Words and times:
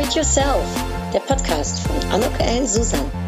Upgrade 0.00 0.16
Yourself, 0.16 0.64
der 1.12 1.20
Podcast 1.20 1.80
von 1.80 2.10
Anok 2.10 2.32
L. 2.40 2.66
Susan. 2.66 3.19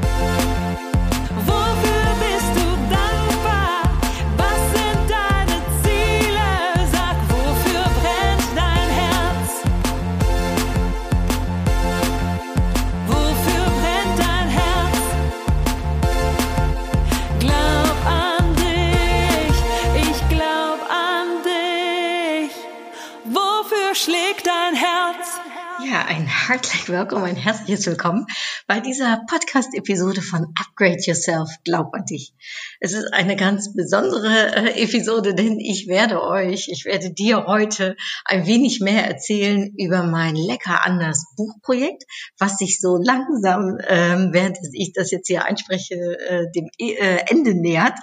Ein 26.52 26.58
herzlich 26.58 26.88
willkommen, 26.90 27.24
ein 27.24 27.36
herzliches 27.36 27.86
Willkommen 27.86 28.26
bei 28.66 28.80
dieser 28.80 29.24
Podcast-Episode 29.26 30.20
von 30.20 30.52
Upgrade 30.60 31.00
Yourself, 31.00 31.48
glaub 31.64 31.94
an 31.94 32.04
dich. 32.04 32.34
Es 32.78 32.92
ist 32.92 33.10
eine 33.14 33.36
ganz 33.36 33.72
besondere 33.74 34.54
äh, 34.54 34.82
Episode, 34.82 35.34
denn 35.34 35.58
ich 35.58 35.88
werde 35.88 36.22
euch, 36.22 36.68
ich 36.68 36.84
werde 36.84 37.10
dir 37.10 37.46
heute 37.46 37.96
ein 38.26 38.46
wenig 38.46 38.80
mehr 38.80 39.06
erzählen 39.06 39.72
über 39.78 40.02
mein 40.02 40.36
Lecker 40.36 40.84
anders 40.84 41.24
Buchprojekt, 41.38 42.04
was 42.38 42.58
sich 42.58 42.82
so 42.82 42.98
langsam, 42.98 43.78
ähm, 43.88 44.28
während 44.32 44.58
ich 44.74 44.92
das 44.92 45.10
jetzt 45.10 45.28
hier 45.28 45.46
einspreche, 45.46 45.94
äh, 45.94 46.50
dem 46.54 46.68
äh, 46.76 47.30
Ende 47.30 47.54
nähert. 47.54 47.98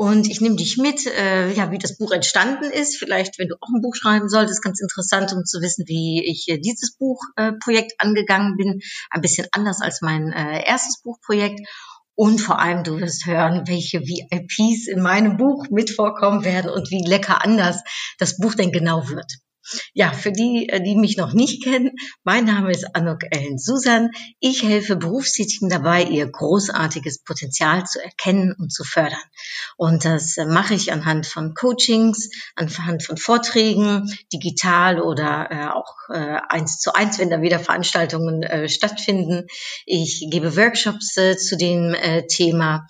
Und 0.00 0.30
ich 0.30 0.40
nehme 0.40 0.56
dich 0.56 0.78
mit, 0.78 1.06
äh, 1.06 1.52
ja, 1.52 1.70
wie 1.72 1.76
das 1.76 1.98
Buch 1.98 2.10
entstanden 2.10 2.70
ist. 2.70 2.96
Vielleicht, 2.96 3.38
wenn 3.38 3.48
du 3.48 3.56
auch 3.60 3.68
ein 3.68 3.82
Buch 3.82 3.94
schreiben 3.94 4.30
solltest, 4.30 4.62
ganz 4.62 4.80
interessant, 4.80 5.30
um 5.34 5.44
zu 5.44 5.60
wissen, 5.60 5.84
wie 5.88 6.24
ich 6.26 6.48
äh, 6.48 6.56
dieses 6.56 6.96
Buchprojekt 6.96 7.92
äh, 7.92 7.96
angegangen 7.98 8.56
bin. 8.56 8.80
Ein 9.10 9.20
bisschen 9.20 9.46
anders 9.52 9.82
als 9.82 10.00
mein 10.00 10.32
äh, 10.32 10.66
erstes 10.66 11.02
Buchprojekt. 11.02 11.60
Und 12.14 12.40
vor 12.40 12.60
allem, 12.60 12.82
du 12.82 12.98
wirst 12.98 13.26
hören, 13.26 13.64
welche 13.66 14.00
VIPs 14.00 14.88
in 14.88 15.02
meinem 15.02 15.36
Buch 15.36 15.66
mit 15.68 15.90
vorkommen 15.90 16.46
werden 16.46 16.70
und 16.70 16.90
wie 16.90 17.04
lecker 17.06 17.44
anders 17.44 17.82
das 18.16 18.38
Buch 18.38 18.54
denn 18.54 18.72
genau 18.72 19.06
wird. 19.10 19.30
Ja, 19.94 20.12
für 20.12 20.32
die, 20.32 20.68
äh, 20.68 20.82
die 20.82 20.96
mich 20.96 21.16
noch 21.16 21.32
nicht 21.32 21.62
kennen, 21.62 21.92
mein 22.24 22.44
Name 22.44 22.70
ist 22.70 22.94
Anok 22.94 23.20
Ellen 23.30 23.58
Susan. 23.58 24.10
Ich 24.38 24.62
helfe 24.62 24.96
Berufstätigen 24.96 25.68
dabei, 25.68 26.04
ihr 26.04 26.30
großartiges 26.30 27.22
Potenzial 27.22 27.84
zu 27.84 28.02
erkennen 28.02 28.54
und 28.58 28.72
zu 28.72 28.84
fördern. 28.84 29.18
Und 29.76 30.04
das 30.04 30.36
äh, 30.36 30.46
mache 30.46 30.74
ich 30.74 30.92
anhand 30.92 31.26
von 31.26 31.54
Coachings, 31.54 32.30
anhand 32.56 33.02
von 33.02 33.16
Vorträgen, 33.16 34.10
digital 34.32 35.00
oder 35.00 35.48
äh, 35.50 35.68
auch 35.68 35.94
äh, 36.12 36.40
eins 36.48 36.78
zu 36.78 36.94
eins, 36.94 37.18
wenn 37.18 37.30
da 37.30 37.42
wieder 37.42 37.58
Veranstaltungen 37.58 38.42
äh, 38.42 38.68
stattfinden. 38.68 39.46
Ich 39.86 40.26
gebe 40.30 40.56
Workshops 40.56 41.16
äh, 41.16 41.36
zu 41.36 41.56
dem 41.56 41.94
Thema. 42.28 42.86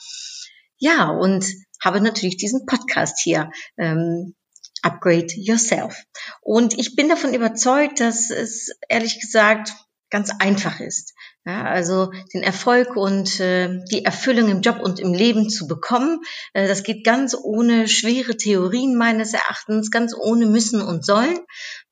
Ja, 0.78 1.08
und 1.08 1.44
habe 1.82 2.00
natürlich 2.00 2.36
diesen 2.36 2.66
Podcast 2.66 3.20
hier. 3.22 3.50
Ähm, 3.76 4.34
Upgrade 4.82 5.28
Yourself. 5.34 5.96
Und 6.40 6.78
ich 6.78 6.96
bin 6.96 7.08
davon 7.08 7.34
überzeugt, 7.34 8.00
dass 8.00 8.30
es 8.30 8.70
ehrlich 8.88 9.20
gesagt 9.20 9.72
ganz 10.10 10.30
einfach 10.40 10.80
ist. 10.80 11.14
Ja, 11.46 11.64
also 11.64 12.12
den 12.34 12.42
Erfolg 12.42 12.96
und 12.96 13.40
äh, 13.40 13.82
die 13.90 14.04
Erfüllung 14.04 14.50
im 14.50 14.60
Job 14.60 14.80
und 14.82 15.00
im 15.00 15.14
Leben 15.14 15.48
zu 15.48 15.66
bekommen, 15.66 16.20
äh, 16.52 16.68
das 16.68 16.82
geht 16.82 17.04
ganz 17.04 17.34
ohne 17.34 17.88
schwere 17.88 18.36
Theorien 18.36 18.96
meines 18.96 19.32
Erachtens, 19.32 19.90
ganz 19.90 20.14
ohne 20.14 20.46
müssen 20.46 20.82
und 20.82 21.06
sollen. 21.06 21.38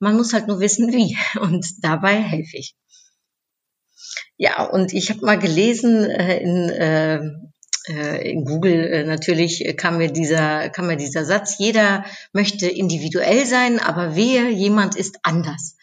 Man 0.00 0.16
muss 0.16 0.34
halt 0.34 0.48
nur 0.48 0.60
wissen, 0.60 0.92
wie. 0.92 1.16
Und 1.40 1.66
dabei 1.82 2.16
helfe 2.20 2.58
ich. 2.58 2.74
Ja, 4.36 4.64
und 4.64 4.92
ich 4.92 5.10
habe 5.10 5.26
mal 5.26 5.38
gelesen 5.38 6.04
äh, 6.04 6.38
in 6.38 6.68
äh, 6.68 7.20
in 7.92 8.44
Google 8.44 8.86
äh, 8.92 9.04
natürlich 9.04 9.74
kam 9.76 9.98
mir 9.98 10.10
dieser, 10.12 10.68
kam 10.70 10.86
mir 10.86 10.96
dieser 10.96 11.24
Satz, 11.24 11.58
jeder 11.58 12.04
möchte 12.32 12.68
individuell 12.68 13.46
sein, 13.46 13.80
aber 13.80 14.16
wehe, 14.16 14.50
jemand 14.50 14.96
ist 14.96 15.18
anders. 15.22 15.76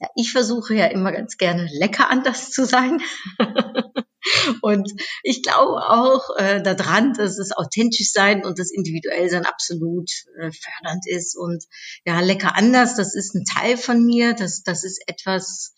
Ja, 0.00 0.08
ich 0.16 0.32
versuche 0.32 0.74
ja 0.74 0.86
immer 0.86 1.12
ganz 1.12 1.36
gerne 1.36 1.68
lecker 1.72 2.10
anders 2.10 2.50
zu 2.50 2.64
sein. 2.64 3.00
und 4.62 4.92
ich 5.22 5.42
glaube 5.42 5.88
auch 5.88 6.36
äh, 6.36 6.62
daran, 6.62 7.12
dass 7.14 7.38
es 7.38 7.52
authentisch 7.52 8.12
sein 8.12 8.44
und 8.44 8.58
das 8.58 8.70
individuell 8.70 9.28
sein 9.30 9.46
absolut 9.46 10.10
äh, 10.40 10.50
fördernd 10.50 11.06
ist. 11.06 11.36
Und 11.36 11.64
ja, 12.04 12.20
lecker 12.20 12.56
anders, 12.56 12.96
das 12.96 13.14
ist 13.14 13.34
ein 13.34 13.44
Teil 13.44 13.76
von 13.76 14.04
mir, 14.04 14.34
das, 14.34 14.62
das 14.62 14.84
ist 14.84 15.02
etwas, 15.06 15.74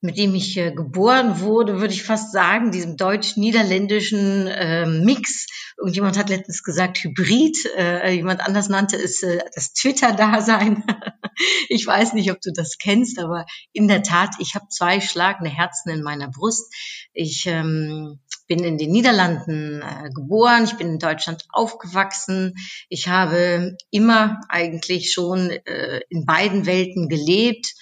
mit 0.00 0.16
dem 0.16 0.34
ich 0.34 0.56
äh, 0.56 0.70
geboren 0.70 1.40
wurde, 1.40 1.80
würde 1.80 1.92
ich 1.92 2.04
fast 2.04 2.32
sagen, 2.32 2.70
diesem 2.70 2.96
deutsch-niederländischen 2.96 4.46
äh, 4.46 4.86
Mix. 4.86 5.46
Irgendjemand 5.76 6.16
hat 6.16 6.28
letztens 6.28 6.62
gesagt 6.62 6.98
Hybrid, 6.98 7.56
äh, 7.76 8.12
jemand 8.12 8.40
anders 8.40 8.68
nannte 8.68 8.96
es 8.96 9.22
äh, 9.22 9.40
das 9.54 9.72
Twitter-Dasein. 9.72 10.84
ich 11.68 11.84
weiß 11.84 12.12
nicht, 12.12 12.30
ob 12.30 12.40
du 12.40 12.52
das 12.52 12.78
kennst, 12.78 13.18
aber 13.18 13.44
in 13.72 13.88
der 13.88 14.04
Tat, 14.04 14.36
ich 14.38 14.54
habe 14.54 14.68
zwei 14.68 15.00
schlagende 15.00 15.50
Herzen 15.50 15.90
in 15.90 16.02
meiner 16.02 16.28
Brust. 16.28 16.72
Ich 17.12 17.46
ähm, 17.46 18.20
bin 18.46 18.62
in 18.62 18.78
den 18.78 18.92
Niederlanden 18.92 19.82
äh, 19.82 20.10
geboren, 20.10 20.64
ich 20.64 20.74
bin 20.74 20.92
in 20.92 20.98
Deutschland 21.00 21.44
aufgewachsen. 21.50 22.54
Ich 22.88 23.08
habe 23.08 23.76
immer 23.90 24.40
eigentlich 24.48 25.12
schon 25.12 25.50
äh, 25.50 26.00
in 26.08 26.24
beiden 26.24 26.66
Welten 26.66 27.08
gelebt 27.08 27.74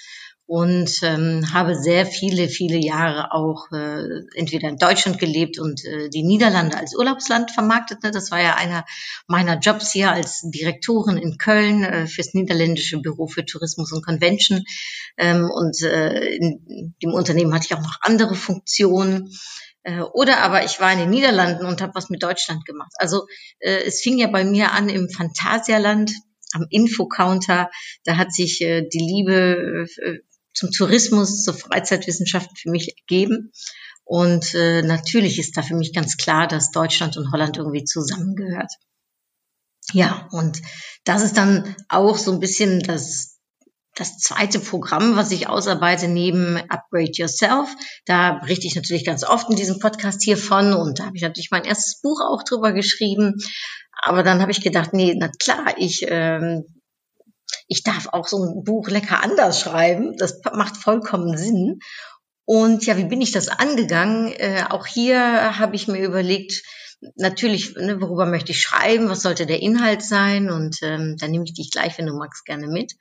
und 0.46 1.02
ähm, 1.02 1.52
habe 1.52 1.74
sehr 1.74 2.06
viele, 2.06 2.48
viele 2.48 2.78
Jahre 2.78 3.32
auch 3.32 3.70
äh, 3.72 4.22
entweder 4.34 4.68
in 4.68 4.78
Deutschland 4.78 5.18
gelebt 5.18 5.58
und 5.58 5.84
äh, 5.84 6.08
die 6.08 6.22
Niederlande 6.22 6.76
als 6.76 6.96
Urlaubsland 6.96 7.50
vermarktet. 7.50 8.04
Ne? 8.04 8.12
Das 8.12 8.30
war 8.30 8.40
ja 8.40 8.54
einer 8.54 8.84
meiner 9.26 9.58
Jobs 9.58 9.90
hier 9.90 10.12
als 10.12 10.42
Direktorin 10.44 11.16
in 11.16 11.38
Köln 11.38 11.82
äh, 11.82 12.06
fürs 12.06 12.32
niederländische 12.32 12.98
Büro 12.98 13.26
für 13.26 13.44
Tourismus 13.44 13.90
und 13.90 14.06
Convention. 14.06 14.62
Ähm, 15.18 15.50
und 15.50 15.82
äh, 15.82 16.36
in 16.36 16.94
dem 17.02 17.12
Unternehmen 17.12 17.52
hatte 17.52 17.66
ich 17.68 17.74
auch 17.74 17.82
noch 17.82 17.98
andere 18.02 18.36
Funktionen. 18.36 19.32
Äh, 19.82 20.00
oder 20.00 20.42
aber 20.42 20.64
ich 20.64 20.78
war 20.78 20.92
in 20.92 21.00
den 21.00 21.10
Niederlanden 21.10 21.66
und 21.66 21.82
habe 21.82 21.96
was 21.96 22.08
mit 22.08 22.22
Deutschland 22.22 22.64
gemacht. 22.64 22.92
Also 22.98 23.26
äh, 23.58 23.82
es 23.84 24.00
fing 24.00 24.16
ja 24.16 24.28
bei 24.28 24.44
mir 24.44 24.70
an 24.70 24.88
im 24.90 25.10
Phantasialand 25.10 26.12
am 26.52 26.66
Infocounter. 26.70 27.68
Da 28.04 28.16
hat 28.16 28.32
sich 28.32 28.60
äh, 28.60 28.82
die 28.82 28.98
Liebe 28.98 29.86
äh, 30.04 30.18
zum 30.56 30.70
Tourismus, 30.70 31.44
zur 31.44 31.54
Freizeitwissenschaft 31.54 32.50
für 32.58 32.70
mich 32.70 32.96
ergeben. 32.98 33.52
Und 34.04 34.54
äh, 34.54 34.82
natürlich 34.82 35.38
ist 35.38 35.56
da 35.56 35.62
für 35.62 35.74
mich 35.74 35.92
ganz 35.92 36.16
klar, 36.16 36.46
dass 36.46 36.70
Deutschland 36.70 37.16
und 37.16 37.32
Holland 37.32 37.56
irgendwie 37.56 37.84
zusammengehört. 37.84 38.72
Ja, 39.92 40.28
und 40.32 40.62
das 41.04 41.22
ist 41.22 41.36
dann 41.36 41.76
auch 41.88 42.16
so 42.16 42.32
ein 42.32 42.40
bisschen 42.40 42.80
das, 42.80 43.38
das 43.94 44.18
zweite 44.18 44.58
Programm, 44.60 45.16
was 45.16 45.30
ich 45.30 45.48
ausarbeite 45.48 46.08
neben 46.08 46.56
Upgrade 46.56 47.12
Yourself. 47.12 47.68
Da 48.04 48.34
berichte 48.34 48.66
ich 48.66 48.74
natürlich 48.74 49.04
ganz 49.04 49.24
oft 49.24 49.50
in 49.50 49.56
diesem 49.56 49.78
Podcast 49.78 50.22
hiervon 50.22 50.72
und 50.72 50.98
da 50.98 51.06
habe 51.06 51.16
ich 51.16 51.22
natürlich 51.22 51.50
mein 51.50 51.64
erstes 51.64 52.00
Buch 52.00 52.20
auch 52.20 52.42
drüber 52.42 52.72
geschrieben. 52.72 53.34
Aber 54.02 54.22
dann 54.22 54.40
habe 54.40 54.52
ich 54.52 54.60
gedacht, 54.60 54.92
nee, 54.92 55.14
na 55.16 55.30
klar, 55.38 55.74
ich 55.78 56.04
ähm, 56.08 56.64
ich 57.68 57.82
darf 57.82 58.08
auch 58.12 58.28
so 58.28 58.44
ein 58.44 58.64
Buch 58.64 58.88
lecker 58.88 59.22
anders 59.22 59.60
schreiben. 59.60 60.16
Das 60.16 60.40
macht 60.52 60.76
vollkommen 60.76 61.36
Sinn. 61.36 61.80
Und 62.44 62.86
ja, 62.86 62.96
wie 62.96 63.04
bin 63.04 63.20
ich 63.20 63.32
das 63.32 63.48
angegangen? 63.48 64.32
Äh, 64.32 64.64
auch 64.68 64.86
hier 64.86 65.58
habe 65.58 65.74
ich 65.74 65.88
mir 65.88 66.04
überlegt, 66.04 66.62
natürlich, 67.16 67.74
ne, 67.74 68.00
worüber 68.00 68.26
möchte 68.26 68.52
ich 68.52 68.60
schreiben, 68.60 69.08
was 69.08 69.22
sollte 69.22 69.46
der 69.46 69.62
Inhalt 69.62 70.02
sein 70.02 70.50
und 70.50 70.78
ähm, 70.82 71.16
dann 71.18 71.30
nehme 71.30 71.44
ich 71.44 71.54
dich 71.54 71.70
gleich, 71.70 71.98
wenn 71.98 72.06
du 72.06 72.14
magst, 72.14 72.44
gerne 72.44 72.68
mit. 72.68 72.94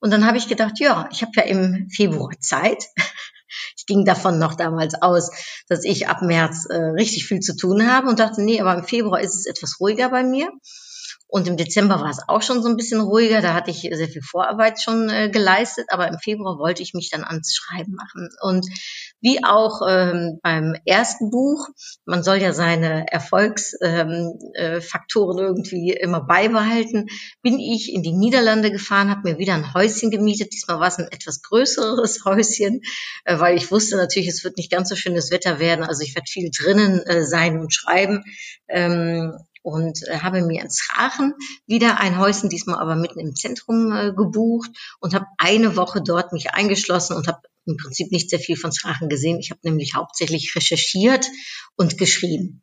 Und 0.00 0.12
dann 0.12 0.26
habe 0.26 0.38
ich 0.38 0.48
gedacht, 0.48 0.78
ja, 0.78 1.08
ich 1.12 1.22
habe 1.22 1.32
ja 1.36 1.42
im 1.42 1.88
Februar 1.90 2.32
Zeit. 2.40 2.84
Ich 3.76 3.84
ging 3.84 4.06
davon 4.06 4.38
noch 4.38 4.54
damals 4.54 4.94
aus, 5.02 5.30
dass 5.68 5.84
ich 5.84 6.08
ab 6.08 6.22
März 6.22 6.64
äh, 6.70 6.74
richtig 6.74 7.26
viel 7.26 7.40
zu 7.40 7.54
tun 7.54 7.86
habe 7.86 8.08
und 8.08 8.18
dachte, 8.18 8.40
nee, 8.42 8.58
aber 8.58 8.74
im 8.74 8.84
Februar 8.84 9.20
ist 9.20 9.34
es 9.34 9.44
etwas 9.44 9.78
ruhiger 9.78 10.08
bei 10.08 10.22
mir. 10.22 10.50
Und 11.32 11.48
im 11.48 11.56
Dezember 11.56 11.98
war 11.98 12.10
es 12.10 12.20
auch 12.28 12.42
schon 12.42 12.62
so 12.62 12.68
ein 12.68 12.76
bisschen 12.76 13.00
ruhiger. 13.00 13.40
Da 13.40 13.54
hatte 13.54 13.70
ich 13.70 13.88
sehr 13.90 14.08
viel 14.08 14.20
Vorarbeit 14.20 14.82
schon 14.82 15.08
äh, 15.08 15.30
geleistet. 15.30 15.86
Aber 15.88 16.06
im 16.06 16.18
Februar 16.18 16.58
wollte 16.58 16.82
ich 16.82 16.92
mich 16.92 17.08
dann 17.08 17.24
ans 17.24 17.54
Schreiben 17.54 17.94
machen. 17.94 18.28
Und 18.42 18.66
wie 19.22 19.42
auch 19.42 19.80
ähm, 19.88 20.40
beim 20.42 20.76
ersten 20.84 21.30
Buch, 21.30 21.68
man 22.04 22.22
soll 22.22 22.36
ja 22.36 22.52
seine 22.52 23.10
Erfolgsfaktoren 23.10 25.38
ähm, 25.38 25.42
äh, 25.42 25.46
irgendwie 25.46 25.92
immer 25.92 26.20
beibehalten, 26.20 27.06
bin 27.40 27.58
ich 27.58 27.94
in 27.94 28.02
die 28.02 28.12
Niederlande 28.12 28.70
gefahren, 28.70 29.08
habe 29.08 29.30
mir 29.30 29.38
wieder 29.38 29.54
ein 29.54 29.72
Häuschen 29.72 30.10
gemietet. 30.10 30.52
Diesmal 30.52 30.80
war 30.80 30.88
es 30.88 30.98
ein 30.98 31.08
etwas 31.10 31.40
größeres 31.40 32.24
Häuschen, 32.26 32.82
äh, 33.24 33.38
weil 33.38 33.56
ich 33.56 33.70
wusste 33.70 33.96
natürlich, 33.96 34.28
es 34.28 34.44
wird 34.44 34.58
nicht 34.58 34.70
ganz 34.70 34.90
so 34.90 34.96
schönes 34.96 35.30
Wetter 35.30 35.58
werden. 35.58 35.82
Also 35.82 36.02
ich 36.02 36.14
werde 36.14 36.30
viel 36.30 36.50
drinnen 36.54 37.00
äh, 37.06 37.24
sein 37.24 37.58
und 37.58 37.72
schreiben. 37.72 38.22
Ähm, 38.68 39.38
und 39.62 40.06
äh, 40.08 40.18
habe 40.18 40.42
mir 40.42 40.62
in 40.62 40.70
Schrachen 40.70 41.34
wieder 41.66 41.98
ein 42.00 42.18
Häuschen, 42.18 42.48
diesmal 42.48 42.78
aber 42.78 42.96
mitten 42.96 43.20
im 43.20 43.34
Zentrum 43.34 43.92
äh, 43.92 44.12
gebucht 44.12 44.70
und 45.00 45.14
habe 45.14 45.26
eine 45.38 45.76
Woche 45.76 46.02
dort 46.02 46.32
mich 46.32 46.50
eingeschlossen 46.50 47.16
und 47.16 47.28
habe 47.28 47.40
im 47.64 47.76
Prinzip 47.76 48.10
nicht 48.10 48.30
sehr 48.30 48.40
viel 48.40 48.56
von 48.56 48.72
Sprachen 48.72 49.08
gesehen. 49.08 49.38
Ich 49.38 49.50
habe 49.50 49.60
nämlich 49.62 49.94
hauptsächlich 49.94 50.54
recherchiert 50.54 51.26
und 51.76 51.96
geschrieben. 51.96 52.62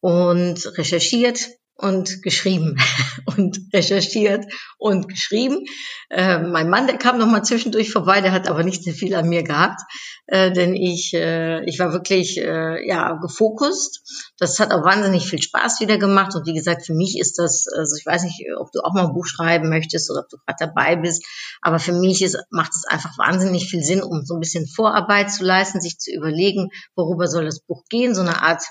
Und 0.00 0.78
recherchiert, 0.78 1.48
und 1.76 2.22
geschrieben 2.22 2.76
und 3.36 3.58
recherchiert 3.72 4.46
und 4.78 5.08
geschrieben. 5.08 5.64
Äh, 6.08 6.38
mein 6.38 6.70
Mann, 6.70 6.86
der 6.86 6.98
kam 6.98 7.18
noch 7.18 7.26
mal 7.26 7.42
zwischendurch 7.42 7.90
vorbei, 7.90 8.20
der 8.20 8.32
hat 8.32 8.48
aber 8.48 8.62
nicht 8.62 8.84
sehr 8.84 8.94
viel 8.94 9.14
an 9.14 9.28
mir 9.28 9.42
gehabt, 9.42 9.80
äh, 10.26 10.52
denn 10.52 10.74
ich 10.74 11.12
äh, 11.14 11.64
ich 11.64 11.78
war 11.80 11.92
wirklich 11.92 12.38
äh, 12.38 12.86
ja 12.86 13.14
gefokust. 13.14 14.32
Das 14.38 14.60
hat 14.60 14.72
auch 14.72 14.84
wahnsinnig 14.84 15.28
viel 15.28 15.42
Spaß 15.42 15.80
wieder 15.80 15.98
gemacht 15.98 16.34
und 16.34 16.46
wie 16.46 16.54
gesagt, 16.54 16.86
für 16.86 16.94
mich 16.94 17.18
ist 17.18 17.38
das, 17.38 17.66
also 17.66 17.96
ich 17.98 18.06
weiß 18.06 18.22
nicht, 18.22 18.44
ob 18.58 18.70
du 18.70 18.80
auch 18.80 18.94
mal 18.94 19.06
ein 19.06 19.14
Buch 19.14 19.26
schreiben 19.26 19.68
möchtest 19.68 20.10
oder 20.10 20.20
ob 20.20 20.28
du 20.28 20.36
gerade 20.36 20.70
dabei 20.72 20.96
bist, 20.96 21.26
aber 21.60 21.80
für 21.80 21.92
mich 21.92 22.22
ist, 22.22 22.38
macht 22.50 22.72
es 22.74 22.84
einfach 22.86 23.18
wahnsinnig 23.18 23.68
viel 23.68 23.82
Sinn, 23.82 24.02
um 24.02 24.24
so 24.24 24.34
ein 24.34 24.40
bisschen 24.40 24.66
Vorarbeit 24.66 25.32
zu 25.32 25.44
leisten, 25.44 25.80
sich 25.80 25.98
zu 25.98 26.12
überlegen, 26.12 26.68
worüber 26.94 27.26
soll 27.26 27.44
das 27.46 27.60
Buch 27.60 27.82
gehen, 27.88 28.14
so 28.14 28.20
eine 28.20 28.42
Art 28.42 28.62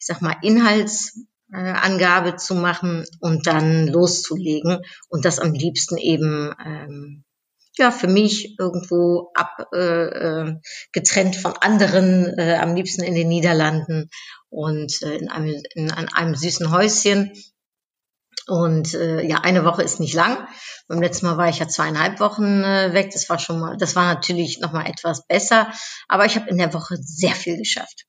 ich 0.00 0.06
sag 0.06 0.22
mal, 0.22 0.36
Inhalts, 0.42 1.18
äh, 1.52 1.56
Angabe 1.56 2.36
zu 2.36 2.54
machen 2.54 3.04
und 3.20 3.46
dann 3.46 3.86
loszulegen 3.86 4.78
und 5.08 5.24
das 5.24 5.38
am 5.38 5.52
liebsten 5.52 5.96
eben 5.96 6.54
ähm, 6.64 7.24
ja 7.78 7.90
für 7.90 8.08
mich 8.08 8.58
irgendwo 8.58 9.30
ab 9.34 9.68
äh, 9.72 9.78
äh, 9.78 10.56
getrennt 10.92 11.36
von 11.36 11.54
anderen, 11.60 12.26
äh, 12.38 12.58
am 12.60 12.74
liebsten 12.74 13.02
in 13.02 13.14
den 13.14 13.28
Niederlanden 13.28 14.10
und 14.50 15.02
äh, 15.02 15.16
in, 15.16 15.30
einem, 15.30 15.62
in 15.74 15.90
an 15.90 16.08
einem 16.08 16.34
süßen 16.34 16.70
Häuschen. 16.70 17.32
Und 18.46 18.94
äh, 18.94 19.22
ja, 19.26 19.40
eine 19.42 19.64
Woche 19.64 19.82
ist 19.82 20.00
nicht 20.00 20.14
lang. 20.14 20.48
Beim 20.86 21.02
letzten 21.02 21.26
Mal 21.26 21.36
war 21.36 21.50
ich 21.50 21.58
ja 21.58 21.68
zweieinhalb 21.68 22.18
Wochen 22.18 22.64
äh, 22.64 22.94
weg. 22.94 23.10
Das 23.12 23.28
war 23.28 23.38
schon 23.38 23.60
mal, 23.60 23.76
das 23.76 23.94
war 23.94 24.14
natürlich 24.14 24.58
noch 24.60 24.72
mal 24.72 24.86
etwas 24.86 25.26
besser. 25.26 25.70
Aber 26.08 26.24
ich 26.24 26.34
habe 26.34 26.48
in 26.48 26.56
der 26.56 26.72
Woche 26.72 26.96
sehr 26.98 27.34
viel 27.34 27.58
geschafft. 27.58 28.06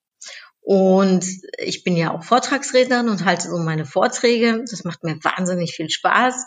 Und 0.72 1.26
ich 1.58 1.84
bin 1.84 1.98
ja 1.98 2.14
auch 2.14 2.24
Vortragsrednerin 2.24 3.10
und 3.10 3.26
halte 3.26 3.50
so 3.50 3.58
meine 3.58 3.88
Vorträge. 3.88 4.64
Das 4.70 4.84
macht 4.84 5.04
mir 5.04 5.18
wahnsinnig 5.24 5.74
viel 5.74 5.90
Spaß. 5.90 6.46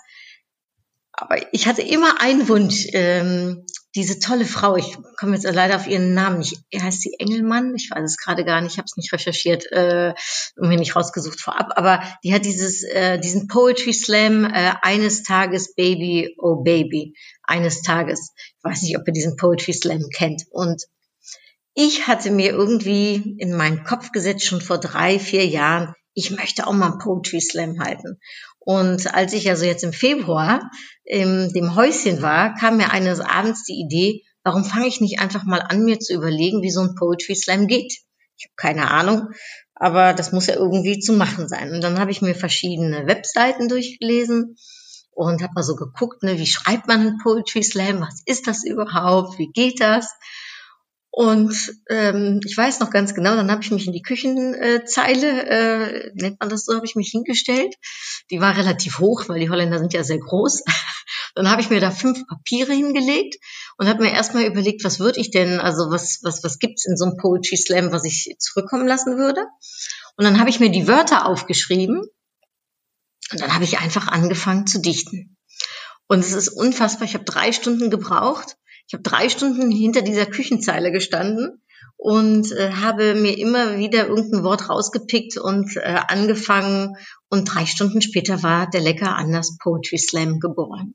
Aber 1.11 1.39
ich 1.53 1.67
hatte 1.67 1.83
immer 1.83 2.21
einen 2.21 2.49
Wunsch, 2.49 2.87
ähm, 2.93 3.67
diese 3.97 4.21
tolle 4.21 4.45
Frau, 4.45 4.77
ich 4.77 4.97
komme 5.19 5.35
jetzt 5.35 5.43
leider 5.43 5.75
auf 5.75 5.89
ihren 5.89 6.15
Namen 6.15 6.39
nicht, 6.39 6.57
heißt 6.73 7.03
sie 7.03 7.17
Engelmann? 7.19 7.75
Ich 7.75 7.91
weiß 7.91 8.13
es 8.13 8.17
gerade 8.17 8.45
gar 8.45 8.61
nicht, 8.61 8.75
ich 8.75 8.79
habe 8.79 8.87
es 8.87 8.97
nicht 8.97 9.13
recherchiert 9.13 9.67
äh, 9.73 10.15
und 10.55 10.69
mir 10.69 10.79
nicht 10.79 10.95
rausgesucht 10.95 11.41
vorab, 11.41 11.73
aber 11.75 12.01
die 12.23 12.33
hat 12.33 12.45
dieses, 12.45 12.85
äh, 12.85 13.19
diesen 13.19 13.49
Poetry 13.49 13.93
Slam 13.93 14.45
äh, 14.45 14.75
eines 14.83 15.25
Tages 15.25 15.75
Baby, 15.75 16.37
oh 16.39 16.63
Baby, 16.63 17.17
eines 17.43 17.83
Tages. 17.83 18.31
Ich 18.37 18.63
weiß 18.63 18.83
nicht, 18.83 18.97
ob 18.97 19.09
ihr 19.09 19.13
diesen 19.15 19.37
Poetry 19.37 19.73
Slam 19.73 20.05
kennt. 20.15 20.45
Und 20.53 20.85
ich 21.75 22.07
hatte 22.07 22.31
mir 22.31 22.51
irgendwie 22.51 23.37
in 23.39 23.57
meinen 23.57 23.85
Kopf 23.85 24.13
gesetzt, 24.13 24.45
schon 24.45 24.61
vor 24.61 24.79
drei, 24.79 25.19
vier 25.19 25.47
Jahren, 25.47 25.95
ich 26.15 26.31
möchte 26.31 26.67
auch 26.67 26.73
mal 26.73 26.91
einen 26.91 26.99
Poetry 26.99 27.41
Slam 27.41 27.81
halten. 27.81 28.19
Und 28.59 29.15
als 29.15 29.33
ich 29.33 29.49
also 29.49 29.65
jetzt 29.65 29.83
im 29.83 29.93
Februar 29.93 30.71
in 31.05 31.51
dem 31.53 31.75
Häuschen 31.75 32.23
war, 32.23 32.55
kam 32.55 32.77
mir 32.77 32.91
eines 32.93 33.21
Abends 33.21 33.65
die 33.65 33.81
Idee, 33.81 34.23
warum 34.45 34.65
fange 34.65 34.87
ich 34.87 35.01
nicht 35.01 35.21
einfach 35.21 35.45
mal 35.45 35.61
an, 35.61 35.85
mir 35.85 35.99
zu 35.99 36.15
überlegen, 36.15 36.63
wie 36.63 36.71
so 36.71 36.81
ein 36.81 36.95
Poetry 36.95 37.35
Slam 37.35 37.67
geht. 37.67 37.93
Ich 38.37 38.47
habe 38.47 38.55
keine 38.57 38.91
Ahnung, 38.91 39.29
aber 39.75 40.13
das 40.13 40.33
muss 40.33 40.47
ja 40.47 40.55
irgendwie 40.55 40.99
zu 40.99 41.13
machen 41.13 41.49
sein. 41.49 41.73
Und 41.73 41.83
dann 41.83 41.99
habe 41.99 42.11
ich 42.11 42.23
mir 42.23 42.35
verschiedene 42.35 43.07
Webseiten 43.07 43.69
durchgelesen 43.69 44.57
und 45.13 45.43
habe 45.43 45.53
mal 45.55 45.63
so 45.63 45.75
geguckt, 45.75 46.23
ne, 46.23 46.39
wie 46.39 46.47
schreibt 46.47 46.87
man 46.89 47.01
einen 47.01 47.19
Poetry 47.19 47.63
Slam, 47.63 48.01
was 48.01 48.23
ist 48.27 48.47
das 48.47 48.65
überhaupt, 48.65 49.39
wie 49.39 49.49
geht 49.49 49.81
das? 49.81 50.09
Und 51.15 51.55
ähm, 51.91 52.41
ich 52.43 52.57
weiß 52.57 52.81
noch 52.81 52.91
ganz 52.91 53.15
genau, 53.15 53.37
dann 53.37 53.51
habe 53.51 53.63
ich 53.63 53.71
mich 53.71 53.87
in 53.87 53.93
die 53.93 54.01
Küchenzeile, 54.01 55.43
äh, 55.47 56.11
nennt 56.15 56.41
man 56.41 56.49
das 56.49 56.65
so, 56.65 56.75
habe 56.75 56.87
ich 56.87 56.97
mich 56.97 57.11
hingestellt. 57.11 57.75
Die 58.31 58.41
war 58.41 58.57
relativ 58.57 58.99
hoch, 58.99 59.29
weil 59.29 59.39
die 59.39 59.51
Holländer 59.51 59.79
sind 59.79 59.93
ja 59.93 60.05
sehr 60.05 60.19
groß. 60.19 60.63
Dann 61.35 61.51
habe 61.51 61.61
ich 61.61 61.69
mir 61.69 61.81
da 61.81 61.91
fünf 61.91 62.27
Papiere 62.27 62.73
hingelegt 62.73 63.37
und 63.77 63.89
habe 63.89 64.03
mir 64.03 64.13
erstmal 64.13 64.45
überlegt, 64.45 64.85
was 64.85 65.01
würde 65.01 65.21
ich 65.21 65.31
denn, 65.31 65.61
also 65.61 65.91
was, 65.91 66.21
was, 66.23 66.43
was 66.45 66.59
gibt's 66.59 66.87
in 66.87 66.97
so 66.97 67.05
einem 67.05 67.19
Poetry 67.19 67.57
Slam, 67.57 67.93
was 67.93 68.05
ich 68.05 68.35
zurückkommen 68.39 68.87
lassen 68.87 69.19
würde. 69.19 69.47
Und 70.17 70.25
dann 70.25 70.41
habe 70.41 70.49
ich 70.49 70.61
mir 70.61 70.71
die 70.71 70.89
Wörter 70.89 71.27
aufgeschrieben 71.27 72.01
und 73.33 73.41
dann 73.41 73.55
habe 73.55 73.65
ich 73.65 73.79
einfach 73.79 74.09
angefangen 74.09 74.67
zu 74.67 74.81
dichten. 74.81 75.37
Und 76.07 76.21
es 76.21 76.33
ist 76.33 76.49
unfassbar, 76.49 77.07
ich 77.07 77.15
habe 77.15 77.25
drei 77.25 77.53
Stunden 77.53 77.91
gebraucht 77.91 78.57
ich 78.87 78.95
habe 78.95 79.03
drei 79.03 79.29
Stunden 79.29 79.71
hinter 79.71 80.03
dieser 80.03 80.27
Küchenzeile 80.27 80.93
gestanden 80.93 81.63
und 81.97 82.51
äh, 82.53 82.73
habe 82.73 83.15
mir 83.15 83.39
immer 83.39 83.79
wieder 83.79 84.09
irgendein 84.09 84.43
Wort 84.43 84.69
rausgepickt 84.69 85.39
und 85.39 85.77
äh, 85.77 86.01
angefangen. 86.09 86.97
Und 87.29 87.45
drei 87.45 87.65
Stunden 87.65 88.03
später 88.03 88.43
war 88.43 88.69
der 88.69 88.81
Lecker 88.81 89.17
Anders 89.17 89.57
Poetry 89.63 89.99
Slam 89.99 90.41
geboren. 90.41 90.95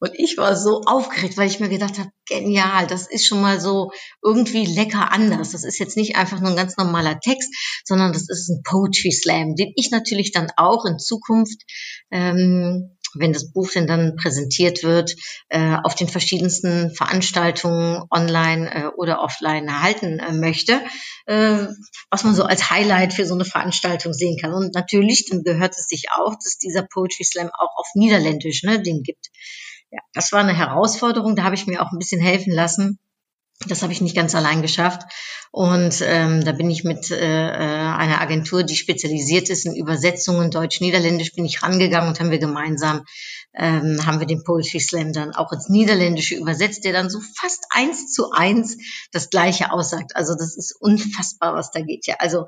Und 0.00 0.12
ich 0.14 0.38
war 0.38 0.56
so 0.56 0.80
aufgeregt, 0.86 1.36
weil 1.36 1.46
ich 1.46 1.60
mir 1.60 1.68
gedacht 1.68 1.98
habe, 1.98 2.10
genial, 2.26 2.86
das 2.86 3.06
ist 3.06 3.26
schon 3.26 3.42
mal 3.42 3.60
so 3.60 3.92
irgendwie 4.22 4.64
lecker 4.64 5.12
anders. 5.12 5.50
Das 5.50 5.62
ist 5.62 5.78
jetzt 5.78 5.96
nicht 5.96 6.16
einfach 6.16 6.40
nur 6.40 6.50
ein 6.50 6.56
ganz 6.56 6.76
normaler 6.78 7.20
Text, 7.20 7.54
sondern 7.84 8.12
das 8.12 8.28
ist 8.28 8.48
ein 8.48 8.62
Poetry 8.64 9.12
Slam, 9.12 9.56
den 9.56 9.72
ich 9.76 9.90
natürlich 9.90 10.32
dann 10.32 10.50
auch 10.56 10.86
in 10.86 10.98
Zukunft 10.98 11.62
ähm, 12.10 12.96
wenn 13.14 13.32
das 13.32 13.52
Buch 13.52 13.70
denn 13.70 13.86
dann 13.86 14.16
präsentiert 14.16 14.82
wird, 14.82 15.14
äh, 15.48 15.76
auf 15.82 15.94
den 15.94 16.08
verschiedensten 16.08 16.94
Veranstaltungen 16.94 18.04
online 18.10 18.74
äh, 18.74 18.86
oder 18.96 19.20
offline 19.20 19.68
erhalten 19.68 20.18
äh, 20.18 20.32
möchte, 20.32 20.80
äh, 21.26 21.66
was 22.10 22.24
man 22.24 22.34
so 22.34 22.44
als 22.44 22.70
Highlight 22.70 23.12
für 23.12 23.26
so 23.26 23.34
eine 23.34 23.44
Veranstaltung 23.44 24.12
sehen 24.12 24.36
kann. 24.40 24.52
Und 24.52 24.74
natürlich, 24.74 25.26
dann 25.28 25.42
gehört 25.42 25.74
es 25.76 25.86
sich 25.86 26.06
auch, 26.14 26.34
dass 26.34 26.58
dieser 26.58 26.82
Poetry 26.82 27.24
Slam 27.24 27.48
auch 27.48 27.76
auf 27.76 27.88
Niederländisch 27.94 28.62
ne, 28.62 28.82
den 28.82 29.02
gibt. 29.02 29.28
Ja, 29.90 30.00
das 30.14 30.32
war 30.32 30.40
eine 30.40 30.56
Herausforderung, 30.56 31.34
da 31.34 31.42
habe 31.42 31.56
ich 31.56 31.66
mir 31.66 31.82
auch 31.82 31.90
ein 31.92 31.98
bisschen 31.98 32.20
helfen 32.20 32.52
lassen 32.52 32.98
das 33.66 33.82
habe 33.82 33.92
ich 33.92 34.00
nicht 34.00 34.16
ganz 34.16 34.34
allein 34.34 34.62
geschafft. 34.62 35.02
Und 35.52 36.00
ähm, 36.02 36.44
da 36.44 36.52
bin 36.52 36.70
ich 36.70 36.84
mit 36.84 37.10
äh, 37.10 37.16
äh, 37.16 37.50
einer 37.50 38.20
Agentur, 38.20 38.62
die 38.62 38.76
spezialisiert 38.76 39.50
ist 39.50 39.66
in 39.66 39.74
Übersetzungen 39.74 40.50
Deutsch-Niederländisch, 40.50 41.32
bin 41.34 41.44
ich 41.44 41.62
rangegangen 41.62 42.08
und 42.08 42.20
haben 42.20 42.30
wir 42.30 42.38
gemeinsam, 42.38 43.04
ähm, 43.54 44.06
haben 44.06 44.20
wir 44.20 44.26
den 44.26 44.44
Poetry 44.44 44.80
Slam 44.80 45.12
dann 45.12 45.34
auch 45.34 45.52
ins 45.52 45.68
Niederländische 45.68 46.36
übersetzt, 46.36 46.84
der 46.84 46.92
dann 46.92 47.10
so 47.10 47.20
fast 47.36 47.66
eins 47.70 48.12
zu 48.12 48.30
eins 48.30 48.78
das 49.12 49.28
Gleiche 49.28 49.72
aussagt. 49.72 50.14
Also 50.14 50.34
das 50.34 50.56
ist 50.56 50.74
unfassbar, 50.80 51.54
was 51.54 51.70
da 51.70 51.80
geht. 51.80 52.06
Ja, 52.06 52.16
also 52.18 52.46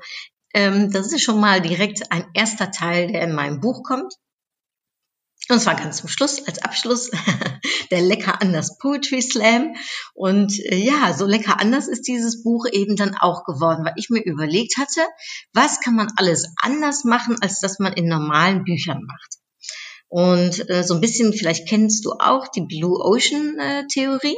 ähm, 0.53 0.91
das 0.91 1.11
ist 1.11 1.23
schon 1.23 1.39
mal 1.39 1.61
direkt 1.61 2.11
ein 2.11 2.25
erster 2.33 2.71
Teil, 2.71 3.11
der 3.11 3.21
in 3.23 3.33
meinem 3.33 3.59
Buch 3.59 3.83
kommt. 3.83 4.13
Und 5.49 5.59
zwar 5.59 5.75
ganz 5.75 5.97
zum 5.97 6.07
Schluss, 6.07 6.47
als 6.47 6.59
Abschluss, 6.59 7.11
der 7.91 8.01
Lecker 8.01 8.41
anders 8.41 8.77
Poetry 8.77 9.21
Slam. 9.21 9.75
Und 10.13 10.57
äh, 10.59 10.77
ja, 10.77 11.13
so 11.13 11.25
lecker 11.25 11.59
anders 11.59 11.87
ist 11.87 12.07
dieses 12.07 12.43
Buch 12.43 12.65
eben 12.71 12.95
dann 12.95 13.15
auch 13.19 13.43
geworden, 13.43 13.83
weil 13.83 13.93
ich 13.97 14.09
mir 14.09 14.23
überlegt 14.23 14.77
hatte, 14.77 15.01
was 15.51 15.81
kann 15.81 15.95
man 15.95 16.07
alles 16.15 16.47
anders 16.61 17.03
machen, 17.03 17.35
als 17.41 17.59
das 17.59 17.79
man 17.79 17.93
in 17.93 18.07
normalen 18.07 18.63
Büchern 18.63 19.03
macht. 19.05 19.39
Und 20.07 20.69
äh, 20.69 20.83
so 20.83 20.93
ein 20.93 21.01
bisschen, 21.01 21.33
vielleicht 21.33 21.67
kennst 21.67 22.05
du 22.05 22.11
auch 22.11 22.47
die 22.47 22.65
Blue 22.65 23.03
Ocean 23.03 23.59
äh, 23.59 23.87
Theorie. 23.87 24.37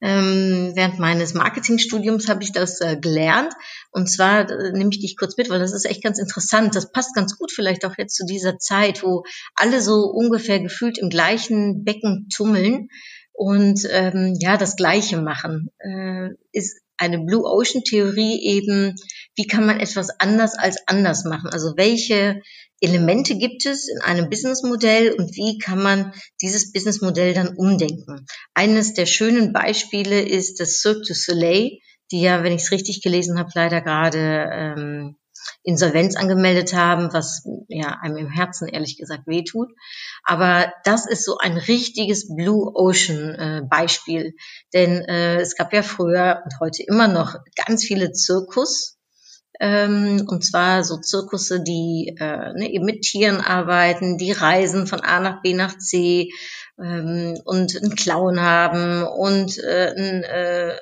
Ähm, 0.00 0.72
während 0.74 0.98
meines 0.98 1.34
Marketingstudiums 1.34 2.28
habe 2.28 2.42
ich 2.42 2.52
das 2.52 2.80
äh, 2.80 2.96
gelernt. 2.96 3.52
Und 3.90 4.10
zwar 4.10 4.50
äh, 4.50 4.72
nehme 4.72 4.90
ich 4.92 5.00
dich 5.00 5.16
kurz 5.16 5.36
mit, 5.36 5.50
weil 5.50 5.60
das 5.60 5.72
ist 5.72 5.86
echt 5.86 6.02
ganz 6.02 6.18
interessant. 6.18 6.74
Das 6.74 6.92
passt 6.92 7.14
ganz 7.14 7.38
gut 7.38 7.52
vielleicht 7.52 7.84
auch 7.84 7.96
jetzt 7.96 8.16
zu 8.16 8.26
dieser 8.26 8.58
Zeit, 8.58 9.02
wo 9.02 9.24
alle 9.54 9.80
so 9.80 10.04
ungefähr 10.06 10.60
gefühlt 10.60 10.98
im 10.98 11.08
gleichen 11.08 11.84
Becken 11.84 12.28
tummeln 12.34 12.88
und 13.32 13.80
ähm, 13.90 14.36
ja 14.40 14.56
das 14.56 14.76
Gleiche 14.76 15.20
machen. 15.20 15.70
Äh, 15.78 16.30
ist 16.52 16.80
eine 16.96 17.18
Blue 17.20 17.44
Ocean 17.44 17.82
Theorie 17.82 18.40
eben, 18.42 18.94
wie 19.36 19.46
kann 19.46 19.66
man 19.66 19.80
etwas 19.80 20.08
anders 20.20 20.56
als 20.56 20.78
anders 20.86 21.24
machen? 21.24 21.50
Also 21.50 21.74
welche 21.76 22.40
Elemente 22.84 23.36
gibt 23.36 23.64
es 23.66 23.88
in 23.88 24.00
einem 24.02 24.28
Businessmodell 24.28 25.12
und 25.12 25.34
wie 25.34 25.58
kann 25.58 25.82
man 25.82 26.12
dieses 26.42 26.72
Businessmodell 26.72 27.32
dann 27.32 27.56
umdenken? 27.56 28.26
Eines 28.52 28.92
der 28.92 29.06
schönen 29.06 29.52
Beispiele 29.52 30.20
ist 30.20 30.60
das 30.60 30.80
Cirque 30.80 31.02
du 31.06 31.14
Soleil, 31.14 31.78
die 32.12 32.20
ja, 32.20 32.44
wenn 32.44 32.52
ich 32.52 32.62
es 32.62 32.70
richtig 32.70 33.02
gelesen 33.02 33.38
habe, 33.38 33.50
leider 33.54 33.80
gerade 33.80 34.50
ähm, 34.52 35.16
Insolvenz 35.62 36.16
angemeldet 36.16 36.74
haben, 36.74 37.12
was 37.12 37.44
ja 37.68 37.98
einem 38.02 38.18
im 38.18 38.30
Herzen 38.30 38.68
ehrlich 38.68 38.98
gesagt 38.98 39.26
wehtut. 39.26 39.72
Aber 40.22 40.72
das 40.84 41.06
ist 41.06 41.24
so 41.24 41.38
ein 41.38 41.56
richtiges 41.56 42.34
Blue 42.34 42.70
Ocean 42.74 43.34
äh, 43.34 43.62
Beispiel, 43.68 44.34
denn 44.72 45.00
äh, 45.02 45.40
es 45.40 45.56
gab 45.56 45.72
ja 45.72 45.82
früher 45.82 46.42
und 46.44 46.60
heute 46.60 46.82
immer 46.82 47.08
noch 47.08 47.36
ganz 47.66 47.84
viele 47.84 48.12
Zirkus 48.12 48.93
Ähm, 49.60 50.24
und 50.26 50.44
zwar 50.44 50.82
so 50.82 50.98
Zirkusse, 50.98 51.62
die 51.62 52.16
äh, 52.18 52.52
ne, 52.54 52.72
eben 52.72 52.84
mit 52.84 53.02
Tieren 53.02 53.40
arbeiten, 53.40 54.18
die 54.18 54.32
reisen 54.32 54.86
von 54.86 55.00
A 55.00 55.20
nach 55.20 55.42
B 55.42 55.54
nach 55.54 55.78
C 55.78 56.30
ähm, 56.78 57.38
und 57.44 57.76
einen 57.76 57.94
Clown 57.94 58.40
haben 58.40 59.04
und 59.04 59.58
äh, 59.58 59.94
ein 59.96 60.24
äh, 60.24 60.70
äh 60.70 60.78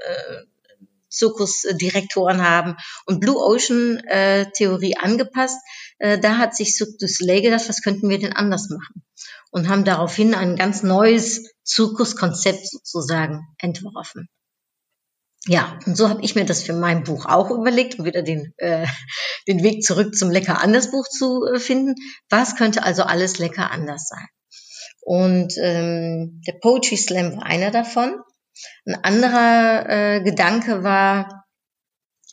Zirkusdirektoren 1.12 2.42
haben 2.42 2.76
und 3.04 3.20
Blue 3.20 3.36
Ocean 3.36 3.98
äh, 4.06 4.50
Theorie 4.52 4.96
angepasst. 4.96 5.58
Äh, 5.98 6.18
da 6.18 6.38
hat 6.38 6.56
sich 6.56 6.74
Cirque 6.74 6.96
du 6.98 7.06
Soleil 7.06 7.42
gedacht, 7.42 7.68
was 7.68 7.82
könnten 7.82 8.08
wir 8.08 8.18
denn 8.18 8.32
anders 8.32 8.70
machen? 8.70 9.04
Und 9.50 9.68
haben 9.68 9.84
daraufhin 9.84 10.34
ein 10.34 10.56
ganz 10.56 10.82
neues 10.82 11.52
Zirkuskonzept 11.64 12.66
sozusagen 12.66 13.46
entworfen. 13.58 14.28
Ja, 15.46 15.76
und 15.86 15.96
so 15.96 16.08
habe 16.08 16.22
ich 16.22 16.36
mir 16.36 16.44
das 16.44 16.62
für 16.62 16.72
mein 16.72 17.02
Buch 17.02 17.26
auch 17.26 17.50
überlegt, 17.50 17.98
um 17.98 18.04
wieder 18.04 18.22
den, 18.22 18.54
äh, 18.58 18.86
den 19.48 19.62
Weg 19.62 19.82
zurück 19.82 20.14
zum 20.14 20.30
Lecker 20.30 20.62
anders 20.62 20.90
Buch 20.90 21.08
zu 21.08 21.44
äh, 21.46 21.58
finden. 21.58 21.96
Was 22.30 22.56
könnte 22.56 22.84
also 22.84 23.02
alles 23.02 23.38
lecker 23.38 23.70
anders 23.70 24.08
sein? 24.08 24.26
Und 25.00 25.54
ähm, 25.58 26.42
der 26.46 26.52
Poetry 26.60 26.96
Slam 26.96 27.36
war 27.36 27.44
einer 27.44 27.72
davon. 27.72 28.20
Ein 28.86 29.02
anderer 29.02 29.88
äh, 29.88 30.22
Gedanke 30.22 30.84
war, 30.84 31.44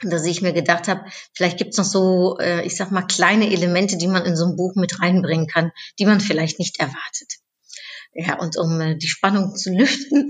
dass 0.03 0.25
ich 0.25 0.43
mir 0.43 0.53
gedacht 0.53 0.87
habe, 0.87 1.05
vielleicht 1.33 1.57
gibt's 1.57 1.77
noch 1.77 1.85
so, 1.85 2.37
äh, 2.39 2.63
ich 2.65 2.77
sag 2.77 2.91
mal, 2.91 3.01
kleine 3.01 3.51
Elemente, 3.51 3.97
die 3.97 4.07
man 4.07 4.25
in 4.25 4.35
so 4.35 4.45
ein 4.45 4.55
Buch 4.55 4.75
mit 4.75 5.01
reinbringen 5.01 5.47
kann, 5.47 5.71
die 5.97 6.05
man 6.05 6.21
vielleicht 6.21 6.59
nicht 6.59 6.79
erwartet. 6.79 7.39
Ja, 8.13 8.39
und 8.39 8.57
um 8.57 8.79
äh, 8.81 8.97
die 8.97 9.07
Spannung 9.07 9.55
zu 9.55 9.69
lüften, 9.75 10.29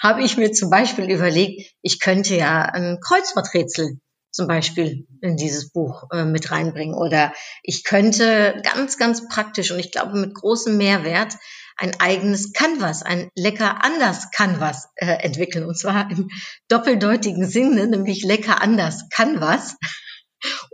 habe 0.00 0.22
ich 0.22 0.36
mir 0.36 0.52
zum 0.52 0.70
Beispiel 0.70 1.10
überlegt, 1.10 1.72
ich 1.82 2.00
könnte 2.00 2.36
ja 2.36 2.62
ein 2.62 2.98
Kreuzworträtsel 3.00 3.98
zum 4.30 4.48
Beispiel 4.48 5.06
in 5.20 5.36
dieses 5.36 5.70
Buch 5.70 6.08
äh, 6.12 6.24
mit 6.24 6.50
reinbringen. 6.50 6.96
Oder 6.96 7.32
ich 7.62 7.84
könnte 7.84 8.60
ganz, 8.64 8.98
ganz 8.98 9.28
praktisch 9.28 9.70
und 9.70 9.78
ich 9.78 9.92
glaube 9.92 10.18
mit 10.18 10.34
großem 10.34 10.76
Mehrwert 10.76 11.36
ein 11.76 11.98
eigenes 12.00 12.52
Canvas, 12.52 13.02
ein 13.02 13.30
lecker 13.36 13.84
anders 13.84 14.30
Canvas 14.32 14.88
äh, 14.96 15.06
entwickeln. 15.06 15.64
Und 15.64 15.78
zwar 15.78 16.10
im 16.10 16.28
doppeldeutigen 16.68 17.48
Sinne, 17.48 17.86
nämlich 17.86 18.24
lecker 18.24 18.60
anders 18.60 19.04
Canvas 19.10 19.76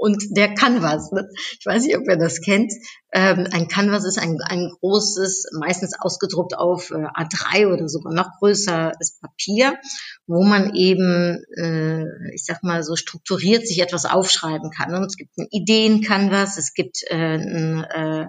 und 0.00 0.24
der 0.30 0.54
Canvas. 0.54 1.12
Ne? 1.12 1.28
Ich 1.58 1.66
weiß 1.66 1.84
nicht, 1.84 1.96
ob 1.96 2.08
ihr 2.08 2.16
das 2.16 2.40
kennt. 2.40 2.72
Ähm, 3.12 3.46
ein 3.52 3.68
Canvas 3.68 4.04
ist 4.04 4.18
ein, 4.18 4.38
ein 4.40 4.70
großes, 4.80 5.50
meistens 5.58 5.92
ausgedruckt 6.00 6.56
auf 6.56 6.90
äh, 6.90 6.94
A3 6.94 7.66
oder 7.70 7.86
sogar 7.88 8.14
noch 8.14 8.30
größeres 8.38 9.18
Papier, 9.20 9.78
wo 10.26 10.42
man 10.42 10.74
eben, 10.74 11.44
äh, 11.54 12.34
ich 12.34 12.44
sag 12.46 12.62
mal, 12.62 12.82
so 12.82 12.96
strukturiert 12.96 13.68
sich 13.68 13.80
etwas 13.82 14.06
aufschreiben 14.06 14.70
kann. 14.70 14.94
Und 14.94 15.04
es 15.04 15.16
gibt 15.16 15.36
ein 15.36 15.48
Ideen-Canvas, 15.50 16.56
es 16.56 16.72
gibt 16.72 17.02
äh, 17.08 17.36
ein 17.36 17.84
äh, 17.84 18.26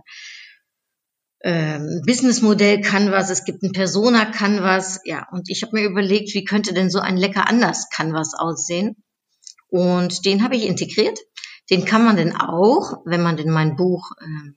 ähm, 1.43 2.01
Businessmodell 2.05 2.81
Canvas, 2.81 3.29
es 3.29 3.45
gibt 3.45 3.63
ein 3.63 3.71
Persona 3.71 4.25
Canvas, 4.25 4.99
ja, 5.05 5.25
und 5.31 5.49
ich 5.49 5.63
habe 5.63 5.79
mir 5.79 5.85
überlegt, 5.87 6.33
wie 6.33 6.43
könnte 6.43 6.73
denn 6.73 6.89
so 6.89 6.99
ein 6.99 7.17
lecker 7.17 7.47
anders 7.47 7.87
Canvas 7.89 8.33
aussehen? 8.37 8.97
Und 9.71 10.25
den 10.25 10.43
habe 10.43 10.57
ich 10.57 10.67
integriert. 10.67 11.17
Den 11.71 11.85
kann 11.85 12.03
man 12.03 12.17
denn 12.17 12.35
auch, 12.35 13.01
wenn 13.05 13.23
man 13.23 13.37
denn 13.37 13.49
mein 13.49 13.75
Buch 13.75 14.11
ähm, 14.21 14.55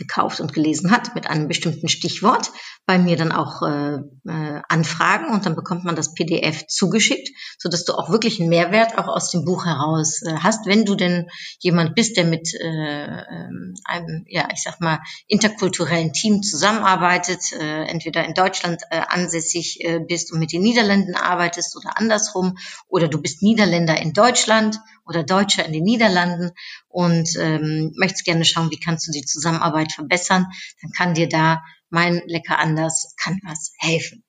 gekauft 0.00 0.40
und 0.40 0.54
gelesen 0.54 0.90
hat 0.90 1.14
mit 1.14 1.28
einem 1.28 1.46
bestimmten 1.46 1.88
Stichwort, 1.88 2.50
bei 2.86 2.98
mir 2.98 3.16
dann 3.16 3.30
auch 3.30 3.62
äh, 3.62 3.98
äh, 4.26 4.62
anfragen 4.68 5.32
und 5.32 5.46
dann 5.46 5.54
bekommt 5.54 5.84
man 5.84 5.94
das 5.94 6.14
PDF 6.14 6.66
zugeschickt, 6.66 7.28
so 7.58 7.68
dass 7.68 7.84
du 7.84 7.92
auch 7.92 8.10
wirklich 8.10 8.40
einen 8.40 8.48
Mehrwert 8.48 8.98
auch 8.98 9.06
aus 9.06 9.30
dem 9.30 9.44
Buch 9.44 9.66
heraus 9.66 10.22
äh, 10.22 10.34
hast, 10.42 10.66
wenn 10.66 10.84
du 10.84 10.96
denn 10.96 11.28
jemand 11.60 11.94
bist, 11.94 12.16
der 12.16 12.24
mit 12.24 12.52
äh, 12.54 12.66
ähm, 12.66 13.74
einem, 13.84 14.24
ja, 14.26 14.48
ich 14.52 14.62
sag 14.62 14.80
mal, 14.80 14.98
interkulturellen 15.28 16.12
Team 16.12 16.42
zusammenarbeitet, 16.42 17.52
äh, 17.52 17.84
entweder 17.84 18.24
in 18.24 18.34
Deutschland 18.34 18.82
äh, 18.90 19.02
ansässig 19.06 19.84
äh, 19.84 20.00
bist 20.00 20.32
und 20.32 20.40
mit 20.40 20.52
den 20.52 20.62
Niederlanden 20.62 21.14
arbeitest 21.14 21.76
oder 21.76 21.96
andersrum, 21.96 22.56
oder 22.88 23.06
du 23.06 23.20
bist 23.20 23.42
Niederländer 23.42 24.00
in 24.00 24.14
Deutschland 24.14 24.80
oder 25.10 25.24
Deutscher 25.24 25.66
in 25.66 25.72
den 25.72 25.82
Niederlanden 25.82 26.52
und 26.88 27.36
ähm, 27.36 27.92
möchtest 27.96 28.24
gerne 28.24 28.44
schauen, 28.44 28.70
wie 28.70 28.78
kannst 28.78 29.08
du 29.08 29.12
die 29.12 29.24
Zusammenarbeit 29.24 29.92
verbessern, 29.92 30.46
dann 30.80 30.92
kann 30.92 31.14
dir 31.14 31.28
da 31.28 31.62
mein 31.90 32.22
Lecker 32.26 32.58
anders 32.58 33.14
kann 33.20 33.40
was 33.44 33.72
helfen. 33.78 34.22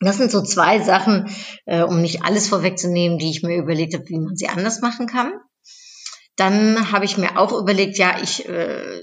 Das 0.00 0.16
sind 0.16 0.30
so 0.30 0.42
zwei 0.42 0.80
Sachen, 0.80 1.30
äh, 1.66 1.82
um 1.82 2.00
nicht 2.00 2.24
alles 2.24 2.48
vorwegzunehmen, 2.48 3.18
die 3.18 3.30
ich 3.30 3.42
mir 3.42 3.56
überlegt 3.56 3.94
habe, 3.94 4.08
wie 4.08 4.18
man 4.18 4.34
sie 4.34 4.48
anders 4.48 4.80
machen 4.80 5.06
kann. 5.06 5.34
Dann 6.36 6.90
habe 6.90 7.04
ich 7.04 7.18
mir 7.18 7.38
auch 7.38 7.52
überlegt, 7.52 7.98
ja, 7.98 8.18
ich 8.20 8.48
äh, 8.48 9.02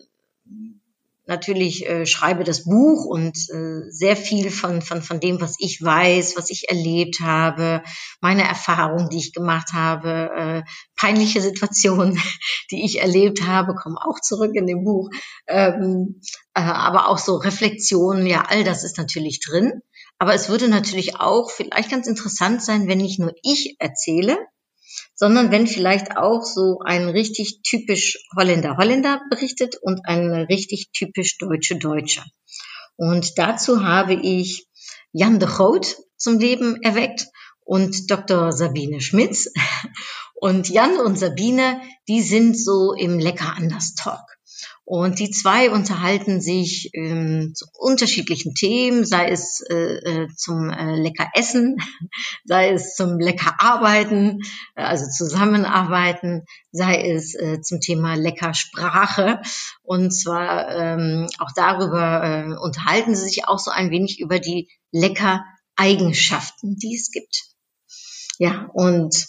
natürlich 1.30 1.88
äh, 1.88 2.06
schreibe 2.06 2.44
das 2.44 2.66
Buch 2.66 3.06
und 3.06 3.38
äh, 3.50 3.90
sehr 3.90 4.18
viel 4.18 4.52
von, 4.52 4.82
von, 4.82 5.02
von 5.02 5.20
dem, 5.20 5.40
was 5.40 5.56
ich 5.60 5.82
weiß, 5.82 6.36
was 6.36 6.50
ich 6.50 6.68
erlebt 6.70 7.22
habe, 7.22 7.84
meine 8.20 8.44
Erfahrungen, 8.44 9.10
die 9.10 9.20
ich 9.20 9.32
gemacht 9.32 9.70
habe, 9.74 10.32
äh, 10.36 10.70
peinliche 10.98 11.40
Situationen, 11.40 12.20
die 12.72 12.84
ich 12.84 13.00
erlebt 13.00 13.44
habe, 13.48 13.76
kommen 13.76 13.98
auch 13.98 14.20
zurück 14.20 14.52
in 14.56 14.68
dem 14.68 14.84
Buch. 14.84 15.10
Ähm, 15.48 16.20
äh, 16.54 16.62
aber 16.62 17.08
auch 17.08 17.20
so 17.20 17.38
Reflexionen, 17.38 18.26
ja, 18.26 18.46
all 18.50 18.64
das 18.64 18.84
ist 18.84 18.98
natürlich 18.98 19.40
drin. 19.40 19.82
Aber 20.18 20.34
es 20.34 20.50
würde 20.50 20.68
natürlich 20.68 21.20
auch 21.20 21.50
vielleicht 21.52 21.92
ganz 21.92 22.08
interessant 22.08 22.62
sein, 22.62 22.88
wenn 22.88 22.98
nicht 22.98 23.20
nur 23.20 23.34
ich 23.44 23.76
erzähle, 23.80 24.38
sondern 25.20 25.52
wenn 25.52 25.68
vielleicht 25.68 26.16
auch 26.16 26.44
so 26.44 26.80
ein 26.80 27.10
richtig 27.10 27.60
typisch 27.62 28.18
Holländer 28.38 28.78
Holländer 28.78 29.20
berichtet 29.30 29.76
und 29.82 30.00
ein 30.06 30.32
richtig 30.32 30.92
typisch 30.94 31.38
Deutsche 31.38 31.78
Deutscher. 31.78 32.24
Und 32.96 33.38
dazu 33.38 33.84
habe 33.84 34.14
ich 34.14 34.66
Jan 35.12 35.40
de 35.40 35.50
Groot 35.50 35.98
zum 36.16 36.40
Leben 36.40 36.82
erweckt 36.84 37.28
und 37.60 38.10
Dr. 38.10 38.54
Sabine 38.54 39.02
Schmitz. 39.02 39.52
Und 40.42 40.70
Jan 40.70 40.96
und 40.96 41.20
Sabine, 41.20 41.82
die 42.08 42.22
sind 42.22 42.58
so 42.58 42.94
im 42.94 43.20
Lecker 43.20 43.56
anders 43.58 43.96
Talk. 43.96 44.24
Und 44.90 45.20
die 45.20 45.30
zwei 45.30 45.70
unterhalten 45.70 46.42
sich 46.42 46.90
ähm, 46.96 47.54
zu 47.54 47.68
unterschiedlichen 47.78 48.56
Themen, 48.56 49.06
sei 49.06 49.30
es 49.30 49.62
äh, 49.70 49.76
äh, 49.76 50.28
zum 50.36 50.72
äh, 50.72 50.96
lecker 50.96 51.30
Essen, 51.36 51.78
sei 52.44 52.72
es 52.72 52.96
zum 52.96 53.20
lecker 53.20 53.54
Arbeiten, 53.60 54.40
äh, 54.74 54.82
also 54.82 55.06
Zusammenarbeiten, 55.06 56.44
sei 56.72 57.08
es 57.08 57.36
äh, 57.36 57.62
zum 57.62 57.82
Thema 57.82 58.16
lecker 58.16 58.56
Sprache. 58.56 59.44
Und 59.84 60.10
zwar 60.10 60.76
ähm, 60.76 61.28
auch 61.38 61.52
darüber 61.56 62.24
äh, 62.24 62.58
unterhalten 62.60 63.16
sie 63.16 63.26
sich 63.26 63.48
auch 63.48 63.60
so 63.60 63.70
ein 63.70 63.92
wenig 63.92 64.20
über 64.20 64.40
die 64.40 64.70
lecker 64.92 65.46
Eigenschaften, 65.76 66.78
die 66.78 66.96
es 66.96 67.12
gibt. 67.12 67.44
Ja, 68.40 68.68
und 68.74 69.28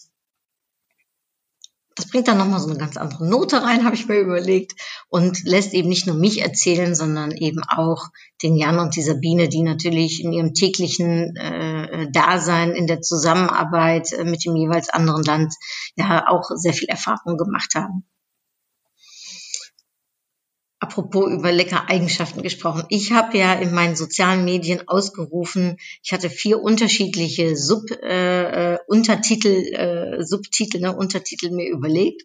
das 2.00 2.10
bringt 2.10 2.28
dann 2.28 2.38
nochmal 2.38 2.60
so 2.60 2.68
eine 2.68 2.78
ganz 2.78 2.96
andere 2.96 3.28
Note 3.28 3.62
rein, 3.62 3.84
habe 3.84 3.94
ich 3.94 4.08
mir 4.08 4.18
überlegt, 4.18 4.72
und 5.08 5.44
lässt 5.44 5.74
eben 5.74 5.90
nicht 5.90 6.06
nur 6.06 6.16
mich 6.16 6.40
erzählen, 6.40 6.94
sondern 6.94 7.30
eben 7.30 7.62
auch 7.62 8.06
den 8.42 8.56
Jan 8.56 8.78
und 8.78 8.96
die 8.96 9.02
Sabine, 9.02 9.48
die 9.50 9.62
natürlich 9.62 10.24
in 10.24 10.32
ihrem 10.32 10.54
täglichen 10.54 11.36
äh, 11.36 12.10
Dasein, 12.10 12.72
in 12.72 12.86
der 12.86 13.02
Zusammenarbeit 13.02 14.12
äh, 14.12 14.24
mit 14.24 14.46
dem 14.46 14.56
jeweils 14.56 14.88
anderen 14.88 15.22
Land 15.24 15.54
ja 15.94 16.26
auch 16.26 16.50
sehr 16.54 16.72
viel 16.72 16.88
Erfahrung 16.88 17.36
gemacht 17.36 17.74
haben 17.74 18.06
apropos 20.80 21.30
über 21.30 21.52
lecker 21.52 21.88
Eigenschaften 21.88 22.42
gesprochen. 22.42 22.84
Ich 22.88 23.12
habe 23.12 23.36
ja 23.38 23.52
in 23.54 23.72
meinen 23.72 23.96
sozialen 23.96 24.44
Medien 24.44 24.88
ausgerufen, 24.88 25.76
ich 26.02 26.12
hatte 26.12 26.30
vier 26.30 26.60
unterschiedliche 26.60 27.56
Sub, 27.56 27.90
äh, 27.90 28.74
äh, 28.74 28.78
Untertitel, 28.86 29.48
äh, 29.48 30.24
Subtitel, 30.24 30.80
ne, 30.80 30.96
Untertitel 30.96 31.50
mir 31.50 31.68
überlegt 31.68 32.22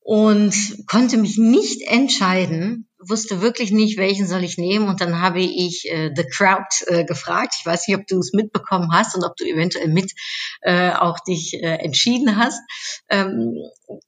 und 0.00 0.54
konnte 0.86 1.18
mich 1.18 1.38
nicht 1.38 1.82
entscheiden, 1.82 2.88
wusste 3.08 3.40
wirklich 3.40 3.70
nicht, 3.70 3.98
welchen 3.98 4.26
soll 4.26 4.44
ich 4.44 4.58
nehmen. 4.58 4.88
Und 4.88 5.00
dann 5.00 5.20
habe 5.20 5.40
ich 5.40 5.90
äh, 5.90 6.10
The 6.14 6.24
Crowd 6.24 6.66
äh, 6.86 7.04
gefragt. 7.04 7.54
Ich 7.58 7.66
weiß 7.66 7.88
nicht, 7.88 7.96
ob 7.96 8.06
du 8.06 8.18
es 8.18 8.32
mitbekommen 8.32 8.90
hast 8.92 9.14
und 9.16 9.24
ob 9.24 9.36
du 9.36 9.44
eventuell 9.44 9.88
mit 9.88 10.12
äh, 10.62 10.90
auch 10.90 11.18
dich 11.20 11.54
äh, 11.54 11.76
entschieden 11.76 12.36
hast. 12.36 12.60
Ähm, 13.08 13.54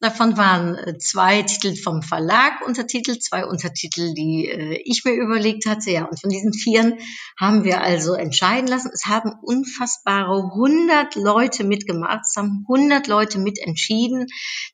davon 0.00 0.36
waren 0.36 0.74
äh, 0.76 0.98
zwei 0.98 1.42
Titel 1.42 1.76
vom 1.76 2.02
Verlag 2.02 2.66
Untertitel, 2.66 3.18
zwei 3.18 3.44
Untertitel, 3.44 4.14
die 4.14 4.48
äh, 4.48 4.80
ich 4.84 5.04
mir 5.04 5.14
überlegt 5.14 5.66
hatte. 5.66 5.90
Ja, 5.90 6.04
und 6.04 6.20
von 6.20 6.30
diesen 6.30 6.52
vieren 6.52 6.98
haben 7.38 7.64
wir 7.64 7.82
also 7.82 8.14
entscheiden 8.14 8.68
lassen. 8.68 8.90
Es 8.92 9.06
haben 9.06 9.32
unfassbare 9.42 10.50
100 10.52 11.16
Leute 11.16 11.64
mitgemacht. 11.64 12.20
Es 12.24 12.36
haben 12.36 12.64
100 12.68 13.06
Leute 13.06 13.38
mitentschieden, 13.38 14.26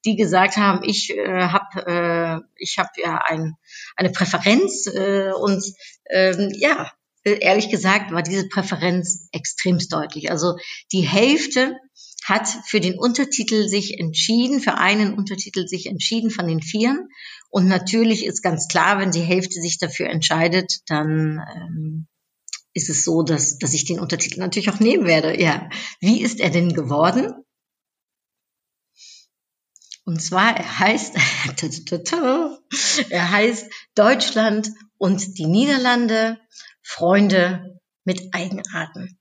die 0.05 0.17
gesagt 0.17 0.57
haben, 0.57 0.83
ich 0.83 1.11
äh, 1.17 1.49
habe 1.49 1.87
äh, 1.87 2.41
ich 2.57 2.79
habe 2.79 2.91
ja 2.97 3.21
ein 3.25 3.57
eine 3.97 4.11
Präferenz 4.11 4.87
äh, 4.87 5.33
und 5.33 5.62
ähm, 6.11 6.50
ja, 6.55 6.91
ehrlich 7.25 7.71
gesagt 7.71 8.12
war 8.12 8.23
diese 8.23 8.49
Präferenz 8.49 9.29
extremst 9.33 9.93
deutlich. 9.93 10.31
Also 10.31 10.57
die 10.93 11.02
Hälfte 11.02 11.76
hat 12.25 12.49
für 12.67 12.81
den 12.81 12.99
Untertitel 12.99 13.69
sich 13.69 13.99
entschieden, 13.99 14.61
für 14.61 14.75
einen 14.75 15.14
Untertitel 15.14 15.67
sich 15.67 15.87
entschieden 15.87 16.31
von 16.31 16.47
den 16.47 16.62
Vieren. 16.62 17.09
Und 17.50 17.67
natürlich 17.67 18.25
ist 18.25 18.43
ganz 18.43 18.69
klar, 18.69 18.99
wenn 18.99 19.11
die 19.11 19.21
Hälfte 19.21 19.61
sich 19.61 19.79
dafür 19.79 20.09
entscheidet, 20.09 20.81
dann 20.87 21.41
ähm, 21.55 22.07
ist 22.75 22.88
es 22.88 23.05
so, 23.05 23.23
dass, 23.23 23.59
dass 23.59 23.75
ich 23.75 23.85
den 23.85 24.00
Untertitel 24.00 24.41
natürlich 24.41 24.71
auch 24.71 24.81
nehmen 24.81 25.07
werde. 25.07 25.41
Ja, 25.41 25.69
wie 26.00 26.23
ist 26.23 26.41
er 26.41 26.50
denn 26.50 26.73
geworden? 26.73 27.33
Und 30.05 30.21
zwar, 30.21 30.57
er 30.57 30.79
heißt, 30.79 31.14
er 33.11 33.30
heißt 33.30 33.70
Deutschland 33.94 34.70
und 34.99 35.38
die 35.38 35.46
Niederlande, 35.46 36.38
Freunde 36.82 37.80
mit 38.04 38.34
Eigenarten. 38.34 39.18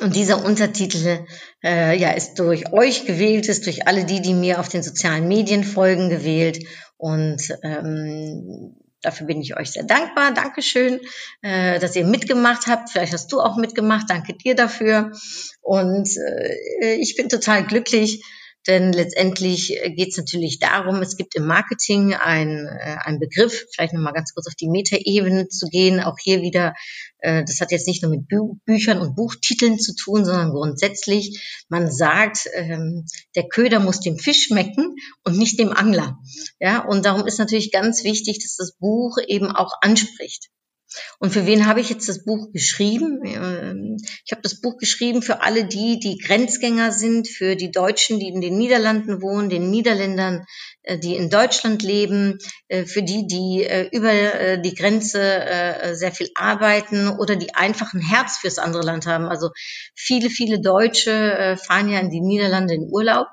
Und 0.00 0.14
dieser 0.14 0.44
Untertitel 0.44 1.26
äh, 1.64 1.98
ja, 1.98 2.12
ist 2.12 2.34
durch 2.38 2.72
euch 2.72 3.04
gewählt, 3.06 3.48
ist 3.48 3.66
durch 3.66 3.88
alle 3.88 4.04
die, 4.04 4.22
die 4.22 4.34
mir 4.34 4.60
auf 4.60 4.68
den 4.68 4.82
sozialen 4.82 5.26
Medien 5.26 5.64
folgen, 5.64 6.08
gewählt. 6.08 6.64
Und 6.96 7.42
ähm, 7.64 8.76
dafür 9.02 9.26
bin 9.26 9.40
ich 9.40 9.56
euch 9.56 9.72
sehr 9.72 9.84
dankbar. 9.84 10.32
Dankeschön, 10.32 11.00
äh, 11.42 11.80
dass 11.80 11.96
ihr 11.96 12.04
mitgemacht 12.04 12.68
habt. 12.68 12.90
Vielleicht 12.90 13.12
hast 13.12 13.32
du 13.32 13.40
auch 13.40 13.56
mitgemacht. 13.56 14.08
Danke 14.08 14.34
dir 14.34 14.54
dafür. 14.54 15.12
Und 15.62 16.08
äh, 16.80 16.94
ich 16.94 17.16
bin 17.16 17.28
total 17.28 17.64
glücklich, 17.64 18.22
denn 18.68 18.92
letztendlich 18.92 19.82
äh, 19.82 19.90
geht 19.90 20.10
es 20.10 20.18
natürlich 20.18 20.58
darum, 20.58 20.96
es 21.02 21.16
gibt 21.16 21.34
im 21.34 21.46
Marketing 21.46 22.14
ein, 22.14 22.66
äh, 22.66 22.96
ein 23.02 23.18
Begriff, 23.18 23.64
vielleicht 23.72 23.94
nochmal 23.94 24.12
ganz 24.12 24.34
kurz 24.34 24.46
auf 24.46 24.54
die 24.54 24.68
Metaebene 24.68 25.48
zu 25.48 25.66
gehen, 25.68 26.00
auch 26.00 26.16
hier 26.22 26.42
wieder, 26.42 26.74
äh, 27.18 27.42
das 27.44 27.60
hat 27.60 27.72
jetzt 27.72 27.88
nicht 27.88 28.02
nur 28.02 28.12
mit 28.12 28.28
Bü 28.28 28.54
Büchern 28.66 28.98
und 28.98 29.16
Buchtiteln 29.16 29.78
zu 29.78 29.94
tun, 29.94 30.24
sondern 30.24 30.50
grundsätzlich, 30.50 31.64
man 31.68 31.90
sagt, 31.90 32.46
ähm, 32.54 33.06
der 33.34 33.48
Köder 33.48 33.80
muss 33.80 34.00
dem 34.00 34.18
Fisch 34.18 34.46
schmecken 34.46 34.94
und 35.24 35.38
nicht 35.38 35.58
dem 35.58 35.72
Angler. 35.72 36.18
Ja, 36.60 36.84
und 36.84 37.06
darum 37.06 37.26
ist 37.26 37.38
natürlich 37.38 37.72
ganz 37.72 38.04
wichtig, 38.04 38.40
dass 38.42 38.56
das 38.56 38.76
Buch 38.76 39.16
eben 39.26 39.50
auch 39.50 39.72
anspricht. 39.80 40.50
Und 41.18 41.32
für 41.32 41.46
wen 41.46 41.66
habe 41.66 41.80
ich 41.80 41.90
jetzt 41.90 42.08
das 42.08 42.24
Buch 42.24 42.50
geschrieben? 42.52 43.20
Ähm, 43.24 43.96
ich 44.24 44.32
habe 44.32 44.42
das 44.42 44.60
Buch 44.60 44.78
geschrieben 44.78 45.22
für 45.22 45.42
alle 45.42 45.64
die, 45.66 45.98
die 46.00 46.18
Grenzgänger 46.18 46.92
sind, 46.92 47.28
für 47.28 47.56
die 47.56 47.70
Deutschen, 47.70 48.18
die 48.18 48.28
in 48.28 48.40
den 48.40 48.56
Niederlanden 48.56 49.20
wohnen, 49.20 49.50
den 49.50 49.70
Niederländern, 49.70 50.46
äh, 50.82 50.98
die 50.98 51.16
in 51.16 51.30
Deutschland 51.30 51.82
leben, 51.82 52.38
äh, 52.68 52.84
für 52.86 53.02
die, 53.02 53.26
die 53.26 53.64
äh, 53.64 53.88
über 53.92 54.08
die 54.58 54.74
Grenze 54.74 55.18
sehr 55.92 56.12
viel 56.12 56.30
arbeiten 56.34 57.08
oder 57.08 57.36
die 57.36 57.54
einfach 57.54 57.92
ein 57.92 58.00
Herz 58.00 58.38
fürs 58.38 58.58
andere 58.58 58.82
Land 58.82 59.06
haben. 59.06 59.26
Also 59.26 59.50
viele, 59.94 60.30
viele 60.30 60.60
Deutsche 60.60 61.56
fahren 61.62 61.90
ja 61.90 62.00
in 62.00 62.10
die 62.10 62.20
Niederlande 62.20 62.74
in 62.74 62.88
Urlaub 62.90 63.26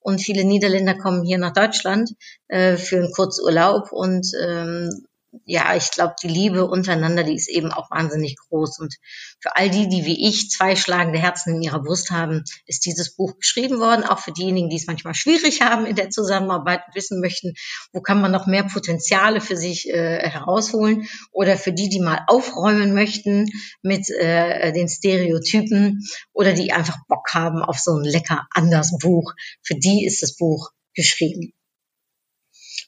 und 0.00 0.20
viele 0.20 0.44
Niederländer 0.44 0.94
kommen 0.94 1.24
hier 1.24 1.38
nach 1.38 1.52
Deutschland 1.52 2.10
äh, 2.48 2.76
für 2.76 2.98
einen 2.98 3.12
Kurzurlaub 3.12 3.92
und 3.92 4.26
ähm, 4.40 5.06
ja, 5.46 5.74
ich 5.74 5.90
glaube, 5.90 6.14
die 6.22 6.28
Liebe 6.28 6.66
untereinander, 6.66 7.24
die 7.24 7.34
ist 7.34 7.48
eben 7.48 7.72
auch 7.72 7.90
wahnsinnig 7.90 8.36
groß. 8.36 8.78
Und 8.80 8.94
für 9.40 9.56
all 9.56 9.70
die, 9.70 9.88
die 9.88 10.04
wie 10.04 10.28
ich 10.28 10.50
zwei 10.50 10.76
schlagende 10.76 11.18
Herzen 11.18 11.56
in 11.56 11.62
ihrer 11.62 11.82
Brust 11.82 12.10
haben, 12.10 12.44
ist 12.66 12.84
dieses 12.84 13.16
Buch 13.16 13.38
geschrieben 13.38 13.80
worden. 13.80 14.04
Auch 14.04 14.18
für 14.18 14.32
diejenigen, 14.32 14.68
die 14.68 14.76
es 14.76 14.86
manchmal 14.86 15.14
schwierig 15.14 15.62
haben 15.62 15.86
in 15.86 15.96
der 15.96 16.10
Zusammenarbeit 16.10 16.82
und 16.86 16.94
wissen 16.94 17.20
möchten, 17.20 17.54
wo 17.92 18.00
kann 18.00 18.20
man 18.20 18.30
noch 18.30 18.46
mehr 18.46 18.64
Potenziale 18.64 19.40
für 19.40 19.56
sich 19.56 19.88
äh, 19.88 20.28
herausholen. 20.28 21.08
Oder 21.32 21.56
für 21.56 21.72
die, 21.72 21.88
die 21.88 22.00
mal 22.00 22.20
aufräumen 22.26 22.92
möchten 22.92 23.48
mit 23.80 24.10
äh, 24.10 24.72
den 24.72 24.88
Stereotypen 24.88 26.00
oder 26.32 26.52
die 26.52 26.72
einfach 26.72 26.98
Bock 27.08 27.32
haben 27.32 27.62
auf 27.62 27.78
so 27.78 27.96
ein 27.96 28.04
lecker 28.04 28.46
anders 28.50 28.96
Buch. 29.00 29.32
Für 29.62 29.74
die 29.74 30.04
ist 30.04 30.22
das 30.22 30.36
Buch 30.36 30.70
geschrieben. 30.94 31.54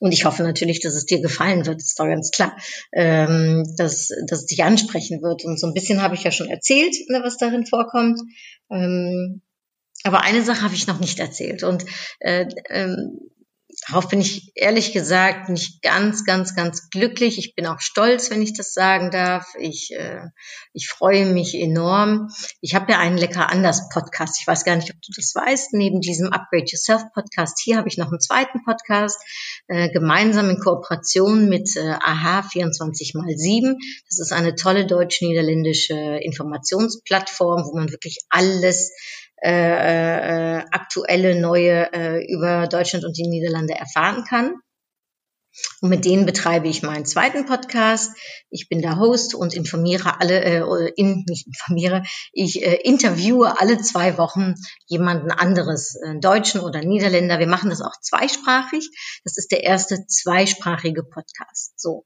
Und 0.01 0.13
ich 0.13 0.25
hoffe 0.25 0.43
natürlich, 0.43 0.81
dass 0.81 0.95
es 0.95 1.07
dir 1.07 1.21
gefallen 1.21 1.67
wird, 1.67 1.81
ist 1.81 1.99
doch 1.99 2.07
ganz 2.07 2.31
klar, 2.31 2.57
ähm, 2.93 3.65
dass, 3.77 4.09
dass 4.27 4.41
es 4.41 4.47
dich 4.47 4.65
ansprechen 4.65 5.23
wird. 5.23 5.45
Und 5.45 5.59
so 5.59 5.67
ein 5.67 5.75
bisschen 5.75 6.03
habe 6.03 6.15
ich 6.15 6.25
ja 6.25 6.31
schon 6.31 6.49
erzählt, 6.49 6.95
ne, 7.09 7.21
was 7.23 7.39
darin 7.39 7.67
vorkommt. 7.67 8.21
Ähm, 8.71 9.43
aber 10.05 10.23
eine 10.23 10.43
Sache 10.43 10.63
habe 10.63 10.75
ich 10.75 10.87
noch 10.87 11.01
nicht 11.01 11.19
erzählt. 11.19 11.63
Und 11.63 11.85
äh, 12.21 12.47
ähm, 12.69 13.19
Darauf 13.89 14.09
bin 14.09 14.21
ich 14.21 14.53
ehrlich 14.55 14.93
gesagt 14.93 15.51
nicht 15.51 15.83
ganz, 15.83 16.25
ganz, 16.25 16.55
ganz 16.55 16.89
glücklich. 16.89 17.39
Ich 17.39 17.55
bin 17.55 17.67
auch 17.67 17.81
stolz, 17.81 18.31
wenn 18.31 18.41
ich 18.41 18.57
das 18.57 18.73
sagen 18.73 19.11
darf. 19.11 19.47
Ich, 19.59 19.91
äh, 19.93 20.23
ich 20.73 20.89
freue 20.89 21.27
mich 21.27 21.55
enorm. 21.55 22.29
Ich 22.63 22.75
habe 22.75 22.93
ja 22.93 22.99
einen 22.99 23.19
Lecker 23.19 23.51
anders 23.51 23.91
Podcast. 23.91 24.39
Ich 24.41 24.47
weiß 24.47 24.65
gar 24.65 24.77
nicht, 24.77 24.91
ob 24.91 24.97
du 25.03 25.13
das 25.15 25.35
weißt. 25.35 25.75
Neben 25.75 26.01
diesem 26.01 26.33
Upgrade 26.33 26.65
Yourself 26.67 27.03
Podcast 27.13 27.61
hier 27.63 27.77
habe 27.77 27.89
ich 27.89 27.99
noch 27.99 28.09
einen 28.09 28.21
zweiten 28.21 28.65
Podcast, 28.65 29.21
äh, 29.69 29.91
gemeinsam 29.91 30.49
in 30.49 30.61
Kooperation 30.61 31.51
mit 31.51 31.77
äh, 31.77 31.97
AHA 32.01 32.45
24 32.45 33.15
x 33.15 33.43
7. 33.43 33.77
Das 34.09 34.19
ist 34.19 34.33
eine 34.33 34.55
tolle 34.55 34.87
deutsch-niederländische 34.87 35.95
Informationsplattform, 36.23 37.65
wo 37.67 37.77
man 37.77 37.91
wirklich 37.91 38.21
alles 38.31 38.93
äh, 39.43 40.59
äh, 40.59 40.65
aktuelle 40.71 41.39
neue 41.41 41.93
äh, 41.93 42.33
über 42.33 42.67
Deutschland 42.67 43.05
und 43.05 43.17
die 43.17 43.29
Niederlande 43.29 43.75
erfahren 43.75 44.25
kann. 44.25 44.55
Und 45.81 45.91
mit 45.91 46.05
denen 46.05 46.27
betreibe 46.27 46.69
ich 46.69 46.83
meinen 46.83 47.07
zweiten 47.07 47.47
Podcast. 47.47 48.13
Ich 48.51 48.69
bin 48.69 48.83
der 48.83 48.99
Host 48.99 49.35
und 49.35 49.55
informiere 49.55 50.21
alle, 50.21 50.43
äh, 50.43 50.93
in, 50.97 51.25
nicht 51.29 51.47
informiere, 51.47 52.03
ich 52.33 52.65
äh, 52.65 52.75
interviewe 52.83 53.61
alle 53.61 53.79
zwei 53.79 54.19
Wochen 54.19 54.55
jemanden 54.87 55.31
anderes, 55.31 55.97
äh, 56.05 56.19
Deutschen 56.19 56.61
oder 56.61 56.81
Niederländer. 56.81 57.39
Wir 57.39 57.47
machen 57.47 57.71
das 57.71 57.83
auch 57.83 58.01
zweisprachig. 58.01 58.91
Das 59.23 59.39
ist 59.39 59.53
der 59.53 59.63
erste 59.63 60.07
zweisprachige 60.07 61.05
Podcast. 61.05 61.79
So. 61.81 62.05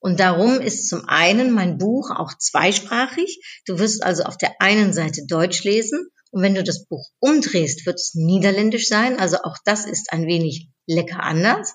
Und 0.00 0.18
darum 0.18 0.60
ist 0.60 0.88
zum 0.88 1.08
einen 1.08 1.52
mein 1.52 1.78
Buch 1.78 2.10
auch 2.10 2.32
zweisprachig. 2.36 3.40
Du 3.64 3.78
wirst 3.78 4.02
also 4.02 4.24
auf 4.24 4.36
der 4.36 4.60
einen 4.60 4.92
Seite 4.92 5.24
Deutsch 5.26 5.62
lesen 5.62 6.08
und 6.32 6.42
wenn 6.42 6.54
du 6.54 6.64
das 6.64 6.86
Buch 6.86 7.10
umdrehst, 7.20 7.86
wird 7.86 7.96
es 7.96 8.14
niederländisch 8.14 8.88
sein. 8.88 9.20
Also 9.20 9.36
auch 9.44 9.58
das 9.64 9.84
ist 9.84 10.12
ein 10.12 10.26
wenig 10.26 10.68
lecker 10.86 11.22
anders. 11.22 11.74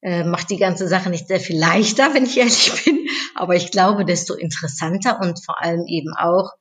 Äh, 0.00 0.22
macht 0.22 0.50
die 0.50 0.58
ganze 0.58 0.86
Sache 0.86 1.10
nicht 1.10 1.26
sehr 1.26 1.40
viel 1.40 1.58
leichter, 1.58 2.14
wenn 2.14 2.24
ich 2.24 2.38
ehrlich 2.38 2.72
bin. 2.84 3.08
Aber 3.34 3.56
ich 3.56 3.72
glaube, 3.72 4.04
desto 4.04 4.34
interessanter 4.34 5.18
und 5.20 5.44
vor 5.44 5.60
allem 5.60 5.84
eben 5.88 6.12
auch 6.16 6.52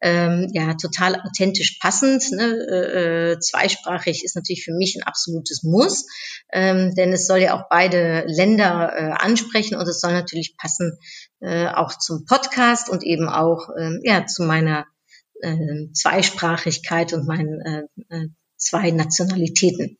ähm, 0.00 0.48
ja 0.54 0.72
total 0.74 1.20
authentisch 1.20 1.78
passend. 1.82 2.30
Ne? 2.32 2.44
Äh, 2.44 3.32
äh 3.32 3.38
zweisprachig 3.40 4.24
ist 4.24 4.34
natürlich 4.34 4.64
für 4.64 4.72
mich 4.72 4.96
ein 4.96 5.06
absolutes 5.06 5.62
Muss, 5.62 6.06
ähm, 6.50 6.94
denn 6.94 7.12
es 7.12 7.26
soll 7.26 7.38
ja 7.38 7.58
auch 7.58 7.68
beide 7.68 8.24
Länder 8.26 8.92
äh, 8.96 9.22
ansprechen 9.22 9.76
und 9.76 9.86
es 9.86 10.00
soll 10.00 10.14
natürlich 10.14 10.56
passen 10.56 10.98
äh, 11.40 11.68
auch 11.68 11.98
zum 11.98 12.24
Podcast 12.24 12.88
und 12.88 13.02
eben 13.02 13.28
auch 13.28 13.68
äh, 13.76 13.98
ja 14.02 14.24
zu 14.24 14.44
meiner 14.44 14.86
äh, 15.40 15.92
Zweisprachigkeit 15.92 17.12
und 17.12 17.26
meinen 17.26 17.60
äh, 17.60 18.16
äh, 18.16 18.28
zwei 18.56 18.90
Nationalitäten. 18.90 19.98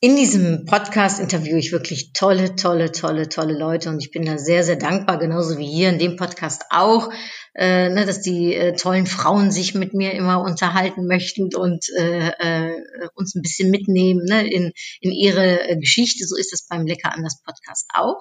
In 0.00 0.16
diesem 0.16 0.66
Podcast 0.66 1.18
interviewe 1.18 1.58
ich 1.58 1.72
wirklich 1.72 2.12
tolle, 2.12 2.56
tolle, 2.56 2.92
tolle, 2.92 3.30
tolle 3.30 3.56
Leute 3.56 3.88
und 3.88 4.00
ich 4.00 4.10
bin 4.10 4.26
da 4.26 4.36
sehr, 4.36 4.62
sehr 4.62 4.76
dankbar, 4.76 5.18
genauso 5.18 5.56
wie 5.56 5.66
hier 5.66 5.88
in 5.88 5.98
dem 5.98 6.16
Podcast 6.16 6.64
auch, 6.68 7.10
äh, 7.54 7.88
ne, 7.88 8.04
dass 8.04 8.20
die 8.20 8.54
äh, 8.54 8.76
tollen 8.76 9.06
Frauen 9.06 9.50
sich 9.50 9.74
mit 9.74 9.94
mir 9.94 10.12
immer 10.12 10.42
unterhalten 10.42 11.06
möchten 11.06 11.54
und 11.54 11.86
äh, 11.96 12.28
äh, 12.38 13.08
uns 13.14 13.34
ein 13.34 13.40
bisschen 13.40 13.70
mitnehmen 13.70 14.26
ne, 14.26 14.46
in, 14.46 14.72
in 15.00 15.10
ihre 15.10 15.78
Geschichte. 15.80 16.26
So 16.26 16.36
ist 16.36 16.52
es 16.52 16.66
beim 16.66 16.84
Lecker 16.84 17.14
anders 17.14 17.40
Podcast 17.42 17.86
auch. 17.94 18.20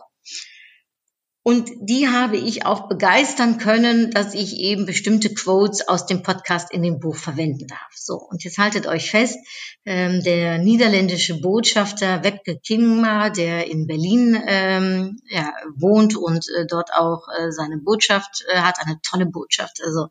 Und 1.46 1.70
die 1.82 2.08
habe 2.08 2.38
ich 2.38 2.66
auch 2.66 2.88
begeistern 2.88 3.58
können, 3.58 4.12
dass 4.12 4.34
ich 4.34 4.56
eben 4.60 4.86
bestimmte 4.86 5.34
Quotes 5.34 5.86
aus 5.86 6.06
dem 6.06 6.24
Podcast 6.24 6.72
in 6.72 6.82
dem 6.82 7.00
Buch 7.00 7.18
verwenden 7.18 7.68
darf. 7.68 7.92
So, 7.94 8.16
und 8.16 8.46
jetzt 8.46 8.58
haltet 8.58 8.88
euch 8.88 9.12
fest, 9.12 9.38
ähm, 9.86 10.24
der 10.24 10.58
niederländische 10.58 11.42
Botschafter 11.42 12.24
Webke 12.24 12.60
Kingma, 12.60 13.30
der 13.30 13.70
in 13.70 13.88
Berlin 13.88 14.42
ähm, 14.48 15.18
ja, 15.26 15.52
wohnt 15.76 16.16
und 16.16 16.48
äh, 16.58 16.66
dort 16.66 16.94
auch 16.94 17.28
äh, 17.38 17.52
seine 17.52 17.78
Botschaft 17.78 18.46
äh, 18.48 18.60
hat, 18.60 18.78
eine 18.80 19.00
tolle 19.04 19.26
Botschaft. 19.26 19.82
Also 19.84 20.08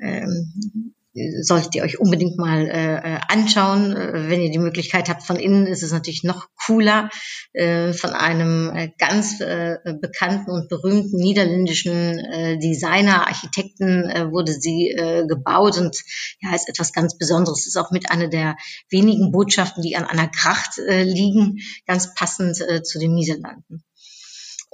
ähm, 0.00 0.95
solltet 1.40 1.74
ihr 1.74 1.82
euch 1.82 1.98
unbedingt 1.98 2.38
mal 2.38 2.66
äh, 2.66 2.96
äh, 2.96 3.20
anschauen. 3.28 3.96
Äh, 3.96 4.28
wenn 4.28 4.42
ihr 4.42 4.50
die 4.50 4.58
Möglichkeit 4.58 5.08
habt, 5.08 5.22
von 5.22 5.36
innen 5.36 5.66
ist 5.66 5.82
es 5.82 5.92
natürlich 5.92 6.24
noch 6.24 6.48
cooler. 6.66 7.08
Äh, 7.52 7.92
von 7.92 8.10
einem 8.10 8.70
äh, 8.74 8.90
ganz 8.98 9.40
äh, 9.40 9.76
bekannten 10.00 10.50
und 10.50 10.68
berühmten 10.68 11.16
niederländischen 11.16 12.18
äh, 12.18 12.58
Designer, 12.58 13.26
Architekten 13.26 14.08
äh, 14.10 14.30
wurde 14.30 14.52
sie 14.52 14.90
äh, 14.90 15.26
gebaut 15.26 15.78
und 15.78 15.96
ja, 16.40 16.54
ist 16.54 16.68
etwas 16.68 16.92
ganz 16.92 17.16
Besonderes. 17.16 17.66
Ist 17.66 17.76
auch 17.76 17.90
mit 17.90 18.10
einer 18.10 18.28
der 18.28 18.56
wenigen 18.90 19.32
Botschaften, 19.32 19.82
die 19.82 19.96
an 19.96 20.04
einer 20.04 20.28
Kracht 20.28 20.78
äh, 20.78 21.02
liegen, 21.02 21.58
ganz 21.86 22.14
passend 22.14 22.60
äh, 22.60 22.82
zu 22.82 22.98
den 22.98 23.14
Niederlanden. 23.14 23.82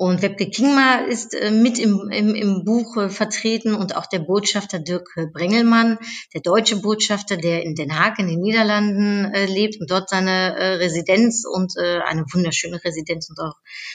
Und 0.02 0.20
Webke 0.20 0.50
Kingma 0.50 0.96
ist 1.08 1.32
äh, 1.32 1.52
mit 1.52 1.78
im, 1.78 2.10
im, 2.10 2.34
im 2.34 2.64
Buch 2.64 3.08
vertreten 3.08 3.76
und 3.76 3.94
auch 3.94 4.06
der 4.06 4.18
Botschafter 4.18 4.80
Dirk 4.80 5.08
Brengelmann, 5.32 5.96
der 6.34 6.40
deutsche 6.40 6.82
Botschafter, 6.82 7.36
der 7.36 7.62
in 7.62 7.76
Den 7.76 7.96
Haag 7.96 8.18
in 8.18 8.26
den 8.26 8.40
Niederlanden 8.40 9.32
äh, 9.32 9.46
lebt 9.46 9.80
und 9.80 9.88
dort 9.88 10.08
seine 10.10 10.56
äh, 10.56 10.74
Residenz 10.74 11.44
und 11.44 11.78
eine 11.78 12.24
wunderschöne 12.32 12.82
Residenz 12.82 13.30
und 13.30 13.38
auch 13.38 13.54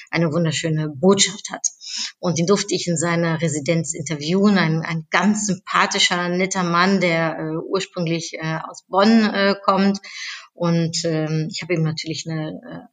eine 0.10 0.32
wunderschöne 0.32 0.88
Botschaft 0.88 1.50
hat. 1.52 1.68
Und 2.20 2.38
den 2.38 2.46
durfte 2.46 2.74
ich 2.74 2.88
in 2.88 2.96
seiner 2.96 3.42
Residenz 3.42 3.94
interviewen. 3.94 4.58
Ein, 4.58 4.84
ein 4.84 5.08
ganz 5.12 5.48
sympathischer, 5.48 6.30
netter 6.30 6.64
Mann, 6.64 7.02
der 7.02 7.62
ursprünglich 7.68 8.38
aus 8.42 8.86
Bonn 8.88 9.30
kommt. 9.64 10.00
Und 10.54 11.04
ähm, 11.06 11.50
ich 11.52 11.62
habe 11.62 11.76
ihm 11.76 11.84
natürlich 11.84 12.26
eine 12.28 12.90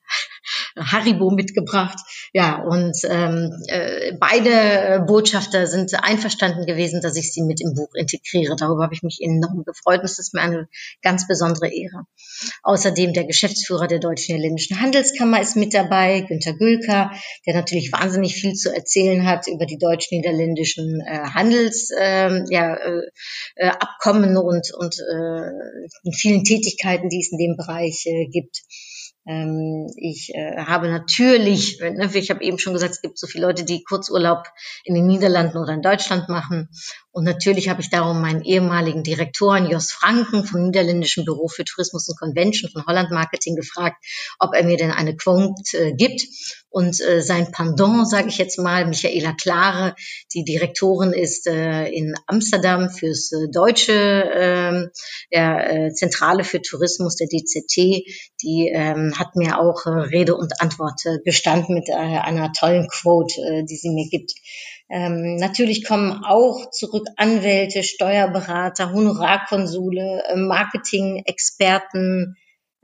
Haribo 0.77 1.31
mitgebracht. 1.31 1.99
Ja, 2.33 2.63
und 2.63 2.97
ähm, 3.05 3.51
äh, 3.69 4.13
beide 4.19 5.05
Botschafter 5.07 5.67
sind 5.67 5.95
einverstanden 6.03 6.67
gewesen, 6.67 7.01
dass 7.01 7.17
ich 7.17 7.33
sie 7.33 7.43
mit 7.43 7.61
im 7.61 7.75
Buch 7.75 7.95
integriere. 7.95 8.57
Darüber 8.57 8.83
habe 8.83 8.95
ich 8.95 9.03
mich 9.03 9.21
enorm 9.21 9.65
gefreut 9.65 10.01
und 10.01 10.07
es 10.07 10.19
ist 10.19 10.35
mir 10.35 10.41
eine 10.41 10.69
ganz 11.03 11.27
besondere 11.29 11.69
Ehre. 11.69 12.07
Außerdem 12.63 13.13
der 13.13 13.25
Geschäftsführer 13.25 13.87
der 13.87 13.99
Deutschen 13.99 14.35
Niederländischen 14.35 14.81
Handelskammer 14.81 15.41
ist 15.41 15.57
mit 15.57 15.75
dabei, 15.75 16.23
Günter 16.23 16.55
Gülker, 16.55 17.13
der 17.47 17.55
natürlich 17.55 17.93
wahnsinnig 17.93 18.35
viel 18.35 18.55
zu 18.55 18.75
erzählen 18.75 19.27
hat 19.27 19.47
über 19.49 19.67
die 19.67 19.79
deutsch-niederländischen 19.79 21.01
äh, 21.01 21.19
Handelsabkommen 21.35 22.47
äh, 22.51 22.55
ja, 22.55 22.75
äh, 22.75 23.03
äh, 23.57 23.69
Abkommen 23.69 24.37
und, 24.37 24.73
und 24.75 24.99
äh, 24.99 26.13
vielen 26.13 26.45
Tätigkeiten, 26.45 27.09
die 27.09 27.21
es 27.21 27.33
in 27.33 27.39
dem 27.39 27.57
Bereich 27.57 28.07
äh, 28.07 28.27
gibt. 28.27 28.63
Ähm, 29.27 29.91
ich 29.97 30.35
äh, 30.35 30.57
habe 30.59 30.89
natürlich, 30.89 31.79
ne, 31.81 32.11
ich 32.13 32.31
habe 32.31 32.45
eben 32.45 32.59
schon 32.59 32.75
gesagt, 32.75 32.93
es 32.93 33.03
gibt 33.03 33.19
so 33.19 33.27
viele 33.27 33.47
Leute, 33.47 33.65
die 33.65 33.83
Kurzurlaub 33.83 34.45
in 34.85 34.95
den 34.95 35.07
Niederlanden 35.07 35.59
oder 35.59 35.73
in 35.73 35.83
Deutschland 35.83 36.29
machen. 36.29 36.69
Und 37.11 37.25
natürlich 37.25 37.69
habe 37.69 37.81
ich 37.81 37.91
darum 37.91 38.21
meinen 38.21 38.43
ehemaligen 38.43 39.03
Direktoren 39.03 39.71
Jos 39.71 39.93
Franken 39.93 40.45
vom 40.45 40.65
Niederländischen 40.65 41.25
Büro 41.25 41.49
für 41.49 41.65
Tourismus 41.65 42.09
und 42.09 42.19
Convention 42.19 42.71
von 42.71 42.85
Holland 42.87 43.11
Marketing 43.13 43.57
gefragt, 43.57 44.05
ob 44.39 44.55
er 44.55 44.65
mir 44.65 44.77
denn 44.77 44.91
eine 44.91 45.17
Quote 45.17 45.55
äh, 45.79 45.93
gibt. 45.95 46.23
Und 46.75 47.01
äh, 47.01 47.23
sein 47.23 47.53
Pendant, 47.53 48.11
sage 48.11 48.27
ich 48.27 48.37
jetzt 48.37 48.59
mal, 48.59 48.85
Michaela 48.85 49.33
Klare, 49.41 49.95
die 50.35 50.43
Direktorin 50.43 51.13
ist 51.13 51.47
äh, 51.47 51.87
in 51.87 52.17
Amsterdam 52.27 52.91
fürs 52.91 53.31
äh, 53.31 53.49
deutsche 53.49 53.93
äh, 53.93 54.89
ja, 55.31 55.61
äh, 55.61 55.93
Zentrale 55.93 56.43
für 56.43 56.61
Tourismus, 56.61 57.15
der 57.15 57.29
DZT, 57.29 57.77
die 58.43 58.73
ähm, 58.75 59.13
hat 59.17 59.37
mir 59.37 59.61
auch 59.61 59.87
äh, 59.87 59.91
Rede 59.91 60.35
und 60.35 60.61
Antwort 60.61 61.07
äh, 61.07 61.19
gestanden 61.25 61.77
mit 61.77 61.89
äh, 61.91 61.93
einer 61.93 62.53
tollen 62.53 62.89
Quote, 62.89 63.41
äh, 63.41 63.63
die 63.63 63.77
sie 63.77 63.91
mir 63.91 64.09
gibt. 64.11 64.33
Ähm, 64.91 65.37
natürlich 65.37 65.87
kommen 65.87 66.25
auch 66.25 66.73
zurück 66.73 67.07
Anwälte, 67.17 67.85
Steuerberater, 67.85 68.93
Honorarkonsule, 68.93 70.25
äh, 70.27 70.35
Marketing-Experten, 70.35 72.35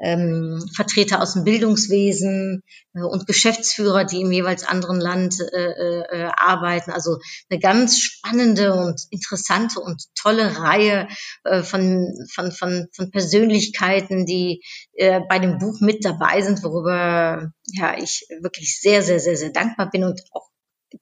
ähm, 0.01 0.65
Vertreter 0.75 1.21
aus 1.23 1.35
dem 1.35 1.45
Bildungswesen 1.45 2.63
äh, 2.95 3.01
und 3.01 3.27
Geschäftsführer, 3.27 4.05
die 4.05 4.23
im 4.23 4.33
jeweils 4.33 4.65
anderen 4.65 4.99
Land 5.01 5.37
äh, 5.41 6.01
äh, 6.01 6.31
arbeiten. 6.37 6.91
Also 6.91 7.19
eine 7.51 7.61
ganz 7.61 7.99
spannende 7.99 8.75
und 8.75 9.01
interessante 9.11 9.81
und 9.81 10.03
tolle 10.15 10.59
Reihe 10.59 11.09
äh, 11.45 11.63
von, 11.63 12.15
von, 12.33 12.51
von, 12.53 12.89
von 12.95 13.11
Persönlichkeiten, 13.11 14.27
die 14.27 14.63
äh, 14.95 15.21
bei 15.29 15.39
dem 15.39 15.59
Buch 15.59 15.81
mit 15.81 16.05
dabei 16.05 16.41
sind, 16.43 16.63
worüber 16.63 17.53
ja 17.73 17.97
ich 17.99 18.27
wirklich 18.41 18.81
sehr, 18.81 19.03
sehr, 19.03 19.21
sehr, 19.21 19.37
sehr 19.37 19.51
dankbar 19.51 19.91
bin 19.91 20.05
und 20.05 20.21
auch 20.33 20.50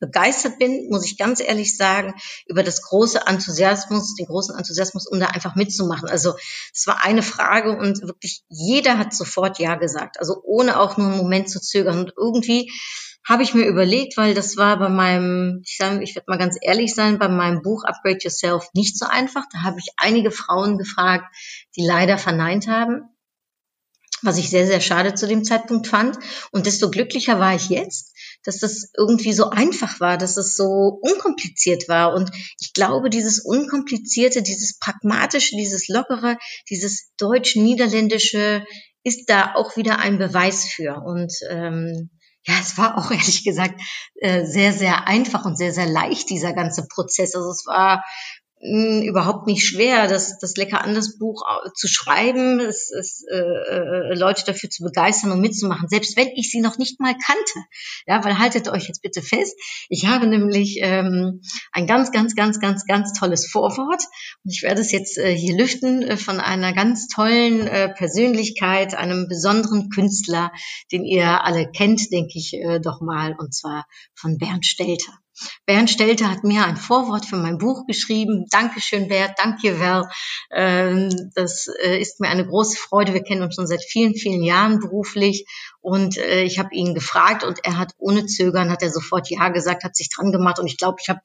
begeistert 0.01 0.59
bin, 0.59 0.89
muss 0.91 1.05
ich 1.05 1.19
ganz 1.19 1.41
ehrlich 1.41 1.77
sagen, 1.77 2.15
über 2.47 2.63
das 2.63 2.83
große 2.83 3.21
Enthusiasmus, 3.27 4.15
den 4.15 4.27
großen 4.27 4.57
Enthusiasmus, 4.57 5.07
um 5.07 5.21
da 5.21 5.27
einfach 5.27 5.55
mitzumachen. 5.55 6.09
Also 6.09 6.35
es 6.75 6.87
war 6.87 7.05
eine 7.05 7.23
Frage 7.23 7.77
und 7.77 8.03
wirklich 8.03 8.43
jeder 8.49 8.99
hat 8.99 9.15
sofort 9.15 9.59
Ja 9.59 9.77
gesagt. 9.77 10.19
Also 10.19 10.41
ohne 10.45 10.79
auch 10.79 10.97
nur 10.97 11.09
einen 11.09 11.19
Moment 11.19 11.51
zu 11.51 11.61
zögern. 11.61 11.99
Und 11.99 12.13
irgendwie 12.17 12.71
habe 13.27 13.43
ich 13.43 13.55
mir 13.55 13.67
überlegt, 13.67 14.17
weil 14.17 14.35
das 14.35 14.57
war 14.57 14.79
bei 14.79 14.89
meinem, 14.89 15.61
ich 15.65 15.77
sage, 15.77 16.03
ich 16.03 16.15
werde 16.15 16.31
mal 16.31 16.39
ganz 16.39 16.57
ehrlich 16.61 16.95
sein, 16.95 17.19
bei 17.19 17.29
meinem 17.29 17.63
Buch 17.63 17.85
Upgrade 17.85 18.19
Yourself 18.23 18.69
nicht 18.75 18.99
so 18.99 19.07
einfach. 19.07 19.45
Da 19.53 19.63
habe 19.63 19.79
ich 19.79 19.93
einige 19.97 20.31
Frauen 20.31 20.79
gefragt, 20.79 21.27
die 21.77 21.85
leider 21.85 22.19
verneint 22.19 22.69
haben 22.69 23.11
was 24.23 24.39
ich 24.39 24.51
sehr, 24.51 24.67
sehr 24.67 24.81
schade 24.81 25.15
zu 25.15 25.27
dem 25.27 25.45
Zeitpunkt 25.45 25.87
fand. 25.87 26.19
Und 26.51 26.67
desto 26.67 26.91
glücklicher 26.91 27.39
war 27.39 27.55
ich 27.55 27.69
jetzt, 27.69 28.17
dass 28.45 28.59
das 28.59 28.91
irgendwie 28.97 29.33
so 29.33 29.51
einfach 29.51 30.01
war, 30.01 30.17
dass 30.19 30.37
es 30.37 30.57
so 30.57 30.99
unkompliziert 31.03 31.89
war. 31.89 32.15
Und 32.15 32.31
ich 32.61 32.73
glaube, 32.73 33.11
dieses 33.11 33.45
Unkomplizierte, 33.45 34.43
dieses 34.43 34.79
Pragmatische, 34.79 35.57
dieses 35.57 35.89
Lockere, 35.89 36.37
dieses 36.71 37.11
Deutsch-Niederländische 37.19 38.65
ist 39.05 39.29
da 39.29 39.55
auch 39.55 39.77
wieder 39.77 39.99
ein 39.99 40.19
Beweis 40.19 40.67
für. 40.67 41.03
Und 41.05 41.33
ähm, 41.51 42.11
ja, 42.47 42.55
es 42.61 42.79
war 42.79 42.97
auch 42.97 43.11
ehrlich 43.11 43.45
gesagt 43.45 43.81
äh, 44.17 44.45
sehr, 44.45 44.73
sehr 44.73 45.07
einfach 45.07 45.45
und 45.45 45.57
sehr, 45.57 45.73
sehr 45.73 45.87
leicht, 45.87 46.31
dieser 46.31 46.53
ganze 46.53 46.87
Prozess. 46.87 47.35
Also 47.35 47.51
es 47.51 47.65
war 47.67 48.03
mh, 48.61 49.05
überhaupt 49.05 49.47
nicht 49.47 49.65
schwer, 49.65 50.09
das, 50.09 50.39
das 50.39 50.57
Lecker 50.57 50.83
anders 50.83 51.19
Buch 51.19 51.43
zu 51.75 51.89
schreiben, 51.89 52.61
es, 52.61 52.91
es, 52.91 53.25
äh, 53.31 53.37
äh, 53.37 54.15
Leute 54.15 54.45
dafür 54.45 54.71
zu 54.71 54.83
begeistern 54.85 55.33
und 55.33 55.41
mitzumachen, 55.41 55.89
selbst 55.89 56.17
wenn 56.17 56.29
ich 56.35 56.51
sie 56.51 56.61
noch 56.61 56.79
nicht 56.79 57.01
mal 57.01 57.15
kannte. 57.15 57.69
Ja, 58.07 58.25
weil 58.25 58.39
haltet 58.39 58.69
euch 58.69 58.89
jetzt 58.89 59.03
bitte 59.03 59.23
fest, 59.23 59.57
ich 59.89 60.07
habe 60.07 60.27
nämlich 60.27 60.79
ähm, 60.81 61.41
ein 61.73 61.87
ganz, 61.87 62.13
ganz, 62.13 62.35
ganz, 62.35 62.61
ganz, 62.61 62.85
ganz 62.87 63.13
tolles 63.19 63.47
Vorwort 63.51 64.03
und 64.45 64.53
ich 64.53 64.63
werde 64.63 64.81
es 64.81 64.93
jetzt 64.93 65.19
äh, 65.19 65.35
hier 65.35 65.57
lüften 65.57 66.03
äh, 66.03 66.17
von 66.17 66.41
einer 66.41 66.73
ganz 66.73 67.09
tollen 67.09 67.67
äh, 67.67 67.89
Persönlichkeit, 67.89 68.95
einem 68.95 69.29
besonderen 69.29 69.91
Künstler, 69.91 70.53
den 70.93 71.05
ihr 71.05 71.45
alle 71.45 71.71
kennt, 71.71 72.13
denke 72.13 72.33
ich 72.39 72.55
äh, 72.55 72.81
doch 72.81 73.01
mal, 73.01 73.35
und 73.39 73.55
zwar 73.55 73.87
von 74.15 74.39
Bernd 74.39 74.67
Stelter. 74.67 75.13
Bernd 75.67 75.91
Stelter 75.91 76.31
hat 76.31 76.45
mir 76.45 76.65
ein 76.65 76.77
Vorwort 76.77 77.27
für 77.27 77.37
mein 77.37 77.59
Buch 77.59 77.87
geschrieben. 77.87 78.47
Dankeschön, 78.51 79.09
Bernd, 79.09 79.35
danke, 79.37 79.81
Val. 79.81 80.09
Ähm, 80.51 81.31
das 81.35 81.69
äh, 81.83 81.99
ist 82.01 82.21
mir 82.21 82.29
eine 82.29 82.47
große 82.47 82.77
Freude. 82.77 83.15
Wir 83.15 83.23
kennen 83.23 83.43
uns 83.43 83.55
schon 83.55 83.67
seit 83.67 83.83
vielen, 83.83 84.15
vielen 84.15 84.43
Jahren 84.43 84.79
beruflich 84.79 85.47
und 85.81 86.19
äh, 86.19 86.43
ich 86.43 86.59
habe 86.59 86.71
ihn 86.73 86.95
gefragt 86.95 87.45
und 87.45 87.65
er 87.65 87.79
hat 87.79 87.93
ohne 87.99 88.27
Zögern, 88.27 88.71
hat 88.71 88.83
er 88.83 88.91
sofort 88.91 89.31
Ja 89.31 89.49
gesagt, 89.49 89.85
hat 89.85 89.97
sich 89.97 90.09
dran 90.15 90.33
gemacht 90.33 90.59
und 90.59 90.67
ich 90.67 90.77
glaube, 90.77 90.99
ich 91.01 91.09
habe 91.09 91.21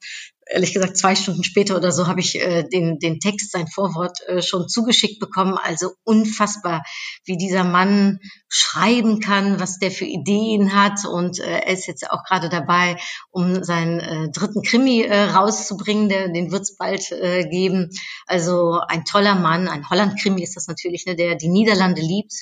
ehrlich 0.46 0.74
gesagt 0.74 0.96
zwei 0.96 1.14
Stunden 1.14 1.44
später 1.44 1.76
oder 1.76 1.92
so 1.92 2.06
habe 2.06 2.20
ich 2.20 2.40
äh, 2.40 2.64
den, 2.64 2.98
den 2.98 3.20
Text, 3.20 3.52
sein 3.52 3.66
Vorwort 3.66 4.18
äh, 4.26 4.42
schon 4.42 4.68
zugeschickt 4.68 5.18
bekommen. 5.20 5.58
Also 5.62 5.92
unfassbar, 6.04 6.84
wie 7.24 7.36
dieser 7.36 7.64
Mann 7.64 8.20
schreiben 8.48 9.20
kann, 9.20 9.58
was 9.60 9.78
der 9.78 9.90
für 9.90 10.04
Ideen 10.04 10.74
hat. 10.74 11.04
Und 11.06 11.40
äh, 11.40 11.60
er 11.60 11.72
ist 11.72 11.86
jetzt 11.86 12.10
auch 12.10 12.24
gerade 12.24 12.48
dabei, 12.48 12.96
um 13.30 13.64
seinen 13.64 14.00
äh, 14.00 14.30
dritten 14.30 14.62
Krimi 14.62 15.02
äh, 15.02 15.24
rauszubringen. 15.24 16.08
Der, 16.08 16.28
den 16.28 16.52
wird 16.52 16.62
es 16.62 16.76
bald 16.76 17.10
äh, 17.12 17.48
geben. 17.48 17.90
Also 18.26 18.80
ein 18.86 19.04
toller 19.04 19.34
Mann, 19.34 19.68
ein 19.68 19.88
Holland-Krimi 19.88 20.42
ist 20.42 20.56
das 20.56 20.68
natürlich, 20.68 21.06
ne, 21.06 21.16
der 21.16 21.36
die 21.36 21.48
Niederlande 21.48 22.00
liebt, 22.00 22.32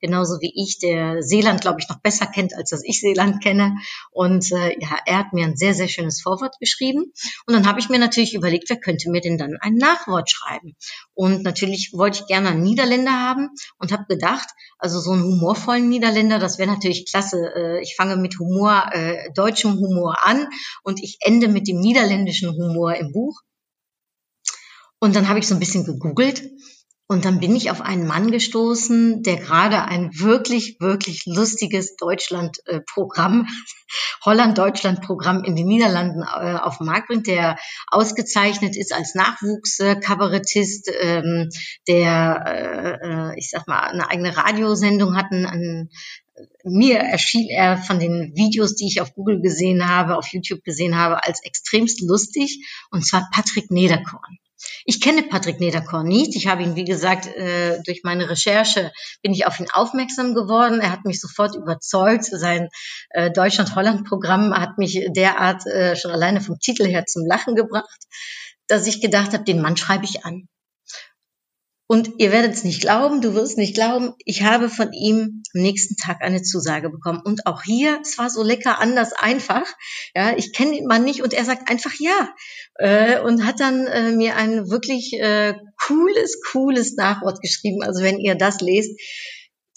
genauso 0.00 0.40
wie 0.40 0.52
ich, 0.54 0.78
der 0.78 1.22
Seeland, 1.22 1.60
glaube 1.60 1.80
ich, 1.80 1.88
noch 1.88 2.00
besser 2.00 2.26
kennt, 2.26 2.54
als 2.54 2.70
dass 2.70 2.84
ich 2.84 3.00
Seeland 3.00 3.42
kenne. 3.42 3.76
Und 4.10 4.50
äh, 4.52 4.78
ja, 4.80 4.96
er 5.06 5.18
hat 5.18 5.32
mir 5.32 5.46
ein 5.46 5.56
sehr, 5.56 5.74
sehr 5.74 5.88
schönes 5.88 6.20
Vorwort 6.20 6.56
geschrieben. 6.58 7.12
Und 7.46 7.51
und 7.52 7.58
dann 7.58 7.68
habe 7.68 7.80
ich 7.80 7.90
mir 7.90 7.98
natürlich 7.98 8.32
überlegt, 8.32 8.70
wer 8.70 8.78
könnte 8.78 9.10
mir 9.10 9.20
denn 9.20 9.36
dann 9.36 9.58
ein 9.60 9.74
Nachwort 9.74 10.30
schreiben? 10.30 10.74
Und 11.12 11.42
natürlich 11.42 11.90
wollte 11.92 12.20
ich 12.20 12.26
gerne 12.26 12.48
einen 12.48 12.62
Niederländer 12.62 13.12
haben 13.12 13.50
und 13.76 13.92
habe 13.92 14.06
gedacht, 14.08 14.48
also 14.78 15.00
so 15.00 15.10
einen 15.10 15.22
humorvollen 15.22 15.86
Niederländer, 15.86 16.38
das 16.38 16.58
wäre 16.58 16.70
natürlich 16.70 17.04
klasse. 17.04 17.52
Äh, 17.54 17.82
ich 17.82 17.94
fange 17.94 18.16
mit 18.16 18.38
Humor, 18.38 18.86
äh, 18.92 19.30
deutschem 19.34 19.74
Humor 19.74 20.16
an 20.26 20.48
und 20.82 21.02
ich 21.02 21.18
ende 21.20 21.48
mit 21.48 21.68
dem 21.68 21.78
niederländischen 21.78 22.52
Humor 22.52 22.94
im 22.94 23.12
Buch. 23.12 23.38
Und 24.98 25.14
dann 25.14 25.28
habe 25.28 25.38
ich 25.38 25.46
so 25.46 25.54
ein 25.54 25.60
bisschen 25.60 25.84
gegoogelt 25.84 26.42
und 27.12 27.26
dann 27.26 27.40
bin 27.40 27.54
ich 27.54 27.70
auf 27.70 27.82
einen 27.82 28.06
Mann 28.06 28.30
gestoßen, 28.30 29.22
der 29.22 29.36
gerade 29.36 29.84
ein 29.84 30.18
wirklich, 30.18 30.78
wirklich 30.80 31.24
lustiges 31.26 31.96
Deutschland-Programm, 31.96 33.46
Holland-Deutschland-Programm 34.24 35.44
in 35.44 35.54
den 35.54 35.66
Niederlanden 35.66 36.22
äh, 36.22 36.56
auf 36.56 36.78
den 36.78 36.86
Markt 36.86 37.08
bringt, 37.08 37.26
der 37.26 37.58
ausgezeichnet 37.88 38.76
ist 38.76 38.94
als 38.94 39.14
Nachwuchskabarettist, 39.14 40.90
ähm, 41.00 41.50
der, 41.86 42.44
äh, 42.46 43.32
äh, 43.32 43.38
ich 43.38 43.50
sag 43.50 43.68
mal, 43.68 43.80
eine 43.80 44.08
eigene 44.08 44.34
Radiosendung 44.34 45.14
hat, 45.14 45.26
mir 46.64 46.98
erschien 46.98 47.48
er 47.50 47.76
von 47.76 48.00
den 48.00 48.32
Videos, 48.34 48.74
die 48.74 48.86
ich 48.86 49.02
auf 49.02 49.14
Google 49.14 49.42
gesehen 49.42 49.88
habe, 49.88 50.16
auf 50.16 50.28
YouTube 50.28 50.64
gesehen 50.64 50.96
habe, 50.96 51.22
als 51.24 51.44
extremst 51.44 52.00
lustig, 52.00 52.66
und 52.90 53.04
zwar 53.04 53.28
Patrick 53.32 53.70
Nederkorn. 53.70 54.38
Ich 54.84 55.00
kenne 55.00 55.22
Patrick 55.22 55.60
Nederkorn 55.60 56.06
nicht. 56.06 56.36
Ich 56.36 56.46
habe 56.46 56.62
ihn, 56.62 56.76
wie 56.76 56.84
gesagt, 56.84 57.26
äh, 57.26 57.80
durch 57.84 58.02
meine 58.04 58.28
Recherche 58.28 58.92
bin 59.22 59.32
ich 59.32 59.46
auf 59.46 59.58
ihn 59.60 59.68
aufmerksam 59.72 60.34
geworden. 60.34 60.80
Er 60.80 60.92
hat 60.92 61.04
mich 61.04 61.20
sofort 61.20 61.54
überzeugt. 61.54 62.24
Sein 62.24 62.68
äh, 63.10 63.30
Deutschland-Holland-Programm 63.30 64.54
hat 64.54 64.78
mich 64.78 65.06
derart 65.10 65.66
äh, 65.66 65.96
schon 65.96 66.10
alleine 66.10 66.40
vom 66.40 66.58
Titel 66.58 66.86
her 66.86 67.06
zum 67.06 67.24
Lachen 67.26 67.54
gebracht, 67.54 68.06
dass 68.66 68.86
ich 68.86 69.00
gedacht 69.00 69.32
habe, 69.32 69.44
den 69.44 69.60
Mann 69.60 69.76
schreibe 69.76 70.04
ich 70.04 70.24
an. 70.24 70.48
Und 71.92 72.14
ihr 72.16 72.32
werdet 72.32 72.54
es 72.54 72.64
nicht 72.64 72.80
glauben, 72.80 73.20
du 73.20 73.34
wirst 73.34 73.58
nicht 73.58 73.74
glauben, 73.74 74.14
ich 74.24 74.44
habe 74.44 74.70
von 74.70 74.94
ihm 74.94 75.42
am 75.54 75.60
nächsten 75.60 75.94
Tag 75.98 76.22
eine 76.22 76.40
Zusage 76.40 76.88
bekommen. 76.88 77.20
Und 77.22 77.46
auch 77.46 77.64
hier, 77.64 77.98
es 78.00 78.16
war 78.16 78.30
so 78.30 78.42
lecker, 78.42 78.80
anders, 78.80 79.12
einfach. 79.12 79.66
Ja, 80.14 80.34
ich 80.34 80.54
kenne 80.54 80.78
ihn 80.78 80.86
mal 80.86 81.00
nicht 81.00 81.22
und 81.22 81.34
er 81.34 81.44
sagt 81.44 81.68
einfach 81.68 81.92
ja. 81.98 82.30
Äh, 82.76 83.20
und 83.20 83.44
hat 83.44 83.60
dann 83.60 83.86
äh, 83.88 84.10
mir 84.12 84.36
ein 84.36 84.70
wirklich 84.70 85.12
äh, 85.20 85.52
cooles, 85.86 86.40
cooles 86.50 86.96
Nachwort 86.96 87.42
geschrieben. 87.42 87.82
Also 87.82 88.02
wenn 88.02 88.18
ihr 88.18 88.36
das 88.36 88.62
lest, 88.62 88.98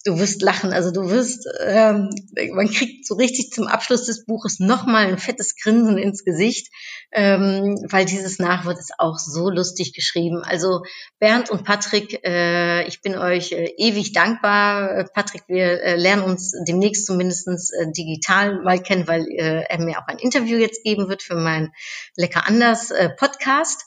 du 0.05 0.19
wirst 0.19 0.41
lachen. 0.41 0.71
Also 0.71 0.91
du 0.91 1.09
wirst, 1.09 1.47
ähm, 1.65 2.09
man 2.53 2.69
kriegt 2.69 3.07
so 3.07 3.15
richtig 3.15 3.51
zum 3.51 3.67
Abschluss 3.67 4.05
des 4.05 4.25
Buches 4.25 4.59
nochmal 4.59 5.07
ein 5.07 5.17
fettes 5.17 5.55
Grinsen 5.55 5.97
ins 5.97 6.23
Gesicht, 6.23 6.67
ähm, 7.11 7.83
weil 7.89 8.05
dieses 8.05 8.37
Nachwort 8.37 8.77
ist 8.77 8.93
auch 8.99 9.17
so 9.17 9.49
lustig 9.49 9.93
geschrieben. 9.93 10.43
Also 10.43 10.83
Bernd 11.19 11.49
und 11.49 11.63
Patrick, 11.63 12.23
äh, 12.23 12.87
ich 12.87 13.01
bin 13.01 13.17
euch 13.17 13.51
äh, 13.51 13.73
ewig 13.77 14.13
dankbar. 14.13 15.09
Patrick, 15.13 15.43
wir 15.47 15.81
äh, 15.81 15.95
lernen 15.95 16.23
uns 16.23 16.53
demnächst 16.67 17.07
zumindestens 17.07 17.71
äh, 17.71 17.91
digital 17.91 18.61
mal 18.61 18.81
kennen, 18.81 19.07
weil 19.07 19.25
äh, 19.27 19.63
er 19.67 19.79
mir 19.79 19.99
auch 19.99 20.07
ein 20.07 20.19
Interview 20.19 20.59
jetzt 20.59 20.83
geben 20.83 21.09
wird 21.09 21.23
für 21.23 21.35
mein 21.35 21.71
Lecker 22.15 22.47
anders 22.47 22.91
äh, 22.91 23.09
Podcast. 23.09 23.85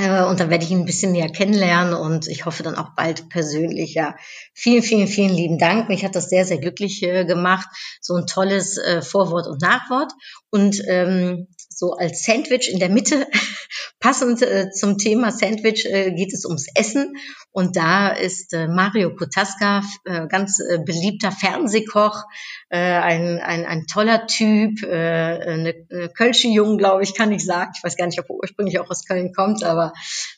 Äh, 0.00 0.24
und 0.24 0.40
dann 0.40 0.48
werde 0.48 0.64
ich 0.64 0.70
ihn 0.70 0.80
ein 0.80 0.86
bisschen 0.86 1.12
näher 1.12 1.28
kennenlernen 1.28 1.92
und 1.92 2.26
ich 2.26 2.46
hoffe 2.46 2.62
dann 2.62 2.76
auch 2.76 2.94
bald 2.96 3.28
persönlich. 3.28 3.94
Ja, 3.94 4.16
vielen, 4.54 4.82
vielen, 4.82 5.06
vielen 5.06 5.34
lieben 5.34 5.58
Dank. 5.58 5.88
Mich 5.88 6.04
hat 6.04 6.16
das 6.16 6.30
sehr, 6.30 6.46
sehr 6.46 6.58
glücklich 6.58 7.02
äh, 7.02 7.24
gemacht. 7.26 7.68
So 8.00 8.14
ein 8.14 8.26
tolles 8.26 8.78
äh, 8.78 9.02
Vorwort 9.02 9.46
und 9.46 9.60
Nachwort. 9.60 10.12
Und 10.50 10.82
ähm, 10.86 11.48
so 11.68 11.92
als 11.92 12.24
Sandwich 12.24 12.70
in 12.72 12.78
der 12.78 12.88
Mitte, 12.88 13.26
passend 14.00 14.40
äh, 14.42 14.70
zum 14.70 14.96
Thema 14.96 15.32
Sandwich, 15.32 15.84
äh, 15.84 16.12
geht 16.12 16.32
es 16.32 16.46
ums 16.46 16.66
Essen. 16.74 17.16
Und 17.52 17.76
da 17.76 18.08
ist 18.08 18.52
äh, 18.52 18.68
Mario 18.68 19.14
Kotaska, 19.14 19.82
äh, 20.04 20.26
ganz 20.28 20.60
äh, 20.60 20.78
beliebter 20.84 21.32
Fernsehkoch, 21.32 22.24
äh, 22.68 22.78
ein, 22.78 23.38
ein, 23.40 23.66
ein 23.66 23.86
toller 23.86 24.26
Typ, 24.28 24.82
äh, 24.84 24.88
eine, 24.88 25.74
eine 25.90 26.08
Kölsche 26.10 26.48
Jung, 26.48 26.78
glaube 26.78 27.02
ich, 27.02 27.14
kann 27.14 27.32
ich 27.32 27.44
sagen. 27.44 27.72
Ich 27.76 27.82
weiß 27.82 27.96
gar 27.96 28.06
nicht, 28.06 28.20
ob 28.20 28.30
er 28.30 28.36
ursprünglich 28.36 28.78
auch 28.78 28.88
aus 28.88 29.04
Köln 29.04 29.32
kommt, 29.32 29.64
aber 29.64 29.92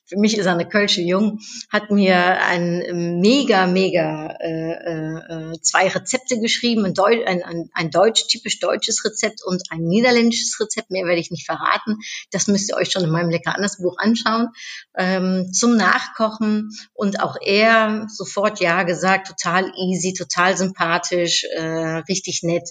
für 0.06 0.18
mich 0.18 0.36
ist 0.36 0.46
er 0.46 0.52
eine 0.52 0.68
Kölsche 0.68 1.02
Jung, 1.02 1.40
hat 1.70 1.90
mir 1.90 2.16
ein 2.16 3.20
mega, 3.20 3.66
mega 3.66 4.36
äh, 4.40 5.52
zwei 5.62 5.88
Rezepte 5.88 6.38
geschrieben, 6.40 6.84
ein, 6.84 6.94
Deu 6.94 7.24
ein, 7.24 7.42
ein, 7.42 7.70
ein 7.72 7.90
deutsch, 7.90 8.26
typisch 8.28 8.58
deutsches 8.60 9.04
Rezept 9.04 9.40
und 9.44 9.62
ein 9.70 9.80
niederländisches 9.80 10.58
Rezept, 10.60 10.90
mehr 10.90 11.06
werde 11.06 11.20
ich 11.20 11.30
nicht 11.30 11.46
verraten. 11.46 11.98
Das 12.30 12.46
müsst 12.46 12.70
ihr 12.70 12.76
euch 12.76 12.90
schon 12.90 13.04
in 13.04 13.10
meinem 13.10 13.30
Lecker 13.30 13.54
anders 13.54 13.78
Buch 13.78 13.96
anschauen. 13.98 14.48
Ähm, 14.96 15.52
zum 15.52 15.76
Nachkochen 15.76 16.70
und 17.02 17.18
auch 17.18 17.36
er 17.44 18.06
sofort 18.08 18.60
Ja 18.60 18.84
gesagt, 18.84 19.26
total 19.26 19.72
easy, 19.76 20.12
total 20.12 20.56
sympathisch, 20.56 21.44
äh, 21.52 21.96
richtig 22.08 22.44
nett. 22.44 22.70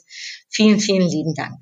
Vielen, 0.50 0.80
vielen 0.80 1.06
lieben 1.06 1.36
Dank. 1.36 1.58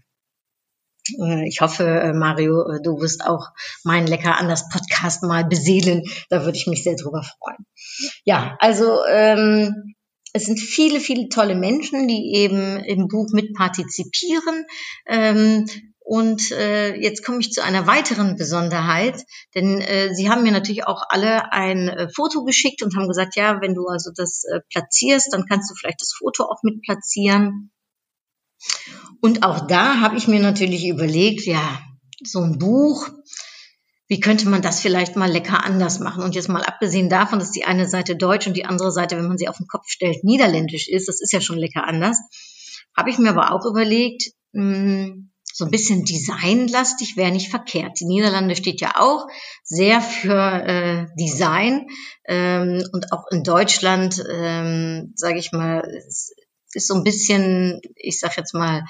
Äh, 1.19 1.47
ich 1.47 1.62
hoffe, 1.62 1.84
äh, 1.84 2.13
Mario, 2.13 2.62
äh, 2.69 2.79
du 2.79 3.01
wirst 3.01 3.25
auch 3.25 3.47
meinen 3.84 4.05
Lecker 4.05 4.38
anders 4.38 4.69
Podcast 4.69 5.23
mal 5.23 5.45
beseelen. 5.45 6.03
Da 6.29 6.45
würde 6.45 6.60
ich 6.60 6.67
mich 6.67 6.84
sehr 6.84 6.95
drüber 6.95 7.23
freuen. 7.23 7.65
Ja, 8.23 8.55
also 8.60 9.03
ähm, 9.10 9.95
es 10.34 10.45
sind 10.45 10.60
viele, 10.60 10.99
viele 10.99 11.27
tolle 11.29 11.55
Menschen, 11.55 12.08
die 12.08 12.36
eben 12.36 12.77
im 12.84 13.08
Buch 13.08 13.29
mitpartizipieren. 13.32 14.65
Ähm, 15.08 15.65
und 16.10 16.50
äh, 16.50 16.95
jetzt 16.95 17.24
komme 17.24 17.38
ich 17.39 17.52
zu 17.52 17.63
einer 17.63 17.86
weiteren 17.86 18.36
Besonderheit, 18.36 19.24
denn 19.54 19.80
äh, 19.80 20.12
Sie 20.15 20.28
haben 20.28 20.41
mir 20.41 20.52
natürlich 20.52 20.88
auch 20.88 21.04
alle 21.08 21.54
ein 21.54 21.88
äh, 21.88 22.10
Foto 22.10 22.43
geschickt 22.45 22.82
und 22.82 22.95
haben 22.95 23.08
gesagt, 23.08 23.36
ja, 23.36 23.62
wenn 23.62 23.76
du 23.76 23.86
also 23.86 24.10
das 24.15 24.43
äh, 24.45 24.62
platzierst, 24.72 25.32
dann 25.32 25.45
kannst 25.45 25.69
du 25.69 25.76
vielleicht 25.76 26.02
das 26.02 26.15
Foto 26.17 26.45
auch 26.45 26.63
mit 26.63 26.82
platzieren. 26.82 27.69
Und 29.22 29.43
auch 29.43 29.67
da 29.67 30.00
habe 30.00 30.17
ich 30.17 30.28
mir 30.28 30.39
natürlich 30.39 30.88
überlegt, 30.88 31.45
ja, 31.45 31.80
so 32.24 32.41
ein 32.41 32.58
Buch, 32.58 33.08
wie 34.08 34.19
könnte 34.19 34.50
man 34.50 34.63
das 34.63 34.80
vielleicht 34.80 35.15
mal 35.15 35.32
lecker 35.32 35.63
anders 35.63 36.00
machen? 36.00 36.24
Und 36.24 36.34
jetzt 36.34 36.50
mal 36.50 36.63
abgesehen 36.63 37.10
davon, 37.12 37.38
dass 37.38 37.52
die 37.52 37.65
eine 37.65 37.88
Seite 37.88 38.15
Deutsch 38.15 38.48
und 38.48 38.58
die 38.58 38.65
andere 38.65 38.91
Seite, 38.91 39.15
wenn 39.15 39.28
man 39.28 39.38
sie 39.38 39.48
auf 39.48 39.58
den 39.58 39.67
Kopf 39.67 39.86
stellt, 39.88 40.24
Niederländisch 40.24 40.88
ist, 40.88 41.08
das 41.08 41.22
ist 41.22 41.34
ja 41.34 41.39
schon 41.39 41.60
lecker 41.60 41.86
anders, 41.86 42.17
habe 42.98 43.12
ich 43.12 43.19
mir 43.19 43.30
aber 43.30 43.54
auch 43.54 43.63
überlegt, 43.67 44.32
mh, 44.54 44.74
hm, 44.74 45.30
so 45.53 45.65
ein 45.65 45.71
bisschen 45.71 46.05
designlastig 46.05 47.17
wäre 47.17 47.31
nicht 47.31 47.49
verkehrt. 47.49 47.99
Die 47.99 48.05
Niederlande 48.05 48.55
steht 48.55 48.81
ja 48.81 48.93
auch 48.97 49.27
sehr 49.63 50.01
für 50.01 50.33
äh, 50.33 51.07
Design 51.19 51.88
ähm, 52.25 52.83
und 52.93 53.12
auch 53.12 53.25
in 53.31 53.43
Deutschland, 53.43 54.23
ähm, 54.31 55.13
sage 55.15 55.39
ich 55.39 55.51
mal, 55.51 55.81
ist, 56.07 56.33
ist 56.73 56.88
so 56.88 56.95
ein 56.95 57.03
bisschen, 57.03 57.81
ich 57.95 58.19
sag 58.19 58.38
jetzt 58.38 58.53
mal, 58.53 58.83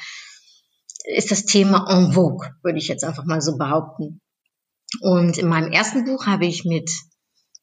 ist 1.06 1.32
das 1.32 1.46
Thema 1.46 1.88
en 1.90 2.14
vogue, 2.14 2.50
würde 2.62 2.78
ich 2.78 2.88
jetzt 2.88 3.04
einfach 3.04 3.26
mal 3.26 3.42
so 3.42 3.58
behaupten. 3.58 4.22
Und 5.02 5.38
in 5.38 5.48
meinem 5.48 5.72
ersten 5.72 6.06
Buch 6.06 6.26
habe 6.26 6.46
ich 6.46 6.66
mit 6.66 6.90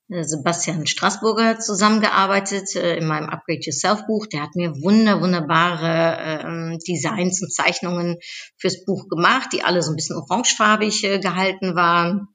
Sebastian 0.08 0.86
Straßburger 0.86 1.58
zusammengearbeitet 1.58 2.76
äh, 2.76 2.96
in 2.96 3.06
meinem 3.06 3.28
Upgrade 3.28 3.60
Yourself 3.62 4.06
Buch. 4.06 4.26
Der 4.26 4.42
hat 4.42 4.54
mir 4.54 4.80
wunder, 4.82 5.20
wunderbare 5.20 6.74
äh, 6.74 6.78
Designs 6.86 7.42
und 7.42 7.52
Zeichnungen 7.52 8.18
fürs 8.56 8.84
Buch 8.84 9.08
gemacht, 9.08 9.50
die 9.52 9.64
alle 9.64 9.82
so 9.82 9.90
ein 9.90 9.96
bisschen 9.96 10.16
orangefarbig 10.16 11.02
äh, 11.04 11.18
gehalten 11.18 11.74
waren. 11.74 12.28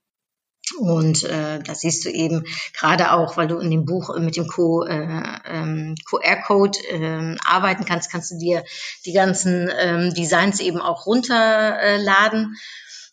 Und 0.79 1.23
äh, 1.23 1.59
da 1.59 1.75
siehst 1.75 2.05
du 2.05 2.09
eben 2.09 2.45
gerade 2.77 3.11
auch, 3.11 3.35
weil 3.35 3.47
du 3.47 3.57
in 3.57 3.71
dem 3.71 3.85
Buch 3.85 4.17
mit 4.19 4.37
dem 4.37 4.47
Co, 4.47 4.83
äh, 4.83 5.23
ähm, 5.45 5.95
QR-Code 6.05 6.77
äh, 6.89 7.35
arbeiten 7.45 7.85
kannst, 7.85 8.11
kannst 8.11 8.31
du 8.31 8.37
dir 8.37 8.63
die 9.05 9.13
ganzen 9.13 9.69
ähm, 9.77 10.13
Designs 10.13 10.59
eben 10.59 10.79
auch 10.79 11.05
runterladen. 11.05 12.55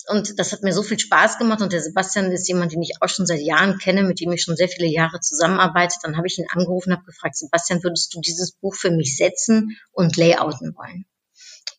Und 0.09 0.39
das 0.39 0.53
hat 0.53 0.63
mir 0.63 0.73
so 0.73 0.83
viel 0.83 0.99
Spaß 0.99 1.39
gemacht. 1.39 1.61
Und 1.61 1.73
der 1.73 1.83
Sebastian 1.83 2.33
ist 2.33 2.49
jemand, 2.49 2.73
den 2.73 2.83
ich 2.83 2.95
auch 3.01 3.09
schon 3.09 3.27
seit 3.27 3.41
Jahren 3.41 3.79
kenne, 3.79 4.03
mit 4.03 4.21
dem 4.21 4.33
ich 4.33 4.43
schon 4.43 4.57
sehr 4.57 4.69
viele 4.69 4.89
Jahre 4.89 5.21
zusammenarbeite. 5.21 5.97
Dann 6.03 6.17
habe 6.17 6.27
ich 6.27 6.39
ihn 6.39 6.47
angerufen 6.51 6.91
und 6.91 6.97
habe 6.97 7.07
gefragt, 7.07 7.37
Sebastian, 7.37 7.83
würdest 7.83 8.15
du 8.15 8.21
dieses 8.21 8.53
Buch 8.53 8.75
für 8.75 8.91
mich 8.91 9.17
setzen 9.17 9.77
und 9.93 10.17
layouten 10.17 10.75
wollen? 10.77 11.05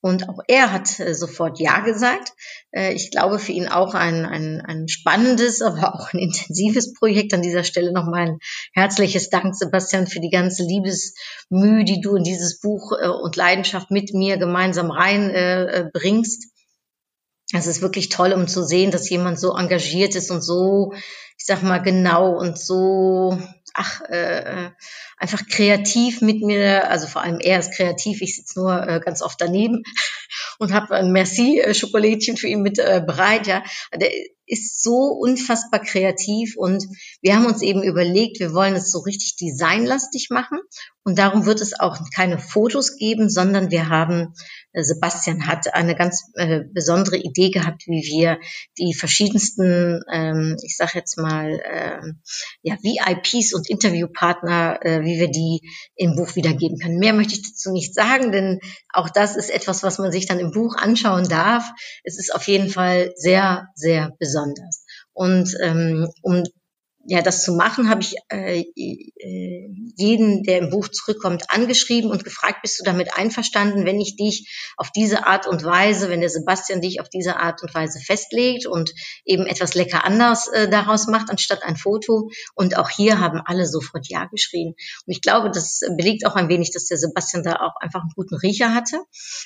Und 0.02 0.30
auch 0.30 0.40
er 0.48 0.72
hat 0.72 1.00
äh, 1.00 1.14
sofort 1.14 1.60
Ja 1.60 1.82
gesagt. 1.82 2.32
Äh, 2.72 2.94
ich 2.94 3.12
glaube 3.12 3.38
für 3.38 3.52
ihn 3.52 3.68
auch 3.68 3.94
ein, 3.94 4.26
ein, 4.26 4.62
ein 4.62 4.88
spannendes, 4.88 5.62
aber 5.62 5.94
auch 5.96 6.14
ein 6.14 6.20
intensives 6.20 6.94
Projekt. 6.94 7.34
An 7.34 7.42
dieser 7.42 7.64
Stelle 7.64 7.92
nochmal 7.92 8.28
ein 8.28 8.40
herzliches 8.74 9.30
Dank, 9.30 9.56
Sebastian, 9.56 10.08
für 10.08 10.22
die 10.22 10.30
ganze 10.30 10.64
Liebesmühe, 10.64 11.84
die 11.84 12.00
du 12.00 12.16
in 12.16 12.24
dieses 12.24 12.60
Buch 12.60 12.94
äh, 13.00 13.08
und 13.08 13.36
Leidenschaft 13.36 13.92
mit 13.92 14.14
mir 14.14 14.38
gemeinsam 14.38 14.92
reinbringst. 14.92 16.48
Es 17.52 17.66
ist 17.66 17.82
wirklich 17.82 18.10
toll, 18.10 18.34
um 18.34 18.48
zu 18.48 18.64
sehen, 18.64 18.92
dass 18.92 19.10
jemand 19.10 19.40
so 19.40 19.56
engagiert 19.56 20.16
ist 20.16 20.30
und 20.30 20.42
so, 20.42 20.94
ich 21.38 21.46
sag 21.46 21.64
mal, 21.64 21.80
genau 21.80 22.38
und 22.38 22.60
so, 22.60 23.40
ach, 23.74 24.02
äh, 24.02 24.70
einfach 25.18 25.42
kreativ 25.48 26.22
mit 26.22 26.42
mir, 26.42 26.90
also 26.90 27.08
vor 27.08 27.24
allem 27.24 27.40
er 27.40 27.60
ist 27.60 27.74
kreativ, 27.74 28.22
ich 28.22 28.36
sitze 28.36 28.60
nur 28.60 28.88
äh, 28.88 29.00
ganz 29.00 29.22
oft 29.22 29.42
daneben 29.42 29.84
und 30.60 30.74
habe 30.74 30.96
ein 30.96 31.12
Merci-Schokolädchen 31.12 32.38
für 32.38 32.48
ihn 32.48 32.62
mit 32.62 32.78
äh, 32.78 33.02
bereit, 33.06 33.48
ja. 33.48 33.64
Der 33.96 34.12
ist 34.50 34.84
so 34.84 35.08
unfassbar 35.08 35.80
kreativ 35.80 36.56
und 36.58 36.86
wir 37.22 37.36
haben 37.36 37.46
uns 37.46 37.62
eben 37.62 37.84
überlegt, 37.84 38.40
wir 38.40 38.54
wollen 38.54 38.76
es 38.76 38.92
so 38.92 39.00
richtig 39.00 39.36
designlastig 39.38 40.30
machen 40.32 40.60
und 41.04 41.18
darum 41.18 41.46
wird 41.46 41.62
es 41.62 41.80
auch 41.80 41.98
keine 42.14 42.38
Fotos 42.38 42.98
geben, 42.98 43.30
sondern 43.30 43.72
wir 43.72 43.90
haben 43.90 44.34
äh, 44.74 44.84
Sebastian 44.84 45.48
hat 45.48 45.74
eine 45.74 45.96
ganz 45.96 46.26
äh, 46.36 46.62
besondere 46.72 47.18
Idee 47.18 47.50
gehabt, 47.50 47.88
wie 47.88 48.04
wir 48.04 48.40
die 48.78 48.94
verschiedensten, 48.94 50.02
ähm, 50.12 50.58
ich 50.64 50.78
sage 50.78 50.92
jetzt 50.96 51.18
mal, 51.18 51.60
äh, 51.60 52.02
ja, 52.62 52.78
VIPs 52.82 53.54
und 53.54 53.70
Interviewpartner, 53.70 54.80
äh, 54.82 55.02
wie 55.02 55.20
wir 55.20 55.30
die 55.30 55.62
im 55.96 56.16
Buch 56.16 56.36
wiedergeben 56.36 56.78
können. 56.78 57.00
Mehr 57.00 57.14
möchte 57.14 57.34
ich 57.34 57.44
dazu 57.44 57.72
nicht 57.72 57.96
sagen, 57.96 58.32
denn 58.32 58.60
auch 58.94 59.10
das 59.10 59.36
ist 59.36 59.50
etwas, 59.50 59.84
was 59.84 59.98
man 59.98 60.12
sich 60.12 60.28
dann 60.28 60.40
im 60.40 60.52
Buch 60.52 60.76
anschauen 60.76 61.28
darf. 61.28 61.72
Es 62.04 62.20
ist 62.20 62.34
auf 62.34 62.48
jeden 62.48 62.70
Fall 62.70 63.14
sehr, 63.16 63.70
sehr 63.76 64.16
besonders. 64.20 64.39
Und 65.14 65.56
ähm, 65.62 66.10
um 66.22 66.44
ja, 67.10 67.24
das 67.24 67.42
zu 67.42 67.54
machen, 67.54 67.90
habe 67.90 68.02
ich 68.02 68.14
äh, 68.32 68.60
äh, 68.60 69.70
jeden, 69.96 70.44
der 70.44 70.60
im 70.60 70.70
Buch 70.70 70.90
zurückkommt, 70.90 71.46
angeschrieben 71.48 72.12
und 72.12 72.24
gefragt, 72.24 72.62
bist 72.62 72.80
du 72.80 72.84
damit 72.84 73.18
einverstanden, 73.18 73.84
wenn 73.84 74.00
ich 74.00 74.16
dich 74.16 74.48
auf 74.78 74.92
diese 74.92 75.26
Art 75.26 75.48
und 75.48 75.64
Weise, 75.64 76.10
wenn 76.10 76.20
der 76.20 76.30
Sebastian 76.30 76.82
dich 76.82 77.02
auf 77.02 77.10
diese 77.10 77.38
Art 77.38 77.64
und 77.64 77.74
Weise 77.74 78.00
festlegt 78.00 78.68
und 78.68 78.94
eben 79.26 79.48
etwas 79.48 79.74
lecker 79.74 80.06
anders 80.06 80.50
äh, 80.50 80.70
daraus 80.70 81.08
macht, 81.08 81.32
anstatt 81.32 81.64
ein 81.64 81.78
Foto. 81.78 82.30
Und 82.54 82.78
auch 82.78 82.92
hier 82.92 83.20
haben 83.20 83.42
alle 83.44 83.66
sofort 83.66 84.08
Ja 84.08 84.26
geschrien. 84.26 84.76
Und 85.08 85.12
ich 85.12 85.22
glaube, 85.22 85.50
das 85.50 85.80
belegt 85.98 86.28
auch 86.28 86.36
ein 86.36 86.48
wenig, 86.48 86.72
dass 86.74 86.86
der 86.86 87.00
Sebastian 87.00 87.42
da 87.42 87.56
auch 87.56 87.82
einfach 87.82 88.02
einen 88.02 88.14
guten 88.16 88.36
Riecher 88.36 88.76
hatte 88.76 89.02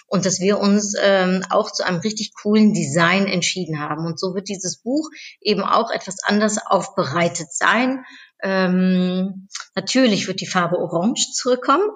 und 0.08 0.26
dass 0.26 0.42
wir 0.42 0.60
uns 0.60 0.96
ähm, 1.02 1.46
auch 1.50 1.72
zu 1.72 1.86
einem 1.86 2.02
richtig 2.02 2.34
coolen 2.34 2.74
Design 2.74 3.26
entschieden 3.28 3.80
haben. 3.80 4.06
Und 4.06 4.20
so 4.20 4.36
wird 4.36 4.50
dieses 4.50 4.82
Buch 4.82 5.10
eben 5.40 5.64
auch 5.64 5.92
etwas 5.92 6.18
anders 6.24 6.58
aufbereitet 6.66 7.53
sein. 7.58 8.06
Ähm, 8.42 9.48
natürlich 9.76 10.28
wird 10.28 10.42
die 10.42 10.48
Farbe 10.48 10.78
Orange 10.78 11.32
zurückkommen. 11.34 11.90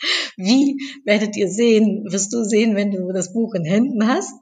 Wie 0.36 0.78
werdet 1.04 1.36
ihr 1.36 1.48
sehen, 1.48 2.06
wirst 2.10 2.32
du 2.32 2.44
sehen, 2.44 2.74
wenn 2.74 2.90
du 2.90 3.12
das 3.12 3.32
Buch 3.32 3.54
in 3.54 3.64
Händen 3.64 4.08
hast. 4.08 4.32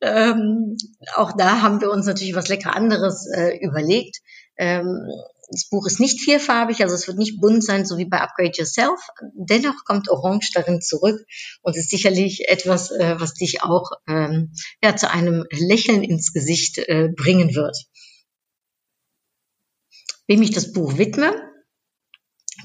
Ähm, 0.00 0.76
auch 1.14 1.32
da 1.36 1.60
haben 1.60 1.80
wir 1.80 1.90
uns 1.90 2.06
natürlich 2.06 2.34
was 2.34 2.48
lecker 2.48 2.74
anderes 2.74 3.26
äh, 3.34 3.58
überlegt. 3.58 4.18
Ähm, 4.56 5.06
das 5.52 5.68
Buch 5.68 5.86
ist 5.86 6.00
nicht 6.00 6.20
vierfarbig, 6.20 6.82
also 6.82 6.94
es 6.94 7.06
wird 7.06 7.18
nicht 7.18 7.40
bunt 7.40 7.62
sein, 7.62 7.84
so 7.84 7.98
wie 7.98 8.06
bei 8.06 8.20
Upgrade 8.20 8.52
Yourself. 8.54 9.00
Dennoch 9.34 9.84
kommt 9.84 10.08
Orange 10.08 10.50
darin 10.54 10.80
zurück 10.80 11.20
und 11.60 11.76
ist 11.76 11.90
sicherlich 11.90 12.48
etwas, 12.48 12.90
äh, 12.90 13.16
was 13.18 13.34
dich 13.34 13.62
auch 13.62 13.90
ähm, 14.08 14.52
ja, 14.82 14.96
zu 14.96 15.10
einem 15.10 15.44
Lächeln 15.50 16.02
ins 16.02 16.32
Gesicht 16.32 16.78
äh, 16.78 17.10
bringen 17.14 17.54
wird. 17.54 17.76
Wem 20.26 20.42
ich 20.42 20.50
das 20.50 20.72
Buch 20.72 20.98
widme, 20.98 21.34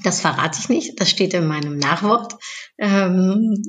das 0.04 0.20
verrate 0.20 0.58
ich 0.60 0.68
nicht, 0.68 1.00
das 1.00 1.10
steht 1.10 1.34
in 1.34 1.46
meinem 1.46 1.76
Nachwort. 1.78 2.34
Ähm, 2.78 3.62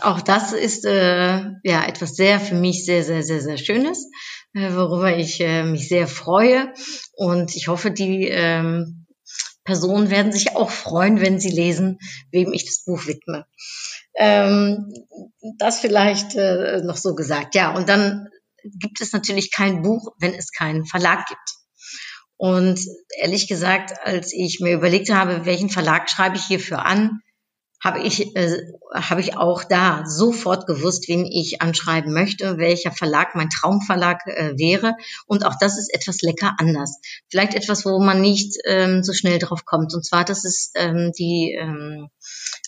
auch 0.00 0.20
das 0.20 0.52
ist 0.52 0.84
äh, 0.84 1.42
ja 1.62 1.86
etwas 1.86 2.16
sehr 2.16 2.40
für 2.40 2.54
mich 2.54 2.84
sehr, 2.84 3.04
sehr, 3.04 3.22
sehr, 3.22 3.40
sehr 3.40 3.58
Schönes, 3.58 4.08
äh, 4.54 4.72
worüber 4.72 5.16
ich 5.16 5.40
äh, 5.40 5.64
mich 5.64 5.88
sehr 5.88 6.08
freue. 6.08 6.72
Und 7.14 7.54
ich 7.56 7.68
hoffe, 7.68 7.90
die 7.90 8.28
ähm, 8.28 9.06
Personen 9.64 10.10
werden 10.10 10.32
sich 10.32 10.56
auch 10.56 10.70
freuen, 10.70 11.20
wenn 11.20 11.40
sie 11.40 11.50
lesen, 11.50 11.98
wem 12.30 12.52
ich 12.52 12.64
das 12.64 12.84
Buch 12.84 13.06
widme. 13.06 13.46
Ähm, 14.16 14.94
das 15.58 15.80
vielleicht 15.80 16.36
äh, 16.36 16.80
noch 16.84 16.96
so 16.96 17.14
gesagt. 17.14 17.54
Ja, 17.54 17.74
und 17.74 17.88
dann 17.88 18.28
gibt 18.62 19.00
es 19.00 19.12
natürlich 19.12 19.52
kein 19.52 19.82
Buch, 19.82 20.14
wenn 20.18 20.34
es 20.34 20.52
keinen 20.52 20.86
Verlag 20.86 21.26
gibt. 21.26 21.65
Und 22.36 22.80
ehrlich 23.18 23.48
gesagt, 23.48 23.94
als 24.04 24.32
ich 24.32 24.60
mir 24.60 24.74
überlegt 24.74 25.10
habe, 25.10 25.46
welchen 25.46 25.70
Verlag 25.70 26.10
schreibe 26.10 26.36
ich 26.36 26.44
hierfür 26.44 26.84
an, 26.84 27.20
habe 27.82 28.00
ich, 28.00 28.34
äh, 28.34 28.58
habe 28.92 29.20
ich 29.20 29.36
auch 29.36 29.62
da 29.62 30.04
sofort 30.06 30.66
gewusst, 30.66 31.08
wen 31.08 31.24
ich 31.24 31.60
anschreiben 31.62 32.12
möchte, 32.12 32.58
welcher 32.58 32.90
Verlag 32.90 33.34
mein 33.34 33.50
Traumverlag 33.50 34.26
äh, 34.26 34.54
wäre. 34.56 34.96
Und 35.26 35.44
auch 35.44 35.54
das 35.60 35.78
ist 35.78 35.94
etwas 35.94 36.22
lecker 36.22 36.54
anders. 36.58 36.98
Vielleicht 37.28 37.54
etwas, 37.54 37.84
wo 37.84 37.98
man 38.00 38.20
nicht 38.20 38.56
ähm, 38.64 39.02
so 39.02 39.12
schnell 39.12 39.38
drauf 39.38 39.64
kommt. 39.64 39.94
Und 39.94 40.04
zwar, 40.04 40.24
das 40.24 40.44
ist 40.44 40.72
ähm, 40.74 41.12
die 41.18 41.56
ähm, 41.58 42.08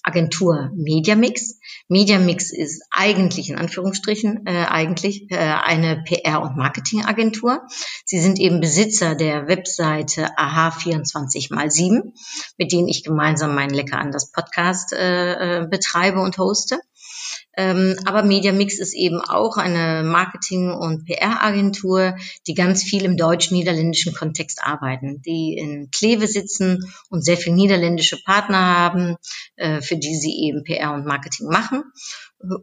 Agentur 0.03 0.71
Mediamix. 0.75 1.58
Mediamix 1.89 2.53
ist 2.53 2.83
eigentlich 2.91 3.49
in 3.49 3.57
Anführungsstrichen 3.57 4.47
äh, 4.47 4.67
eigentlich 4.67 5.31
äh, 5.31 5.37
eine 5.37 6.05
PR- 6.05 6.43
und 6.43 6.57
Marketingagentur. 6.57 7.63
Sie 8.05 8.21
sind 8.21 8.39
eben 8.39 8.61
Besitzer 8.61 9.15
der 9.15 9.49
Webseite 9.49 10.37
AH24x7, 10.37 12.13
mit 12.59 12.73
denen 12.73 12.89
ich 12.89 13.05
gemeinsam 13.05 13.55
meinen 13.55 13.75
Lecker 13.75 13.99
an 13.99 14.13
das 14.13 14.31
Podcast 14.31 14.93
äh, 14.93 15.63
äh, 15.63 15.67
betreibe 15.67 16.21
und 16.21 16.37
hoste. 16.37 16.79
Ähm, 17.57 17.97
aber 18.05 18.23
Mediamix 18.23 18.79
ist 18.79 18.95
eben 18.95 19.21
auch 19.21 19.57
eine 19.57 20.03
Marketing- 20.05 20.71
und 20.71 21.07
PR-Agentur, 21.07 22.17
die 22.47 22.55
ganz 22.55 22.83
viel 22.83 23.05
im 23.05 23.17
deutsch-niederländischen 23.17 24.15
Kontext 24.15 24.61
arbeiten, 24.63 25.23
die 25.23 25.57
in 25.59 25.91
Kleve 25.91 26.27
sitzen 26.27 26.93
und 27.11 27.25
sehr 27.25 27.37
viele 27.37 27.57
niederländische 27.57 28.23
Partner 28.23 28.77
haben, 28.77 29.17
äh, 29.57 29.81
für 29.81 29.97
die 29.97 30.15
sie 30.15 30.47
eben 30.47 30.65
PR 30.65 30.95
und 30.95 31.07
Marketing 31.07 31.49
machen. 31.49 31.83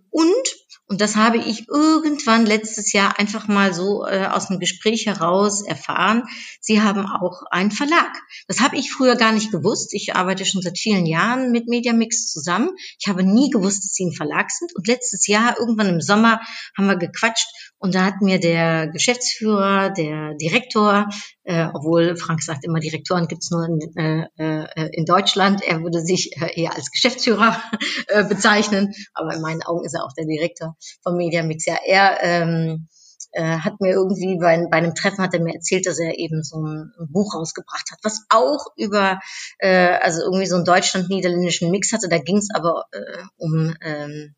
Und 0.10 0.46
und 0.88 1.02
das 1.02 1.16
habe 1.16 1.38
ich 1.38 1.68
irgendwann 1.68 2.46
letztes 2.46 2.94
Jahr 2.94 3.18
einfach 3.18 3.48
mal 3.48 3.74
so 3.74 4.06
äh, 4.06 4.28
aus 4.28 4.50
dem 4.50 4.60
Gespräch 4.60 5.08
heraus 5.08 5.66
erfahren. 5.66 6.24
Sie 6.62 6.82
haben 6.82 7.08
auch 7.08 7.42
einen 7.50 7.72
Verlag. 7.72 8.12
Das 8.48 8.60
habe 8.60 8.78
ich 8.78 8.92
früher 8.92 9.16
gar 9.16 9.32
nicht 9.32 9.52
gewusst. 9.52 9.96
Ich 9.96 10.16
arbeite 10.16 10.46
schon 10.46 10.62
seit 10.62 10.78
vielen 10.78 11.08
Jahren 11.08 11.52
mit 11.52 11.68
Mediamix 11.68 12.28
zusammen. 12.28 12.70
Ich 13.00 13.08
habe 13.08 13.24
nie 13.24 13.50
gewusst, 13.50 13.84
dass 13.84 13.94
sie 13.94 14.06
ein 14.06 14.14
Verlag 14.14 14.52
sind. 14.52 14.76
Und 14.76 14.88
letztes 14.88 15.26
Jahr, 15.26 15.58
irgendwann 15.60 15.90
im 15.90 16.02
Sommer, 16.02 16.40
haben 16.78 16.88
wir 16.88 16.98
gequatscht 16.98 17.48
und 17.80 17.94
da 17.94 18.06
hat 18.06 18.22
mir 18.22 18.40
der 18.40 18.88
Geschäftsführer, 18.88 19.90
der 19.92 20.34
Direktor, 20.36 21.08
äh, 21.44 21.68
obwohl 21.74 22.16
Frank 22.16 22.42
sagt 22.42 22.64
immer, 22.64 22.80
Direktoren 22.80 23.28
gibt's 23.28 23.52
nur 23.52 23.66
in, 23.66 23.80
äh, 23.98 24.28
äh, 24.38 24.90
in 24.94 25.06
Deutschland, 25.06 25.62
er 25.62 25.82
würde 25.84 26.02
sich 26.02 26.32
äh, 26.42 26.60
eher 26.60 26.76
als 26.76 26.92
Geschäftsführer 26.92 27.62
äh, 28.08 28.24
bezeichnen, 28.24 28.94
aber 29.14 29.34
in 29.34 29.42
meinen 29.42 29.62
Augen 29.64 29.86
ist 29.86 29.94
er 29.94 30.04
auch 30.04 30.14
der 30.14 30.26
Direktor 30.26 30.76
von 31.04 31.18
Mediamix. 31.18 31.66
Ja, 31.66 31.78
er 31.86 32.18
ähm, 32.24 32.88
äh, 33.36 33.60
hat 33.60 33.82
mir 33.82 33.92
irgendwie 33.92 34.38
bei, 34.40 34.66
bei 34.72 34.78
einem 34.78 34.96
Treffen 34.96 35.24
hat 35.24 35.34
er 35.34 35.42
mir 35.42 35.54
erzählt, 35.54 35.86
dass 35.86 36.00
er 36.00 36.18
eben 36.18 36.42
so 36.42 36.58
ein, 36.58 36.92
ein 36.98 37.12
Buch 37.12 37.36
rausgebracht 37.36 37.92
hat, 37.92 38.00
was 38.04 38.26
auch 38.30 38.68
über 38.78 39.20
äh, 39.60 39.98
also 40.02 40.22
irgendwie 40.22 40.48
so 40.48 40.56
einen 40.56 40.66
deutschland-niederländischen 40.66 41.70
Mix 41.70 41.92
hatte. 41.92 42.08
Da 42.08 42.18
ging 42.18 42.38
es 42.38 42.50
aber 42.54 42.86
äh, 42.92 43.24
um 43.38 43.76
ähm, 43.82 44.36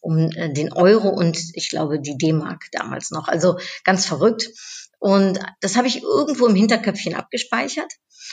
um 0.00 0.30
äh, 0.30 0.52
den 0.52 0.72
Euro 0.72 1.08
und 1.08 1.38
ich 1.54 1.70
glaube 1.70 2.00
die 2.00 2.16
D-Mark 2.16 2.66
damals 2.72 3.10
noch. 3.10 3.28
Also 3.28 3.58
ganz 3.84 4.06
verrückt. 4.06 4.48
Und 4.98 5.40
das 5.62 5.76
habe 5.76 5.88
ich 5.88 6.02
irgendwo 6.02 6.46
im 6.46 6.54
Hinterköpfchen 6.54 7.14
abgespeichert. 7.14 7.90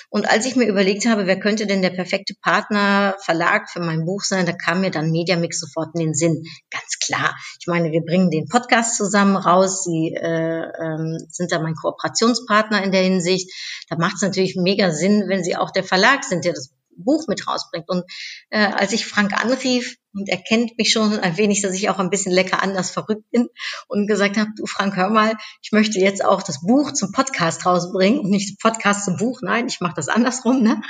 Und 0.10 0.30
als 0.30 0.46
ich 0.46 0.58
mir 0.58 0.68
überlegt 0.68 1.06
habe, 1.06 1.26
wer 1.26 1.40
könnte 1.40 1.66
denn 1.66 1.82
der 1.82 1.90
perfekte 1.92 2.34
Partner, 2.42 3.16
Verlag 3.24 3.70
für 3.70 3.80
mein 3.80 4.06
Buch 4.06 4.22
sein, 4.22 4.46
da 4.46 4.52
kam 4.52 4.82
mir 4.82 4.92
dann 4.92 5.12
Mediamix 5.12 5.60
sofort 5.62 5.90
in 5.96 6.02
den 6.02 6.14
Sinn. 6.14 6.44
Ganz 6.70 7.00
klar. 7.04 7.36
Ich 7.60 7.68
meine, 7.68 7.92
wir 7.92 8.02
bringen 8.02 8.30
den 8.30 8.48
Podcast 8.48 8.98
zusammen 8.98 9.38
raus. 9.38 9.84
Sie 9.86 10.14
äh, 10.14 10.64
ähm, 10.82 11.18
sind 11.30 11.54
da 11.54 11.60
mein 11.60 11.76
Kooperationspartner 11.76 12.84
in 12.84 12.92
der 12.92 13.04
Hinsicht. 13.04 13.50
Da 13.90 13.96
macht 13.98 14.16
es 14.16 14.22
natürlich 14.22 14.58
mega 14.58 14.92
Sinn, 14.92 15.26
wenn 15.28 15.46
Sie 15.46 15.56
auch 15.56 15.72
der 15.72 15.86
Verlag 15.86 16.26
sind, 16.26 16.44
der 16.44 16.54
das 16.54 16.70
Buch 17.04 17.28
mit 17.28 17.48
rausbringt. 17.48 17.90
Und 17.90 18.04
äh, 18.50 18.66
als 18.66 18.94
ich 18.94 19.06
Frank 19.06 19.34
anrief, 19.34 19.98
und 20.14 20.30
er 20.30 20.38
kennt 20.38 20.78
mich 20.78 20.92
schon 20.92 21.20
ein 21.20 21.38
wenig, 21.38 21.62
dass 21.62 21.76
ich 21.76 21.90
auch 21.90 22.00
ein 22.00 22.10
bisschen 22.10 22.32
lecker 22.32 22.64
anders 22.64 22.90
verrückt 22.90 23.30
bin 23.32 23.50
und 23.88 24.08
gesagt 24.08 24.38
habe, 24.38 24.50
du 24.56 24.66
Frank, 24.66 24.96
hör 24.96 25.10
mal, 25.10 25.34
ich 25.62 25.72
möchte 25.72 26.00
jetzt 26.00 26.26
auch 26.26 26.42
das 26.42 26.62
Buch 26.62 26.92
zum 26.92 27.12
Podcast 27.12 27.66
rausbringen 27.66 28.22
und 28.22 28.32
nicht 28.32 28.60
Podcast 28.60 29.06
zum 29.06 29.18
Buch. 29.18 29.42
Nein, 29.44 29.68
ich 29.68 29.80
mache 29.80 29.94
das 29.96 30.08
andersrum. 30.08 30.64
Ne? 30.64 30.82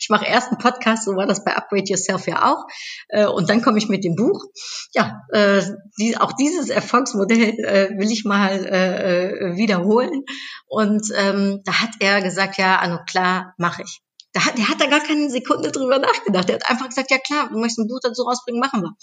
Ich 0.00 0.08
mache 0.08 0.26
erst 0.26 0.48
einen 0.48 0.58
Podcast, 0.58 1.04
so 1.04 1.16
war 1.16 1.26
das 1.26 1.44
bei 1.44 1.54
Upgrade 1.54 1.84
Yourself 1.86 2.26
ja 2.26 2.50
auch. 2.50 2.66
Äh, 3.08 3.26
und 3.26 3.48
dann 3.48 3.62
komme 3.62 3.78
ich 3.78 3.88
mit 3.88 4.04
dem 4.04 4.16
Buch. 4.16 4.44
Ja, 4.92 5.22
äh, 5.32 5.62
die, 5.98 6.16
auch 6.18 6.32
dieses 6.32 6.68
Erfolgsmodell 6.68 7.58
äh, 7.60 7.90
will 7.98 8.10
ich 8.10 8.24
mal 8.24 8.66
äh, 8.66 9.30
äh 9.30 9.56
wiederholen. 9.56 10.24
Und 10.66 11.10
ähm, 11.16 11.60
da 11.64 11.80
hat 11.80 11.90
er 12.00 12.22
gesagt, 12.22 12.58
ja, 12.58 12.76
Anno, 12.76 12.98
klar, 13.06 13.54
mache 13.56 13.82
ich. 13.82 14.00
Der 14.38 14.44
hat, 14.44 14.56
der 14.56 14.68
hat 14.68 14.80
da 14.80 14.86
gar 14.86 15.00
keine 15.00 15.28
Sekunde 15.30 15.72
drüber 15.72 15.98
nachgedacht. 15.98 16.48
Der 16.48 16.54
hat 16.54 16.70
einfach 16.70 16.88
gesagt, 16.88 17.10
ja 17.10 17.18
klar, 17.18 17.48
du 17.48 17.58
möchtest 17.58 17.80
ein 17.80 17.88
Buch 17.88 17.98
dazu 18.00 18.22
rausbringen, 18.22 18.60
machen 18.60 18.82
wir. 18.82 18.94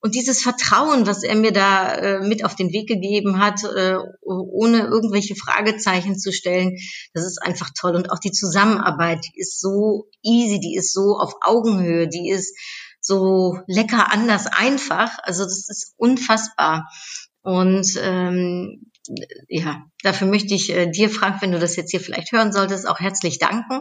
Und 0.00 0.14
dieses 0.14 0.42
Vertrauen, 0.42 1.08
was 1.08 1.24
er 1.24 1.34
mir 1.34 1.50
da 1.50 1.92
äh, 1.92 2.20
mit 2.20 2.44
auf 2.44 2.54
den 2.54 2.70
Weg 2.72 2.86
gegeben 2.86 3.40
hat, 3.40 3.64
äh, 3.64 3.96
ohne 4.22 4.78
irgendwelche 4.86 5.34
Fragezeichen 5.34 6.16
zu 6.16 6.32
stellen, 6.32 6.76
das 7.14 7.24
ist 7.24 7.42
einfach 7.42 7.70
toll. 7.76 7.96
Und 7.96 8.12
auch 8.12 8.20
die 8.20 8.30
Zusammenarbeit, 8.30 9.24
die 9.24 9.40
ist 9.40 9.60
so 9.60 10.08
easy, 10.22 10.60
die 10.60 10.76
ist 10.76 10.92
so 10.92 11.16
auf 11.18 11.34
Augenhöhe, 11.40 12.06
die 12.06 12.30
ist 12.30 12.56
so 13.00 13.58
lecker 13.66 14.12
anders 14.12 14.46
einfach. 14.46 15.18
Also 15.24 15.42
das 15.42 15.68
ist 15.68 15.94
unfassbar. 15.96 16.88
Und 17.42 17.88
ähm, 18.00 18.89
ja, 19.48 19.82
dafür 20.02 20.28
möchte 20.28 20.54
ich 20.54 20.70
äh, 20.70 20.86
dir, 20.86 21.08
Frank, 21.08 21.40
wenn 21.40 21.52
du 21.52 21.58
das 21.58 21.76
jetzt 21.76 21.90
hier 21.90 22.00
vielleicht 22.00 22.32
hören 22.32 22.52
solltest, 22.52 22.86
auch 22.86 23.00
herzlich 23.00 23.38
danken. 23.38 23.80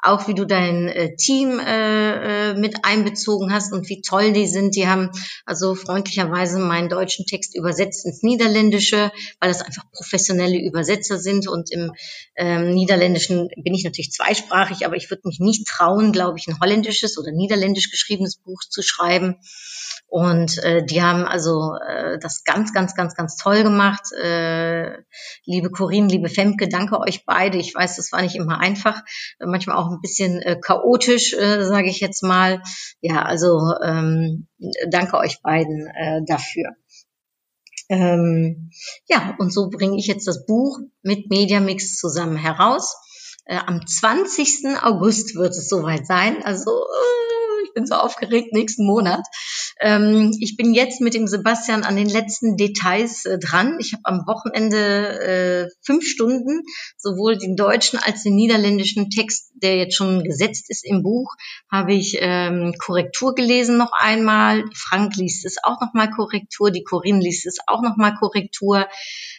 Auch 0.00 0.28
wie 0.28 0.34
du 0.34 0.44
dein 0.44 0.88
äh, 0.88 1.16
Team 1.16 1.58
äh, 1.58 2.50
äh, 2.50 2.54
mit 2.54 2.84
einbezogen 2.84 3.52
hast 3.52 3.72
und 3.72 3.88
wie 3.88 4.00
toll 4.00 4.32
die 4.32 4.46
sind. 4.46 4.76
Die 4.76 4.86
haben 4.86 5.10
also 5.44 5.74
freundlicherweise 5.74 6.58
meinen 6.60 6.88
deutschen 6.88 7.26
Text 7.26 7.56
übersetzt 7.56 8.06
ins 8.06 8.22
Niederländische, 8.22 9.10
weil 9.40 9.50
das 9.50 9.62
einfach 9.62 9.90
professionelle 9.92 10.60
Übersetzer 10.60 11.18
sind. 11.18 11.48
Und 11.48 11.72
im 11.72 11.92
ähm, 12.36 12.70
Niederländischen 12.72 13.48
bin 13.56 13.74
ich 13.74 13.84
natürlich 13.84 14.12
zweisprachig, 14.12 14.86
aber 14.86 14.96
ich 14.96 15.10
würde 15.10 15.22
mich 15.24 15.40
nicht 15.40 15.66
trauen, 15.66 16.12
glaube 16.12 16.38
ich, 16.38 16.46
ein 16.46 16.60
holländisches 16.60 17.18
oder 17.18 17.32
niederländisch 17.32 17.90
geschriebenes 17.90 18.36
Buch 18.36 18.60
zu 18.68 18.82
schreiben. 18.82 19.36
Und 20.06 20.58
äh, 20.64 20.84
die 20.84 21.02
haben 21.02 21.24
also 21.24 21.74
äh, 21.86 22.18
das 22.18 22.42
ganz, 22.44 22.72
ganz, 22.72 22.94
ganz, 22.94 23.14
ganz 23.14 23.36
toll 23.36 23.62
gemacht. 23.62 24.12
Äh, 24.12 24.59
liebe 25.44 25.70
Corinne, 25.70 26.08
liebe 26.08 26.28
Femke, 26.28 26.68
danke 26.68 26.98
euch 27.00 27.24
beide. 27.24 27.58
Ich 27.58 27.74
weiß, 27.74 27.96
das 27.96 28.12
war 28.12 28.22
nicht 28.22 28.36
immer 28.36 28.60
einfach, 28.60 29.02
manchmal 29.38 29.76
auch 29.76 29.90
ein 29.90 30.00
bisschen 30.00 30.40
äh, 30.42 30.58
chaotisch, 30.60 31.34
äh, 31.34 31.64
sage 31.64 31.88
ich 31.90 32.00
jetzt 32.00 32.22
mal. 32.22 32.62
Ja, 33.00 33.22
also 33.22 33.74
ähm, 33.82 34.48
danke 34.90 35.18
euch 35.18 35.42
beiden 35.42 35.86
äh, 35.88 36.20
dafür. 36.26 36.76
Ähm, 37.90 38.70
ja, 39.08 39.34
und 39.38 39.52
so 39.52 39.68
bringe 39.68 39.98
ich 39.98 40.06
jetzt 40.06 40.28
das 40.28 40.46
Buch 40.46 40.78
mit 41.02 41.28
Mediamix 41.28 41.96
zusammen 41.96 42.36
heraus. 42.36 42.94
Äh, 43.46 43.58
am 43.66 43.84
20. 43.84 44.80
August 44.80 45.34
wird 45.34 45.50
es 45.50 45.68
soweit 45.68 46.06
sein. 46.06 46.44
Also 46.44 46.70
äh, 46.70 47.64
ich 47.64 47.74
bin 47.74 47.86
so 47.86 47.96
aufgeregt 47.96 48.52
nächsten 48.52 48.86
Monat. 48.86 49.26
Ähm, 49.80 50.36
ich 50.40 50.56
bin 50.56 50.74
jetzt 50.74 51.00
mit 51.00 51.14
dem 51.14 51.26
Sebastian 51.26 51.84
an 51.84 51.96
den 51.96 52.08
letzten 52.08 52.58
Details 52.58 53.24
äh, 53.24 53.38
dran. 53.38 53.78
Ich 53.80 53.94
habe 53.94 54.02
am 54.04 54.26
Wochenende 54.26 54.78
äh, 55.20 55.68
fünf 55.80 56.04
Stunden 56.06 56.62
sowohl 56.98 57.38
den 57.38 57.56
deutschen 57.56 57.98
als 57.98 58.22
den 58.22 58.34
niederländischen 58.34 59.08
Text, 59.08 59.52
der 59.54 59.76
jetzt 59.76 59.96
schon 59.96 60.22
gesetzt 60.22 60.68
ist 60.68 60.84
im 60.84 61.02
Buch, 61.02 61.34
habe 61.70 61.94
ich 61.94 62.18
ähm, 62.20 62.74
Korrektur 62.78 63.34
gelesen 63.34 63.78
noch 63.78 63.92
einmal. 63.92 64.64
Frank 64.74 65.16
liest 65.16 65.46
es 65.46 65.56
auch 65.62 65.80
noch 65.80 65.94
mal 65.94 66.10
Korrektur, 66.10 66.70
die 66.70 66.84
Corinne 66.84 67.20
liest 67.20 67.46
es 67.46 67.58
auch 67.66 67.82
noch 67.82 67.96
mal 67.96 68.14
Korrektur. 68.14 68.86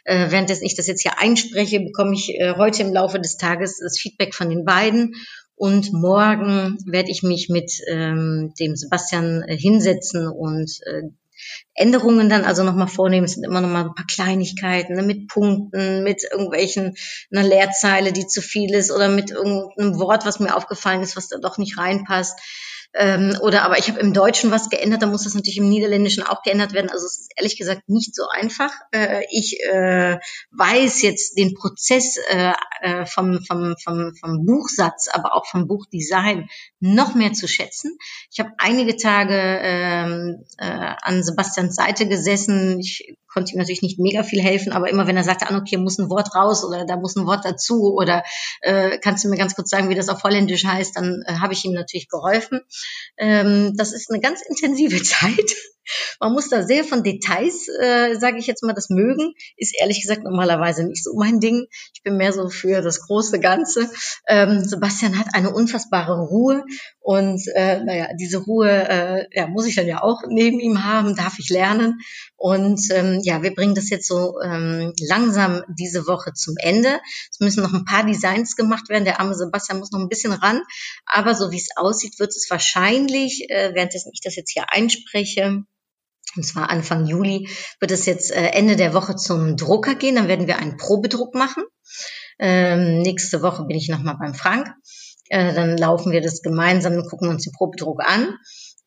Äh, 0.06 0.32
während 0.32 0.50
ich 0.50 0.76
das 0.76 0.88
jetzt 0.88 1.04
hier 1.04 1.20
einspreche, 1.20 1.80
bekomme 1.80 2.16
ich 2.16 2.34
äh, 2.40 2.56
heute 2.58 2.82
im 2.82 2.94
Laufe 2.94 3.20
des 3.20 3.38
Tages 3.38 3.78
das 3.78 4.00
Feedback 4.00 4.34
von 4.34 4.50
den 4.50 4.66
beiden 4.66 5.14
und 5.62 5.94
morgen 5.94 6.80
werde 6.88 7.12
ich 7.12 7.22
mich 7.22 7.48
mit 7.48 7.72
ähm, 7.88 8.52
dem 8.60 8.76
Sebastian 8.76 9.44
äh, 9.44 9.56
hinsetzen 9.56 10.28
und 10.28 10.80
äh, 10.88 11.04
Änderungen 11.76 12.30
dann 12.30 12.46
also 12.46 12.64
nochmal 12.64 12.88
vornehmen. 12.88 13.26
Es 13.26 13.34
sind 13.34 13.44
immer 13.44 13.62
nochmal 13.62 13.84
ein 13.84 13.94
paar 13.94 14.08
Kleinigkeiten 14.08 14.96
ne, 14.96 15.04
mit 15.04 15.28
Punkten, 15.28 16.02
mit 16.02 16.24
irgendwelchen, 16.24 16.96
einer 17.32 17.48
Leerzeile, 17.48 18.12
die 18.12 18.26
zu 18.26 18.42
viel 18.42 18.74
ist 18.74 18.90
oder 18.90 19.08
mit 19.08 19.30
irgendeinem 19.30 20.00
Wort, 20.00 20.26
was 20.26 20.40
mir 20.40 20.56
aufgefallen 20.56 21.04
ist, 21.04 21.16
was 21.16 21.28
da 21.28 21.38
doch 21.38 21.60
nicht 21.60 21.78
reinpasst. 21.78 22.40
Ähm, 22.94 23.38
oder 23.42 23.64
aber 23.64 23.78
ich 23.78 23.88
habe 23.88 24.00
im 24.00 24.14
Deutschen 24.14 24.52
was 24.52 24.70
geändert, 24.70 25.02
da 25.02 25.08
muss 25.08 25.24
das 25.24 25.34
natürlich 25.34 25.58
im 25.58 25.70
Niederländischen 25.70 26.24
auch 26.24 26.44
geändert 26.44 26.74
werden. 26.74 26.90
Also 26.90 27.06
es 27.06 27.22
ist 27.22 27.32
ehrlich 27.38 27.58
gesagt 27.58 27.88
nicht 27.88 28.14
so 28.14 28.24
einfach. 28.30 28.72
Äh, 28.92 29.24
ich 29.32 29.62
äh, 29.64 30.20
weiß 30.52 31.02
jetzt 31.02 31.38
den 31.38 31.54
Prozess 31.54 32.18
äh, 32.30 32.54
äh, 32.82 33.06
vom, 33.06 33.44
vom, 33.46 33.76
vom, 33.82 34.14
vom 34.16 34.46
Buchsatz, 34.46 35.08
aber 35.08 35.36
auch 35.36 35.46
vom 35.46 35.68
Buchdesign 35.68 36.50
noch 36.80 37.16
mehr 37.16 37.32
zu 37.32 37.48
schätzen. 37.48 37.98
Ich 38.30 38.40
habe 38.40 38.52
einige 38.58 38.98
Tage 38.98 39.36
ähm, 39.36 40.44
äh, 40.58 40.96
an 41.02 41.24
Sebastians 41.24 41.76
Seite 41.76 42.08
gesessen. 42.08 42.80
Ich 42.80 43.16
konnte 43.34 43.54
ihm 43.54 43.60
natürlich 43.60 43.82
nicht 43.82 44.00
mega 44.00 44.24
viel 44.24 44.42
helfen, 44.42 44.72
aber 44.72 44.90
immer 44.90 45.08
wenn 45.08 45.18
er 45.18 45.24
sagte, 45.24 45.50
ah, 45.50 45.58
okay, 45.58 45.78
muss 45.78 45.98
ein 45.98 46.10
Wort 46.10 46.36
raus 46.36 46.64
oder 46.64 46.86
da 46.86 46.98
muss 46.98 47.16
ein 47.16 47.26
Wort 47.26 47.46
dazu 47.46 47.94
oder 47.96 48.24
äh, 48.62 48.98
kannst 49.00 49.24
du 49.24 49.30
mir 49.30 49.38
ganz 49.38 49.56
kurz 49.56 49.70
sagen, 49.70 49.90
wie 49.90 49.96
das 49.96 50.10
auf 50.10 50.24
Holländisch 50.24 50.66
heißt, 50.66 50.96
dann 50.96 51.24
äh, 51.26 51.34
habe 51.36 51.54
ich 51.54 51.66
ihm 51.66 51.74
natürlich 51.74 52.10
geholfen. 52.10 52.62
Ähm, 53.18 53.74
das 53.78 53.94
ist 53.94 54.10
eine 54.12 54.20
ganz 54.20 54.42
intensive 54.42 55.02
Zeit. 55.04 55.56
Man 56.20 56.34
muss 56.34 56.50
da 56.50 56.64
sehr 56.64 56.84
von 56.84 57.04
Details, 57.04 57.68
äh, 57.68 58.16
sage 58.20 58.38
ich 58.38 58.48
jetzt 58.48 58.64
mal, 58.64 58.74
das 58.74 58.90
mögen. 58.90 59.34
Ist 59.58 59.76
ehrlich 59.80 60.02
gesagt 60.02 60.24
normalerweise 60.24 60.84
nicht 60.84 61.04
so 61.04 61.14
mein 61.16 61.40
Ding. 61.40 61.68
Ich 61.94 62.04
bin 62.04 62.18
mehr 62.18 62.34
so 62.34 62.50
für 62.50 62.82
das 62.82 63.02
große 63.08 63.40
Ganze. 63.40 63.90
Ähm, 64.28 64.64
Sebastian 64.64 65.18
hat 65.18 65.28
eine 65.34 65.54
unfassbare 65.54 66.28
Ruhe 66.28 66.64
und 67.00 67.42
äh, 67.56 67.84
naja, 67.84 68.10
diese 68.20 68.38
Ruhe 68.38 68.70
äh, 68.70 69.26
ja, 69.32 69.48
muss 69.48 69.66
ich 69.66 69.76
dann 69.76 69.88
ja 69.88 70.02
auch 70.02 70.22
neben 70.28 70.60
ihm 70.60 70.84
haben, 70.84 71.16
darf 71.16 71.40
ich 71.40 71.50
lernen. 71.50 72.00
Und 72.38 72.82
ähm, 72.92 73.21
ja, 73.24 73.44
wir 73.44 73.54
bringen 73.54 73.76
das 73.76 73.90
jetzt 73.90 74.08
so 74.08 74.40
ähm, 74.42 74.94
langsam 75.00 75.64
diese 75.68 76.08
Woche 76.08 76.34
zum 76.34 76.56
Ende. 76.58 77.00
Es 77.32 77.40
müssen 77.40 77.64
noch 77.64 77.74
ein 77.74 77.86
paar 77.86 78.06
Designs 78.06 78.56
gemacht 78.56 78.90
werden. 78.90 79.06
Der 79.06 79.20
arme 79.20 79.36
Sebastian 79.36 79.80
muss 79.80 79.92
noch 79.92 80.00
ein 80.00 80.10
bisschen 80.10 80.34
ran. 80.34 80.62
Aber 81.06 81.36
so 81.36 81.52
wie 81.52 81.58
es 81.58 81.70
aussieht, 81.76 82.20
wird 82.20 82.30
es 82.30 82.48
wahrscheinlich, 82.50 83.50
äh, 83.50 83.72
während 83.74 83.94
ich 83.96 84.22
das 84.22 84.36
jetzt 84.36 84.52
hier 84.52 84.66
einspreche, 84.70 85.64
und 86.36 86.44
zwar 86.44 86.70
Anfang 86.70 87.08
Juli 87.08 87.50
wird 87.80 87.92
es 87.92 88.06
jetzt 88.06 88.32
äh, 88.32 88.52
Ende 88.52 88.76
der 88.76 88.94
Woche 88.94 89.16
zum 89.16 89.58
Drucker 89.58 89.96
gehen. 89.96 90.16
Dann 90.16 90.28
werden 90.28 90.48
wir 90.48 90.60
einen 90.60 90.78
Probedruck 90.78 91.36
machen. 91.36 91.64
Ähm, 92.40 93.00
nächste 93.02 93.42
Woche 93.42 93.66
bin 93.66 93.78
ich 93.78 93.90
nochmal 93.90 94.18
beim 94.20 94.34
Frank. 94.34 94.74
Äh, 95.30 95.54
dann 95.54 95.78
laufen 95.78 96.12
wir 96.12 96.22
das 96.22 96.42
gemeinsam 96.42 96.94
und 96.94 97.10
gucken 97.10 97.30
uns 97.30 97.44
den 97.44 97.54
Probedruck 97.54 98.02
an. 98.04 98.38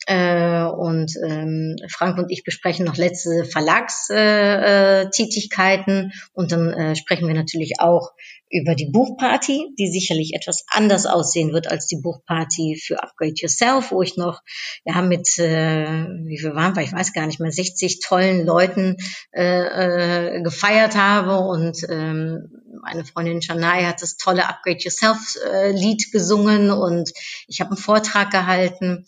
Äh, 0.07 0.65
und 0.65 1.13
ähm, 1.27 1.77
Frank 1.91 2.19
und 2.19 2.31
ich 2.31 2.45
besprechen 2.45 2.85
noch 2.85 2.97
letzte 2.97 3.45
Verlagstätigkeiten 3.45 6.11
äh, 6.11 6.13
und 6.33 6.53
dann 6.53 6.73
äh, 6.73 6.95
sprechen 6.97 7.27
wir 7.27 7.35
natürlich 7.35 7.81
auch 7.81 8.13
über 8.51 8.75
die 8.75 8.91
Buchparty, 8.91 9.75
die 9.79 9.89
sicherlich 9.89 10.35
etwas 10.35 10.65
anders 10.69 11.07
aussehen 11.07 11.53
wird 11.53 11.71
als 11.71 11.87
die 11.87 12.01
Buchparty 12.01 12.81
für 12.81 13.03
Upgrade 13.03 13.35
Yourself, 13.37 13.91
wo 13.91 14.03
ich 14.03 14.17
noch 14.17 14.41
ja 14.85 15.03
mit 15.03 15.29
äh, 15.39 16.07
wie 16.27 16.39
viel 16.39 16.55
waren 16.55 16.77
wir, 16.77 16.83
ich 16.83 16.93
weiß 16.93 17.13
gar 17.13 17.27
nicht 17.27 17.41
mehr, 17.41 17.51
60 17.51 18.01
tollen 18.01 18.47
Leuten 18.47 18.97
äh, 19.33 20.37
äh, 20.37 20.43
gefeiert 20.43 20.97
habe 20.97 21.39
und 21.39 21.79
ähm, 21.89 22.49
meine 22.85 23.05
Freundin 23.05 23.43
Shanai 23.43 23.85
hat 23.85 24.03
das 24.03 24.17
tolle 24.17 24.49
Upgrade 24.49 24.79
Yourself 24.79 25.37
äh, 25.45 25.97
gesungen 26.13 26.71
und 26.71 27.11
ich 27.47 27.61
habe 27.61 27.71
einen 27.71 27.79
Vortrag 27.79 28.31
gehalten 28.31 29.07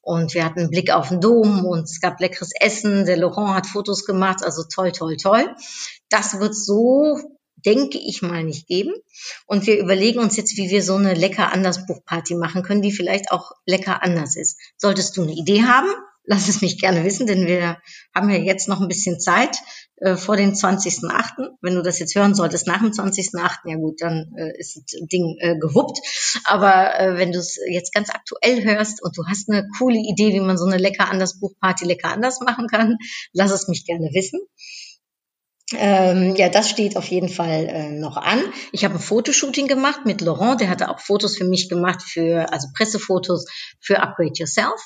und 0.00 0.34
wir 0.34 0.44
hatten 0.44 0.60
einen 0.60 0.70
Blick 0.70 0.92
auf 0.92 1.08
den 1.08 1.20
Dom 1.20 1.64
und 1.64 1.84
es 1.84 2.00
gab 2.00 2.20
leckeres 2.20 2.52
Essen. 2.60 3.04
Der 3.04 3.16
Laurent 3.16 3.54
hat 3.54 3.66
Fotos 3.66 4.04
gemacht, 4.04 4.44
also 4.44 4.62
toll, 4.72 4.92
toll, 4.92 5.16
toll. 5.16 5.54
Das 6.08 6.38
wird 6.38 6.54
so 6.54 7.18
denke 7.64 7.98
ich 7.98 8.22
mal, 8.22 8.44
nicht 8.44 8.68
geben. 8.68 8.94
Und 9.46 9.66
wir 9.66 9.78
überlegen 9.78 10.20
uns 10.20 10.36
jetzt, 10.36 10.56
wie 10.56 10.70
wir 10.70 10.84
so 10.84 10.94
eine 10.94 11.14
lecker 11.14 11.52
anders 11.52 11.84
Buchparty 11.86 12.36
machen 12.36 12.62
können, 12.62 12.80
die 12.80 12.92
vielleicht 12.92 13.32
auch 13.32 13.50
lecker 13.66 14.04
anders 14.04 14.36
ist. 14.36 14.58
Solltest 14.76 15.16
du 15.16 15.22
eine 15.22 15.32
Idee 15.32 15.64
haben, 15.64 15.88
lass 16.26 16.48
es 16.48 16.60
mich 16.60 16.78
gerne 16.78 17.04
wissen, 17.04 17.26
denn 17.26 17.46
wir 17.46 17.78
haben 18.14 18.30
ja 18.30 18.36
jetzt 18.36 18.68
noch 18.68 18.80
ein 18.80 18.88
bisschen 18.88 19.18
Zeit 19.20 19.56
äh, 19.96 20.16
vor 20.16 20.36
den 20.36 20.54
20.8. 20.54 21.50
Wenn 21.62 21.74
du 21.74 21.82
das 21.82 21.98
jetzt 21.98 22.14
hören 22.14 22.34
solltest 22.34 22.66
nach 22.66 22.80
dem 22.80 22.90
20.8., 22.90 23.58
ja 23.64 23.76
gut, 23.76 24.02
dann 24.02 24.32
äh, 24.36 24.58
ist 24.58 24.76
das 24.76 25.08
Ding 25.08 25.36
äh, 25.40 25.56
gewuppt. 25.58 25.98
Aber 26.44 26.98
äh, 26.98 27.16
wenn 27.16 27.32
du 27.32 27.38
es 27.38 27.58
jetzt 27.70 27.94
ganz 27.94 28.10
aktuell 28.10 28.64
hörst 28.64 29.02
und 29.02 29.16
du 29.16 29.24
hast 29.26 29.48
eine 29.48 29.66
coole 29.78 29.98
Idee, 29.98 30.34
wie 30.34 30.40
man 30.40 30.58
so 30.58 30.66
eine 30.66 30.78
lecker 30.78 31.10
anders 31.10 31.38
Buchparty 31.40 31.86
lecker 31.86 32.12
anders 32.12 32.40
machen 32.40 32.66
kann, 32.66 32.96
lass 33.32 33.52
es 33.52 33.68
mich 33.68 33.86
gerne 33.86 34.10
wissen. 34.12 34.40
Ähm, 35.72 36.36
ja, 36.36 36.48
das 36.48 36.70
steht 36.70 36.96
auf 36.96 37.08
jeden 37.08 37.28
Fall 37.28 37.66
äh, 37.66 37.90
noch 37.90 38.16
an. 38.16 38.40
Ich 38.70 38.84
habe 38.84 38.94
ein 38.94 39.00
Fotoshooting 39.00 39.66
gemacht 39.66 40.02
mit 40.04 40.20
Laurent, 40.20 40.60
der 40.60 40.70
hatte 40.70 40.88
auch 40.88 41.00
Fotos 41.00 41.36
für 41.36 41.44
mich 41.44 41.68
gemacht, 41.68 42.02
für 42.02 42.52
also 42.52 42.68
Pressefotos 42.76 43.46
für 43.80 44.00
Upgrade 44.00 44.34
Yourself. 44.36 44.80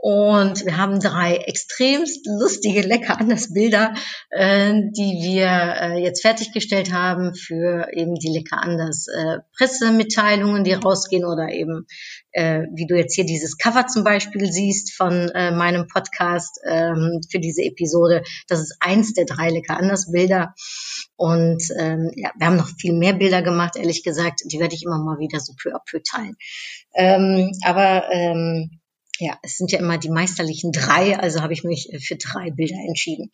Und 0.00 0.64
wir 0.64 0.76
haben 0.76 1.00
drei 1.00 1.34
extremst 1.34 2.24
lustige, 2.24 2.82
lecker 2.82 3.18
anders 3.20 3.52
Bilder, 3.52 3.94
äh, 4.30 4.72
die 4.96 5.18
wir 5.24 5.46
äh, 5.46 6.02
jetzt 6.04 6.22
fertiggestellt 6.22 6.92
haben 6.92 7.34
für 7.34 7.88
eben 7.92 8.14
die 8.14 8.28
lecker 8.28 8.62
anders 8.62 9.08
äh, 9.08 9.38
Pressemitteilungen, 9.56 10.62
die 10.62 10.74
rausgehen 10.74 11.24
oder 11.24 11.48
eben, 11.48 11.88
äh, 12.30 12.62
wie 12.74 12.86
du 12.86 12.96
jetzt 12.96 13.16
hier 13.16 13.26
dieses 13.26 13.58
Cover 13.58 13.88
zum 13.88 14.04
Beispiel 14.04 14.46
siehst 14.52 14.94
von 14.94 15.30
äh, 15.30 15.50
meinem 15.50 15.88
Podcast 15.88 16.60
ähm, 16.64 17.20
für 17.28 17.40
diese 17.40 17.62
Episode. 17.62 18.22
Das 18.46 18.60
ist 18.60 18.76
eins 18.78 19.14
der 19.14 19.24
drei 19.24 19.50
lecker 19.50 19.76
anders 19.76 20.12
Bilder. 20.12 20.54
Und 21.16 21.64
ähm, 21.76 22.12
ja, 22.14 22.30
wir 22.38 22.46
haben 22.46 22.56
noch 22.56 22.70
viel 22.78 22.92
mehr 22.92 23.14
Bilder 23.14 23.42
gemacht, 23.42 23.74
ehrlich 23.74 24.04
gesagt. 24.04 24.42
Die 24.44 24.60
werde 24.60 24.76
ich 24.76 24.84
immer 24.84 24.98
mal 24.98 25.18
wieder 25.18 25.40
so 25.40 25.54
peu 25.60 25.74
à 25.74 25.80
peu 25.84 26.00
teilen. 26.00 26.36
Ähm, 26.94 27.50
aber 27.64 28.08
ähm, 28.12 28.77
ja, 29.18 29.38
es 29.42 29.56
sind 29.56 29.72
ja 29.72 29.78
immer 29.78 29.98
die 29.98 30.10
meisterlichen 30.10 30.72
drei, 30.72 31.18
also 31.18 31.42
habe 31.42 31.52
ich 31.52 31.64
mich 31.64 31.92
äh, 31.92 31.98
für 31.98 32.16
drei 32.16 32.50
Bilder 32.50 32.78
entschieden. 32.86 33.30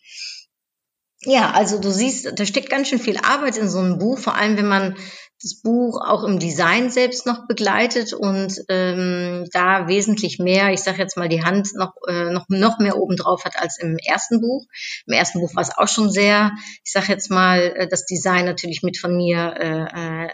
Ja, 1.27 1.53
also 1.53 1.81
du 1.81 1.91
siehst, 1.91 2.39
da 2.39 2.45
steckt 2.45 2.69
ganz 2.69 2.89
schön 2.89 2.99
viel 2.99 3.17
Arbeit 3.17 3.57
in 3.57 3.69
so 3.69 3.79
einem 3.79 3.99
Buch, 3.99 4.19
vor 4.19 4.35
allem 4.35 4.57
wenn 4.59 4.69
man 4.69 4.97
das 5.43 5.61
Buch 5.61 6.01
auch 6.01 6.23
im 6.25 6.39
Design 6.39 6.91
selbst 6.91 7.27
noch 7.27 7.47
begleitet 7.47 8.13
und 8.13 8.63
ähm, 8.69 9.47
da 9.53 9.89
wesentlich 9.89 10.39
mehr, 10.39 10.73
ich 10.73 10.81
sage 10.81 10.99
jetzt 10.99 11.17
mal, 11.17 11.29
die 11.29 11.43
Hand 11.43 11.75
noch, 11.75 11.93
äh, 12.09 12.31
noch, 12.31 12.47
noch 12.49 12.79
mehr 12.79 12.97
obendrauf 12.97 13.45
hat 13.45 13.59
als 13.59 13.79
im 13.79 13.99
ersten 13.99 14.41
Buch. 14.41 14.65
Im 15.07 15.13
ersten 15.13 15.41
Buch 15.41 15.55
war 15.55 15.63
es 15.63 15.77
auch 15.77 15.89
schon 15.89 16.11
sehr, 16.11 16.53
ich 16.85 16.93
sage 16.93 17.09
jetzt 17.09 17.31
mal, 17.31 17.75
äh, 17.77 17.89
das 17.89 18.07
Design 18.07 18.45
natürlich 18.45 18.83
mit 18.83 18.99
von 18.99 19.17
mir 19.17 19.55
äh, 19.59 20.27
äh, 20.27 20.29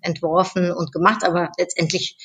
entworfen 0.00 0.70
und 0.70 0.92
gemacht, 0.92 1.24
aber 1.24 1.50
letztendlich 1.58 2.16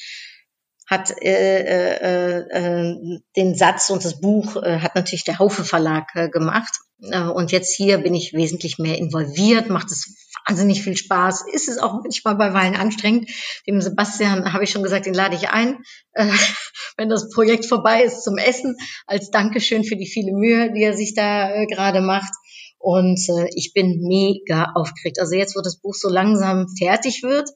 hat 0.88 1.12
äh, 1.22 1.60
äh, 1.60 2.48
äh, 2.50 3.20
den 3.36 3.56
Satz 3.56 3.90
und 3.90 4.06
das 4.06 4.22
Buch 4.22 4.56
äh, 4.56 4.80
hat 4.80 4.96
natürlich 4.96 5.26
der 5.26 5.38
Haufe 5.38 5.66
Verlag 5.66 6.08
äh, 6.16 6.30
gemacht. 6.30 6.74
Äh, 7.02 7.24
und 7.24 7.52
jetzt 7.52 7.76
hier 7.76 7.98
bin 7.98 8.16
ich 8.16 8.34
wesentlich 8.34 8.78
mehr 8.80 8.98
involviert, 8.98 9.70
macht 9.70 9.92
es 9.92 10.16
wahnsinnig 10.48 10.82
viel 10.82 10.96
Spaß, 10.96 11.46
ist 11.52 11.68
es 11.68 11.78
auch 11.78 12.02
manchmal 12.02 12.36
bei 12.36 12.54
Weilen 12.54 12.76
anstrengend. 12.76 13.30
Dem 13.68 13.82
Sebastian 13.82 14.54
habe 14.54 14.64
ich 14.64 14.72
schon 14.72 14.84
gesagt, 14.84 15.06
den 15.06 15.14
lade 15.14 15.36
ich 15.36 15.50
ein, 15.50 15.78
äh, 16.14 16.26
wenn 16.98 17.10
das 17.10 17.30
Projekt 17.30 17.66
vorbei 17.66 18.04
ist 18.04 18.24
zum 18.24 18.38
Essen, 18.38 18.78
als 19.06 19.30
Dankeschön 19.30 19.84
für 19.84 19.98
die 19.98 20.08
viele 20.08 20.32
Mühe, 20.32 20.72
die 20.72 20.84
er 20.84 20.96
sich 20.96 21.14
da 21.14 21.54
äh, 21.54 21.66
gerade 21.66 22.02
macht. 22.02 22.34
Und 22.80 23.20
äh, 23.30 23.50
ich 23.56 23.74
bin 23.74 24.04
mega 24.08 24.72
aufgeregt. 24.76 25.20
Also 25.20 25.36
jetzt, 25.36 25.58
wo 25.58 25.62
das 25.62 25.82
Buch 25.82 25.96
so 25.96 26.10
langsam 26.10 26.68
fertig 26.78 27.24
wird, 27.24 27.50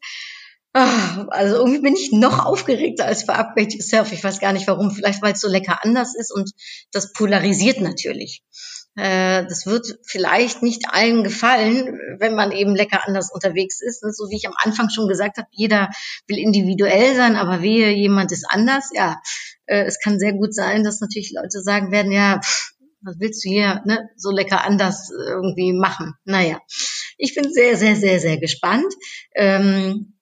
ah, 0.74 1.28
also 1.30 1.58
irgendwie 1.58 1.82
bin 1.82 1.96
ich 1.96 2.12
noch 2.12 2.46
aufgeregter 2.46 3.06
als 3.06 3.24
für 3.24 3.34
Upgrade 3.34 3.70
Yourself. 3.70 4.12
Ich 4.12 4.24
weiß 4.24 4.40
gar 4.40 4.54
nicht 4.54 4.68
warum. 4.68 4.92
Vielleicht, 4.92 5.22
weil 5.22 5.34
es 5.34 5.42
so 5.42 5.50
lecker 5.50 5.84
anders 5.84 6.16
ist 6.16 6.32
und 6.32 6.52
das 6.92 7.14
polarisiert 7.14 7.82
natürlich. 7.82 8.44
Äh, 8.96 9.46
das 9.46 9.66
wird 9.66 10.00
vielleicht 10.06 10.64
nicht 10.64 10.90
allen 10.90 11.24
gefallen, 11.24 11.98
wenn 12.20 12.36
man 12.36 12.52
eben 12.52 12.76
lecker 12.76 13.02
anders 13.06 13.32
unterwegs 13.32 13.82
ist. 13.82 14.02
So 14.02 14.30
wie 14.30 14.36
ich 14.36 14.48
am 14.48 14.56
Anfang 14.58 14.90
schon 14.90 15.08
gesagt 15.08 15.38
habe, 15.38 15.48
jeder 15.52 15.90
will 16.28 16.38
individuell 16.38 17.16
sein, 17.16 17.36
aber 17.36 17.62
wehe, 17.62 17.92
jemand 17.92 18.32
ist 18.32 18.46
anders. 18.50 18.90
Ja, 18.94 19.22
äh, 19.66 19.84
es 19.86 20.00
kann 20.00 20.20
sehr 20.20 20.34
gut 20.34 20.54
sein, 20.54 20.84
dass 20.84 21.00
natürlich 21.00 21.32
Leute 21.32 21.62
sagen 21.62 21.92
werden, 21.92 22.12
ja, 22.12 22.42
was 23.02 23.16
willst 23.20 23.44
du 23.44 23.50
hier 23.50 23.82
ne, 23.86 24.10
so 24.16 24.30
lecker 24.30 24.64
anders 24.64 25.10
irgendwie 25.10 25.74
machen? 25.74 26.14
Naja, 26.26 26.60
ich 27.18 27.34
bin 27.34 27.52
sehr, 27.52 27.78
sehr, 27.78 27.96
sehr, 27.96 28.20
sehr 28.20 28.38
gespannt. 28.38 28.94
Ähm, 29.36 30.14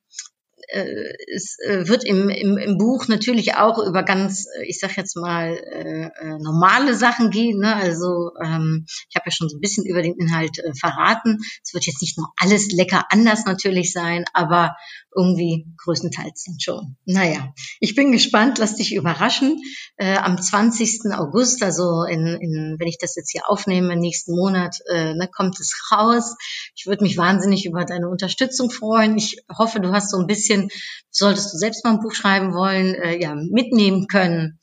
äh, 0.72 1.14
es 1.34 1.58
äh, 1.60 1.88
wird 1.88 2.04
im, 2.06 2.30
im, 2.30 2.58
im 2.58 2.78
Buch 2.78 3.08
natürlich 3.08 3.56
auch 3.56 3.80
über 3.80 4.04
ganz, 4.04 4.46
äh, 4.58 4.66
ich 4.66 4.80
sag 4.80 4.98
jetzt 4.98 5.16
mal, 5.16 5.54
äh, 5.54 6.06
äh, 6.06 6.38
normale 6.40 6.96
Sachen 6.96 7.30
gehen. 7.30 7.60
Ne? 7.60 7.76
Also 7.76 8.32
ähm, 8.44 8.86
ich 9.10 9.16
habe 9.16 9.26
ja 9.26 9.32
schon 9.32 9.50
so 9.50 9.58
ein 9.58 9.62
bisschen 9.62 9.86
über 9.86 10.02
den 10.02 10.16
Inhalt 10.16 10.60
äh, 10.60 10.74
verraten. 10.74 11.38
Es 11.64 11.74
wird 11.74 11.86
jetzt 11.86 12.02
nicht 12.02 12.18
nur 12.18 12.32
alles 12.38 12.72
lecker 12.72 13.06
anders 13.10 13.46
natürlich 13.46 13.92
sein, 13.92 14.26
aber 14.34 14.76
irgendwie 15.16 15.66
größtenteils 15.78 16.44
sind 16.44 16.62
schon. 16.62 16.96
Naja, 17.06 17.54
ich 17.80 17.96
bin 17.96 18.12
gespannt, 18.12 18.58
lass 18.58 18.76
dich 18.76 18.94
überraschen. 18.94 19.60
Äh, 19.98 20.18
am 20.18 20.42
20. 20.42 21.12
August, 21.14 21.64
also 21.64 22.04
in, 22.04 22.26
in, 22.26 22.76
wenn 22.80 22.88
ich 22.88 22.98
das 23.00 23.16
jetzt 23.16 23.32
hier 23.32 23.50
aufnehme, 23.50 23.96
nächsten 23.96 24.36
Monat, 24.36 24.78
äh, 24.92 25.14
ne, 25.16 25.30
kommt 25.32 25.60
es 25.60 25.74
raus. 25.92 26.36
Ich 26.76 26.86
würde 26.86 27.04
mich 27.04 27.18
wahnsinnig 27.18 27.66
über 27.66 27.86
deine 27.86 28.10
Unterstützung 28.10 28.70
freuen. 28.70 29.18
Ich 29.18 29.44
hoffe, 29.56 29.80
du 29.80 29.92
hast 29.92 30.12
so 30.12 30.18
ein 30.18 30.28
bisschen, 30.28 30.70
solltest 31.10 31.54
du 31.54 31.58
selbst 31.58 31.84
mal 31.84 31.92
ein 31.92 32.02
Buch 32.02 32.14
schreiben 32.14 32.54
wollen, 32.54 32.96
äh, 32.96 33.20
ja, 33.20 33.36
mitnehmen 33.36 34.08
können 34.08 34.60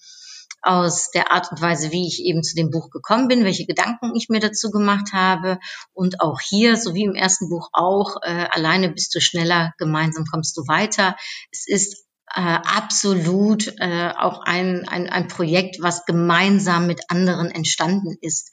aus 0.66 1.10
der 1.10 1.30
Art 1.30 1.50
und 1.50 1.60
Weise, 1.60 1.92
wie 1.92 2.06
ich 2.06 2.22
eben 2.24 2.42
zu 2.42 2.56
dem 2.56 2.70
Buch 2.70 2.90
gekommen 2.90 3.28
bin, 3.28 3.44
welche 3.44 3.66
Gedanken 3.66 4.14
ich 4.14 4.28
mir 4.28 4.40
dazu 4.40 4.70
gemacht 4.70 5.12
habe. 5.12 5.58
Und 5.92 6.20
auch 6.20 6.40
hier, 6.40 6.76
so 6.76 6.94
wie 6.94 7.04
im 7.04 7.14
ersten 7.14 7.48
Buch 7.48 7.68
auch, 7.72 8.16
äh, 8.22 8.46
alleine 8.50 8.90
bist 8.90 9.14
du 9.14 9.20
schneller, 9.20 9.72
gemeinsam 9.78 10.24
kommst 10.24 10.56
du 10.56 10.62
weiter. 10.62 11.16
Es 11.50 11.66
ist 11.66 12.06
äh, 12.34 12.40
absolut 12.40 13.74
äh, 13.78 14.10
auch 14.16 14.42
ein, 14.44 14.86
ein, 14.88 15.08
ein 15.08 15.28
Projekt, 15.28 15.76
was 15.80 16.04
gemeinsam 16.04 16.86
mit 16.86 17.02
anderen 17.08 17.50
entstanden 17.50 18.16
ist. 18.20 18.50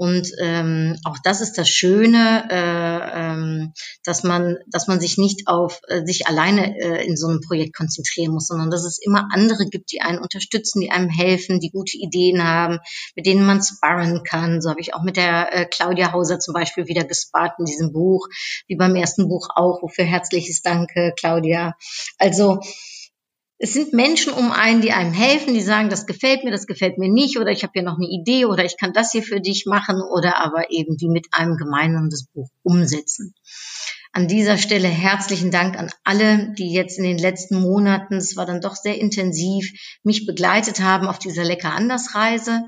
Und 0.00 0.32
ähm, 0.40 0.98
auch 1.04 1.18
das 1.22 1.42
ist 1.42 1.58
das 1.58 1.68
Schöne, 1.68 2.48
äh, 2.50 3.20
ähm, 3.20 3.74
dass 4.02 4.22
man, 4.22 4.56
dass 4.66 4.88
man 4.88 4.98
sich 4.98 5.18
nicht 5.18 5.46
auf 5.46 5.82
äh, 5.88 6.06
sich 6.06 6.26
alleine 6.26 6.74
äh, 6.80 7.06
in 7.06 7.18
so 7.18 7.26
einem 7.28 7.42
Projekt 7.42 7.76
konzentrieren 7.76 8.32
muss, 8.32 8.46
sondern 8.46 8.70
dass 8.70 8.86
es 8.86 8.98
immer 8.98 9.28
andere 9.30 9.66
gibt, 9.66 9.92
die 9.92 10.00
einen 10.00 10.18
unterstützen, 10.18 10.80
die 10.80 10.90
einem 10.90 11.10
helfen, 11.10 11.60
die 11.60 11.70
gute 11.70 11.98
Ideen 11.98 12.42
haben, 12.42 12.78
mit 13.14 13.26
denen 13.26 13.44
man 13.44 13.62
sparren 13.62 14.22
kann. 14.24 14.62
So 14.62 14.70
habe 14.70 14.80
ich 14.80 14.94
auch 14.94 15.02
mit 15.02 15.18
der 15.18 15.52
äh, 15.54 15.66
Claudia 15.66 16.12
Hauser 16.12 16.38
zum 16.38 16.54
Beispiel 16.54 16.86
wieder 16.86 17.04
gespart 17.04 17.58
in 17.58 17.66
diesem 17.66 17.92
Buch, 17.92 18.26
wie 18.68 18.76
beim 18.76 18.96
ersten 18.96 19.28
Buch 19.28 19.48
auch. 19.54 19.82
Wofür 19.82 20.06
herzliches 20.06 20.62
Danke, 20.62 21.12
Claudia. 21.14 21.76
Also 22.16 22.60
es 23.62 23.74
sind 23.74 23.92
Menschen 23.92 24.32
um 24.32 24.52
einen, 24.52 24.80
die 24.80 24.92
einem 24.92 25.12
helfen, 25.12 25.52
die 25.52 25.60
sagen, 25.60 25.90
das 25.90 26.06
gefällt 26.06 26.44
mir, 26.44 26.50
das 26.50 26.66
gefällt 26.66 26.96
mir 26.96 27.10
nicht, 27.10 27.38
oder 27.38 27.50
ich 27.50 27.62
habe 27.62 27.72
hier 27.74 27.82
noch 27.82 27.98
eine 27.98 28.08
Idee, 28.08 28.46
oder 28.46 28.64
ich 28.64 28.78
kann 28.78 28.94
das 28.94 29.12
hier 29.12 29.22
für 29.22 29.40
dich 29.40 29.66
machen, 29.66 30.00
oder 30.00 30.38
aber 30.38 30.70
eben 30.70 30.96
die 30.96 31.10
mit 31.10 31.26
einem 31.32 31.58
gemeinsam 31.58 32.08
das 32.08 32.24
Buch 32.32 32.48
umsetzen. 32.62 33.34
An 34.12 34.28
dieser 34.28 34.56
Stelle 34.56 34.88
herzlichen 34.88 35.50
Dank 35.50 35.78
an 35.78 35.90
alle, 36.04 36.54
die 36.54 36.72
jetzt 36.72 36.96
in 36.98 37.04
den 37.04 37.18
letzten 37.18 37.60
Monaten, 37.60 38.14
es 38.14 38.34
war 38.34 38.46
dann 38.46 38.62
doch 38.62 38.74
sehr 38.74 38.98
intensiv, 38.98 39.70
mich 40.02 40.24
begleitet 40.24 40.80
haben 40.80 41.06
auf 41.06 41.18
dieser 41.18 41.44
Lecker 41.44 41.72
anders 41.72 42.14
Reise. 42.14 42.62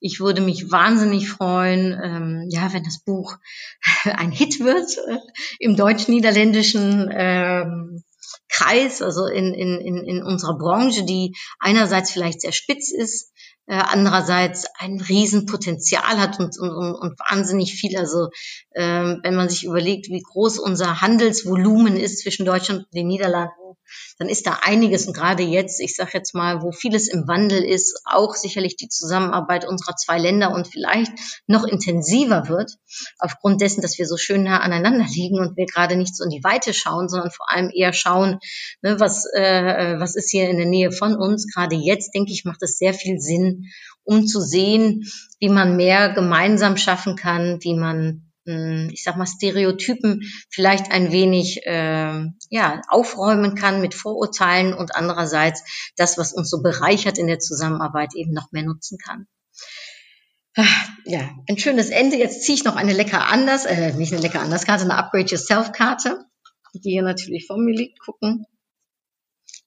Ich 0.00 0.18
würde 0.18 0.40
mich 0.40 0.72
wahnsinnig 0.72 1.30
freuen, 1.30 1.98
ähm, 2.02 2.48
ja, 2.50 2.72
wenn 2.72 2.82
das 2.82 2.98
Buch 3.04 3.36
ein 4.04 4.32
Hit 4.32 4.58
wird 4.58 4.98
äh, 5.06 5.18
im 5.60 5.76
deutsch-niederländischen 5.76 7.08
ähm, 7.12 8.02
Kreis, 8.48 9.02
also 9.02 9.26
in, 9.26 9.54
in, 9.54 9.80
in, 9.80 9.96
in 10.04 10.22
unserer 10.22 10.58
Branche, 10.58 11.04
die 11.04 11.34
einerseits 11.58 12.10
vielleicht 12.10 12.40
sehr 12.40 12.52
spitz 12.52 12.92
ist, 12.92 13.32
äh, 13.66 13.74
andererseits 13.74 14.66
ein 14.78 15.00
Riesenpotenzial 15.00 16.18
hat 16.18 16.38
und, 16.40 16.58
und, 16.58 16.94
und 16.94 17.18
wahnsinnig 17.18 17.74
viel. 17.74 17.96
Also 17.96 18.28
ähm, 18.74 19.20
wenn 19.22 19.34
man 19.34 19.48
sich 19.48 19.64
überlegt, 19.64 20.08
wie 20.08 20.22
groß 20.22 20.58
unser 20.58 21.00
Handelsvolumen 21.00 21.96
ist 21.96 22.20
zwischen 22.20 22.44
Deutschland 22.44 22.84
und 22.84 22.94
den 22.94 23.06
Niederlanden, 23.06 23.54
dann 24.18 24.28
ist 24.28 24.46
da 24.46 24.60
einiges 24.62 25.06
und 25.06 25.14
gerade 25.14 25.42
jetzt, 25.42 25.80
ich 25.80 25.94
sage 25.94 26.10
jetzt 26.14 26.34
mal, 26.34 26.62
wo 26.62 26.72
vieles 26.72 27.08
im 27.08 27.26
Wandel 27.26 27.62
ist, 27.62 28.00
auch 28.04 28.34
sicherlich 28.34 28.76
die 28.76 28.88
Zusammenarbeit 28.88 29.66
unserer 29.66 29.96
zwei 29.96 30.18
Länder 30.18 30.52
und 30.52 30.68
vielleicht 30.68 31.12
noch 31.46 31.64
intensiver 31.64 32.48
wird, 32.48 32.72
aufgrund 33.18 33.60
dessen, 33.60 33.82
dass 33.82 33.98
wir 33.98 34.06
so 34.06 34.16
schön 34.16 34.44
nah 34.44 34.60
aneinander 34.60 35.06
liegen 35.12 35.38
und 35.38 35.56
wir 35.56 35.66
gerade 35.66 35.96
nicht 35.96 36.16
so 36.16 36.24
in 36.24 36.30
die 36.30 36.44
Weite 36.44 36.74
schauen, 36.74 37.08
sondern 37.08 37.30
vor 37.30 37.50
allem 37.50 37.70
eher 37.74 37.92
schauen, 37.92 38.38
ne, 38.82 39.00
was, 39.00 39.26
äh, 39.34 39.98
was 39.98 40.16
ist 40.16 40.30
hier 40.30 40.48
in 40.48 40.58
der 40.58 40.66
Nähe 40.66 40.92
von 40.92 41.16
uns. 41.16 41.46
Gerade 41.52 41.76
jetzt, 41.76 42.14
denke 42.14 42.32
ich, 42.32 42.44
macht 42.44 42.62
es 42.62 42.78
sehr 42.78 42.94
viel 42.94 43.18
Sinn, 43.18 43.70
um 44.04 44.26
zu 44.26 44.40
sehen, 44.40 45.04
wie 45.38 45.48
man 45.48 45.76
mehr 45.76 46.12
gemeinsam 46.12 46.76
schaffen 46.76 47.16
kann, 47.16 47.58
wie 47.62 47.74
man 47.74 48.31
ich 48.44 49.02
sag 49.04 49.16
mal, 49.16 49.26
Stereotypen 49.26 50.22
vielleicht 50.50 50.90
ein 50.90 51.12
wenig 51.12 51.64
äh, 51.64 52.26
ja, 52.50 52.80
aufräumen 52.88 53.54
kann 53.54 53.80
mit 53.80 53.94
Vorurteilen 53.94 54.74
und 54.74 54.96
andererseits 54.96 55.92
das, 55.96 56.18
was 56.18 56.32
uns 56.32 56.50
so 56.50 56.62
bereichert 56.62 57.18
in 57.18 57.28
der 57.28 57.38
Zusammenarbeit, 57.38 58.14
eben 58.14 58.32
noch 58.32 58.50
mehr 58.52 58.64
nutzen 58.64 58.98
kann. 58.98 59.26
Ah, 60.56 60.64
ja, 61.04 61.30
ein 61.48 61.56
schönes 61.56 61.88
Ende. 61.90 62.16
Jetzt 62.16 62.42
ziehe 62.42 62.56
ich 62.56 62.64
noch 62.64 62.76
eine 62.76 62.92
lecker 62.92 63.26
anders, 63.26 63.64
äh, 63.64 63.94
nicht 63.94 64.12
eine 64.12 64.20
lecker 64.20 64.40
anders 64.40 64.66
Karte, 64.66 64.84
eine 64.84 64.96
Upgrade 64.96 65.30
Yourself 65.30 65.72
Karte, 65.72 66.26
die 66.74 66.90
hier 66.90 67.02
natürlich 67.02 67.46
vor 67.46 67.58
mir 67.58 67.74
liegt. 67.74 68.00
Gucken. 68.00 68.44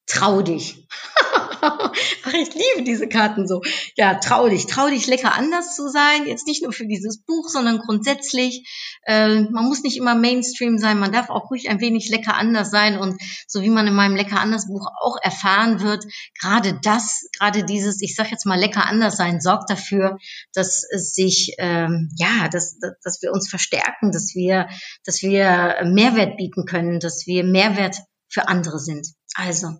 Trau 0.05 0.41
dich. 0.41 0.87
Ach, 2.23 2.33
ich 2.33 2.53
liebe 2.53 2.83
diese 2.85 3.07
Karten 3.07 3.47
so. 3.47 3.61
Ja, 3.95 4.15
trau 4.15 4.47
dich, 4.49 4.67
trau 4.67 4.87
dich 4.87 5.07
lecker 5.07 5.33
anders 5.33 5.75
zu 5.75 5.89
sein. 5.89 6.25
Jetzt 6.25 6.47
nicht 6.47 6.63
nur 6.63 6.73
für 6.73 6.87
dieses 6.87 7.23
Buch, 7.23 7.47
sondern 7.49 7.79
grundsätzlich. 7.79 8.67
Äh, 9.05 9.41
man 9.51 9.65
muss 9.65 9.83
nicht 9.83 9.97
immer 9.97 10.15
Mainstream 10.15 10.77
sein. 10.77 10.99
Man 10.99 11.11
darf 11.11 11.29
auch 11.29 11.49
ruhig 11.49 11.69
ein 11.69 11.81
wenig 11.81 12.09
lecker 12.09 12.35
anders 12.35 12.71
sein. 12.71 12.97
Und 12.97 13.21
so 13.47 13.61
wie 13.61 13.69
man 13.69 13.87
in 13.87 13.93
meinem 13.93 14.15
lecker 14.15 14.39
anders 14.39 14.67
Buch 14.67 14.87
auch 15.01 15.17
erfahren 15.21 15.81
wird, 15.81 16.05
gerade 16.39 16.79
das, 16.81 17.27
gerade 17.37 17.63
dieses, 17.63 18.01
ich 18.01 18.15
sag 18.15 18.31
jetzt 18.31 18.45
mal 18.45 18.59
lecker 18.59 18.85
anders 18.85 19.17
sein, 19.17 19.41
sorgt 19.41 19.69
dafür, 19.69 20.17
dass 20.53 20.83
es 20.89 21.13
sich, 21.13 21.55
ähm, 21.57 22.09
ja, 22.17 22.47
dass, 22.49 22.77
dass 23.03 23.21
wir 23.21 23.31
uns 23.31 23.49
verstärken, 23.49 24.11
dass 24.11 24.35
wir, 24.35 24.67
dass 25.05 25.21
wir 25.21 25.81
Mehrwert 25.85 26.37
bieten 26.37 26.65
können, 26.65 26.99
dass 26.99 27.25
wir 27.25 27.43
Mehrwert 27.43 27.97
für 28.29 28.47
andere 28.47 28.79
sind. 28.79 29.07
Also, 29.35 29.75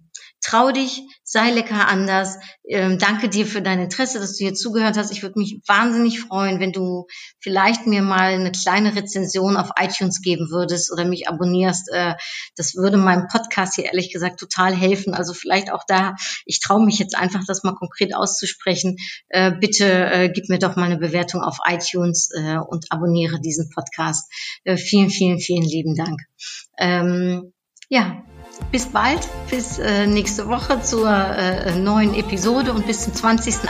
trau 0.46 0.72
dich, 0.72 1.02
sei 1.24 1.52
lecker 1.52 1.88
anders. 1.88 2.38
Ähm, 2.68 3.00
danke 3.00 3.30
dir 3.30 3.46
für 3.46 3.62
dein 3.62 3.80
Interesse, 3.80 4.20
dass 4.20 4.38
du 4.38 4.44
hier 4.44 4.54
zugehört 4.54 4.98
hast. 4.98 5.12
Ich 5.12 5.24
würde 5.24 5.40
mich 5.40 5.60
wahnsinnig 5.68 6.22
freuen, 6.22 6.60
wenn 6.60 6.72
du 6.72 7.08
vielleicht 7.40 7.88
mir 7.88 8.02
mal 8.02 8.34
eine 8.34 8.52
kleine 8.52 8.96
Rezension 8.96 9.58
auf 9.58 9.72
iTunes 9.80 10.22
geben 10.22 10.50
würdest 10.52 10.92
oder 10.92 11.06
mich 11.06 11.28
abonnierst. 11.28 11.90
Äh, 11.92 12.14
das 12.56 12.76
würde 12.76 12.98
meinem 12.98 13.28
Podcast 13.28 13.76
hier 13.76 13.86
ehrlich 13.86 14.14
gesagt 14.14 14.40
total 14.40 14.76
helfen. 14.76 15.14
Also 15.16 15.34
vielleicht 15.34 15.72
auch 15.72 15.84
da, 15.88 16.16
ich 16.46 16.60
traue 16.60 16.86
mich 16.86 17.00
jetzt 17.00 17.16
einfach, 17.16 17.42
das 17.48 17.64
mal 17.64 17.76
konkret 17.76 18.16
auszusprechen. 18.16 18.98
Äh, 19.30 19.52
bitte 19.60 19.86
äh, 19.86 20.30
gib 20.30 20.50
mir 20.50 20.60
doch 20.60 20.76
mal 20.76 20.86
eine 20.86 20.98
Bewertung 20.98 21.42
auf 21.42 21.58
iTunes 21.68 22.30
äh, 22.38 22.58
und 22.58 22.92
abonniere 22.92 23.40
diesen 23.42 23.70
Podcast. 23.72 24.32
Äh, 24.64 24.78
vielen, 24.78 25.10
vielen, 25.10 25.40
vielen 25.40 25.64
lieben 25.64 25.96
Dank. 25.96 26.22
Ähm, 26.78 27.52
ja, 27.90 28.24
bis 28.72 28.88
bald, 28.88 29.28
bis 29.50 29.80
äh, 29.80 30.08
nächste 30.08 30.48
Woche 30.48 30.82
zur 30.82 31.10
äh, 31.10 31.76
neuen 31.76 32.14
Episode 32.14 32.74
und 32.74 32.86
bis 32.86 33.04
zum 33.04 33.14
20.08., 33.14 33.68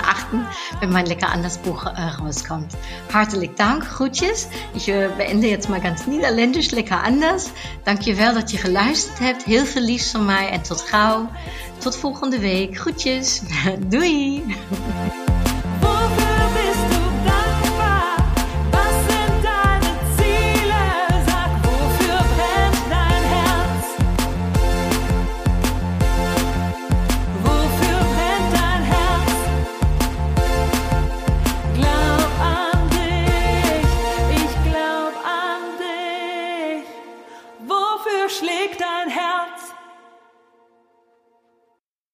wenn 0.79 0.91
mein 0.91 1.05
Lecker 1.05 1.29
anders 1.29 1.57
Buch 1.57 1.85
äh, 1.85 1.89
rauskommt. 1.89 2.73
Hartelijk 3.13 3.55
Dank, 3.55 3.87
groetjes. 3.89 4.47
Ich 4.73 4.87
äh, 4.89 5.09
beende 5.17 5.47
jetzt 5.47 5.69
mal 5.69 5.81
ganz 5.81 6.07
niederländisch, 6.07 6.71
lekker 6.71 7.03
anders. 7.03 7.51
Dankjewel 7.83 8.33
dat 8.33 8.51
je 8.51 8.57
geluisterd 8.57 9.19
hebt. 9.19 9.43
Heel 9.43 9.65
veel 9.65 9.81
liefs 9.81 10.11
van 10.11 10.25
mij 10.25 10.49
en 10.49 10.61
tot 10.61 10.81
gauw. 10.81 11.29
Tot 11.77 11.95
volgende 11.95 12.39
week. 12.39 12.77
Groetjes. 12.77 13.41
Doei. 13.89 14.43